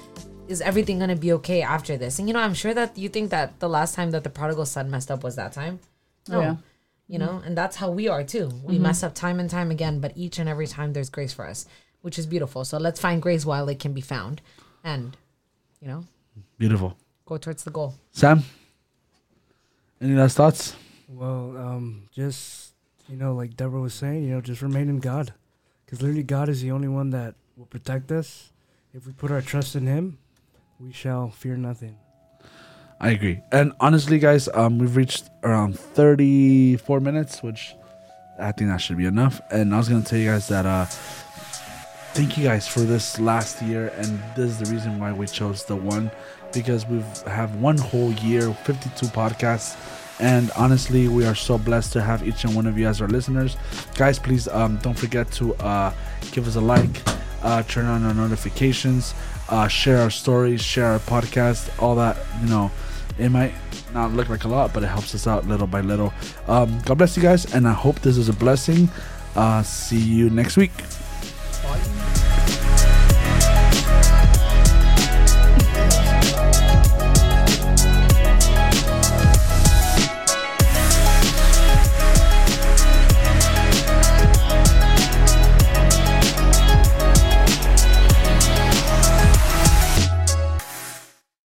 is 0.48 0.60
everything 0.60 0.98
gonna 0.98 1.16
be 1.16 1.32
okay 1.34 1.62
after 1.62 1.96
this? 1.96 2.18
And 2.18 2.28
you 2.28 2.34
know, 2.34 2.40
I'm 2.40 2.54
sure 2.54 2.74
that 2.74 2.98
you 2.98 3.08
think 3.08 3.30
that 3.30 3.60
the 3.60 3.68
last 3.68 3.94
time 3.94 4.10
that 4.10 4.24
the 4.24 4.30
prodigal 4.30 4.66
son 4.66 4.90
messed 4.90 5.10
up 5.10 5.22
was 5.22 5.36
that 5.36 5.52
time. 5.52 5.78
No. 6.28 6.40
Yeah. 6.40 6.56
You 7.10 7.18
know, 7.18 7.42
and 7.44 7.58
that's 7.58 7.74
how 7.74 7.90
we 7.90 8.06
are 8.06 8.22
too. 8.22 8.50
We 8.62 8.78
mess 8.78 9.02
up 9.02 9.16
time 9.16 9.40
and 9.40 9.50
time 9.50 9.72
again, 9.72 9.98
but 9.98 10.12
each 10.14 10.38
and 10.38 10.48
every 10.48 10.68
time 10.68 10.92
there's 10.92 11.10
grace 11.10 11.32
for 11.32 11.44
us, 11.44 11.66
which 12.02 12.20
is 12.20 12.24
beautiful. 12.24 12.64
So 12.64 12.78
let's 12.78 13.00
find 13.00 13.20
grace 13.20 13.44
while 13.44 13.68
it 13.68 13.80
can 13.80 13.92
be 13.92 14.00
found, 14.00 14.40
and 14.84 15.16
you 15.82 15.88
know, 15.88 16.04
Beautiful. 16.56 16.96
go 17.26 17.36
towards 17.36 17.64
the 17.64 17.72
goal. 17.72 17.94
Sam. 18.12 18.44
Any 20.00 20.14
last 20.14 20.36
thoughts? 20.36 20.76
Well, 21.08 21.56
um, 21.58 22.08
just 22.14 22.74
you 23.08 23.16
know, 23.16 23.34
like 23.34 23.56
Deborah 23.56 23.80
was 23.80 23.92
saying, 23.92 24.22
you 24.22 24.30
know, 24.30 24.40
just 24.40 24.62
remain 24.62 24.88
in 24.88 25.00
God, 25.00 25.34
because 25.84 26.00
literally 26.00 26.22
God 26.22 26.48
is 26.48 26.62
the 26.62 26.70
only 26.70 26.86
one 26.88 27.10
that 27.10 27.34
will 27.56 27.66
protect 27.66 28.12
us. 28.12 28.52
If 28.94 29.04
we 29.08 29.12
put 29.12 29.32
our 29.32 29.42
trust 29.42 29.74
in 29.74 29.88
Him, 29.88 30.18
we 30.78 30.92
shall 30.92 31.30
fear 31.30 31.56
nothing. 31.56 31.96
I 33.00 33.10
agree. 33.10 33.42
And 33.50 33.72
honestly, 33.80 34.18
guys, 34.18 34.48
um, 34.52 34.78
we've 34.78 34.94
reached 34.94 35.30
around 35.42 35.78
34 35.78 37.00
minutes, 37.00 37.42
which 37.42 37.74
I 38.38 38.52
think 38.52 38.70
that 38.70 38.78
should 38.78 38.98
be 38.98 39.06
enough. 39.06 39.40
And 39.50 39.74
I 39.74 39.78
was 39.78 39.88
gonna 39.88 40.02
tell 40.02 40.18
you 40.18 40.30
guys 40.30 40.48
that 40.48 40.66
uh, 40.66 40.84
thank 42.12 42.36
you 42.36 42.44
guys 42.44 42.68
for 42.68 42.80
this 42.80 43.18
last 43.18 43.62
year, 43.62 43.88
and 43.96 44.20
this 44.36 44.50
is 44.50 44.58
the 44.58 44.70
reason 44.70 44.98
why 45.00 45.12
we 45.12 45.26
chose 45.26 45.64
the 45.64 45.76
one 45.76 46.10
because 46.52 46.84
we've 46.86 47.04
have 47.22 47.54
one 47.56 47.78
whole 47.78 48.12
year, 48.12 48.52
52 48.52 49.06
podcasts. 49.06 49.76
And 50.20 50.50
honestly, 50.50 51.08
we 51.08 51.24
are 51.24 51.34
so 51.34 51.56
blessed 51.56 51.94
to 51.94 52.02
have 52.02 52.26
each 52.28 52.44
and 52.44 52.54
one 52.54 52.66
of 52.66 52.76
you 52.76 52.86
as 52.86 53.00
our 53.00 53.08
listeners. 53.08 53.56
Guys, 53.94 54.18
please 54.18 54.48
um, 54.48 54.76
don't 54.82 54.98
forget 54.98 55.32
to 55.32 55.54
uh, 55.54 55.94
give 56.32 56.46
us 56.46 56.56
a 56.56 56.60
like, 56.60 57.00
uh, 57.42 57.62
turn 57.62 57.86
on 57.86 58.04
our 58.04 58.12
notifications, 58.12 59.14
uh, 59.48 59.66
share 59.66 59.98
our 59.98 60.10
stories, 60.10 60.60
share 60.60 60.86
our 60.86 60.98
podcast, 60.98 61.70
all 61.82 61.94
that. 61.94 62.18
You 62.42 62.48
know, 62.50 62.70
it 63.20 63.28
might 63.30 63.52
not 63.92 64.12
look 64.12 64.28
like 64.28 64.44
a 64.44 64.48
lot, 64.48 64.72
but 64.72 64.82
it 64.82 64.88
helps 64.88 65.14
us 65.14 65.26
out 65.26 65.46
little 65.46 65.66
by 65.66 65.80
little. 65.80 66.12
Um, 66.48 66.80
God 66.84 66.98
bless 66.98 67.16
you 67.16 67.22
guys, 67.22 67.52
and 67.54 67.66
I 67.66 67.72
hope 67.72 68.00
this 68.00 68.16
is 68.16 68.28
a 68.28 68.32
blessing. 68.32 68.88
Uh, 69.36 69.62
see 69.62 69.98
you 69.98 70.30
next 70.30 70.56
week. 70.56 70.72